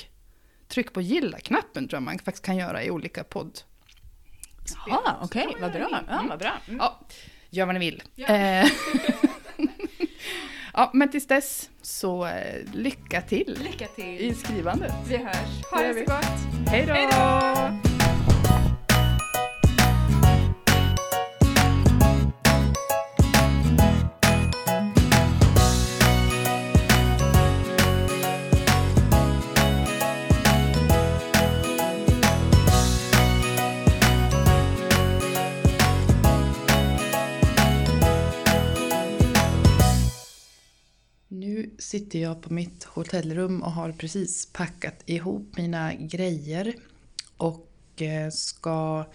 tryck 0.68 0.92
på 0.92 1.00
gilla-knappen 1.00 1.88
tror 1.88 1.96
jag 1.96 2.02
man 2.02 2.18
faktiskt 2.18 2.44
kan 2.44 2.56
göra 2.56 2.84
i 2.84 2.90
olika 2.90 3.24
podd. 3.24 3.58
Ja, 4.86 5.18
okej, 5.22 5.46
vad 5.60 5.72
bra. 5.72 5.88
Ja, 6.08 6.24
vad 6.28 6.38
bra. 6.38 6.52
Mm. 6.68 6.78
Ja, 6.78 7.00
gör 7.50 7.66
vad 7.66 7.74
ni 7.74 7.78
vill. 7.80 8.02
Eh, 8.16 8.64
ja, 10.74 10.90
men 10.92 11.10
tills 11.10 11.26
dess 11.26 11.70
så 11.82 12.26
eh, 12.26 12.64
lycka 12.74 13.22
till 13.22 13.58
Lycka 13.64 13.86
till. 13.86 14.20
i 14.20 14.34
skrivandet. 14.34 14.92
Vi 15.08 15.16
hörs. 15.16 15.64
Ha 15.70 15.78
det 15.82 15.94
så 15.94 16.00
gott. 16.00 16.68
Hej 16.68 16.86
då! 16.86 17.85
Sitter 41.78 42.18
jag 42.18 42.42
på 42.42 42.52
mitt 42.52 42.84
hotellrum 42.84 43.62
och 43.62 43.72
har 43.72 43.92
precis 43.92 44.46
packat 44.46 45.02
ihop 45.06 45.56
mina 45.56 45.94
grejer 45.94 46.74
och 47.36 48.02
eh, 48.02 48.30
ska 48.30 49.06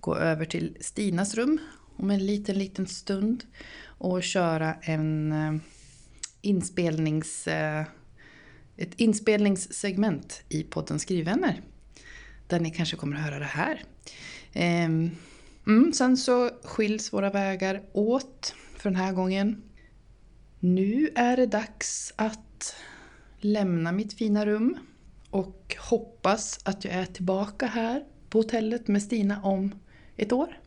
gå 0.00 0.16
över 0.16 0.44
till 0.44 0.76
Stinas 0.80 1.34
rum 1.34 1.58
om 1.96 2.10
en 2.10 2.26
liten, 2.26 2.58
liten 2.58 2.86
stund 2.86 3.44
och 3.84 4.22
köra 4.22 4.74
en 4.74 5.32
eh, 5.32 5.54
inspelnings, 6.40 7.48
eh, 7.48 7.84
ett 8.76 8.94
inspelningssegment 9.00 10.42
i 10.48 10.62
podden 10.62 10.98
Skrivvänner. 10.98 11.60
Där 12.46 12.60
ni 12.60 12.70
kanske 12.70 12.96
kommer 12.96 13.16
att 13.16 13.22
höra 13.22 13.38
det 13.38 13.44
här. 13.44 13.84
Ehm, 14.52 15.10
mm, 15.66 15.92
sen 15.92 16.16
så 16.16 16.50
skiljs 16.64 17.12
våra 17.12 17.30
vägar 17.30 17.82
åt 17.92 18.54
för 18.76 18.90
den 18.90 19.00
här 19.00 19.12
gången. 19.12 19.62
Nu 20.62 21.10
är 21.14 21.36
det 21.36 21.46
dags 21.46 22.12
att 22.16 22.76
lämna 23.38 23.92
mitt 23.92 24.12
fina 24.12 24.46
rum 24.46 24.78
och 25.30 25.76
hoppas 25.78 26.60
att 26.64 26.84
jag 26.84 26.94
är 26.94 27.06
tillbaka 27.06 27.66
här 27.66 28.04
på 28.30 28.38
hotellet 28.38 28.88
med 28.88 29.02
Stina 29.02 29.42
om 29.42 29.74
ett 30.16 30.32
år. 30.32 30.60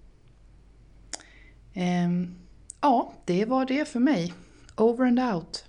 Ehm, 1.74 2.36
ja, 2.82 3.14
det 3.26 3.46
var 3.46 3.66
det 3.66 3.88
för 3.88 4.00
mig. 4.00 4.34
Over 4.78 5.06
and 5.06 5.20
out. 5.20 5.66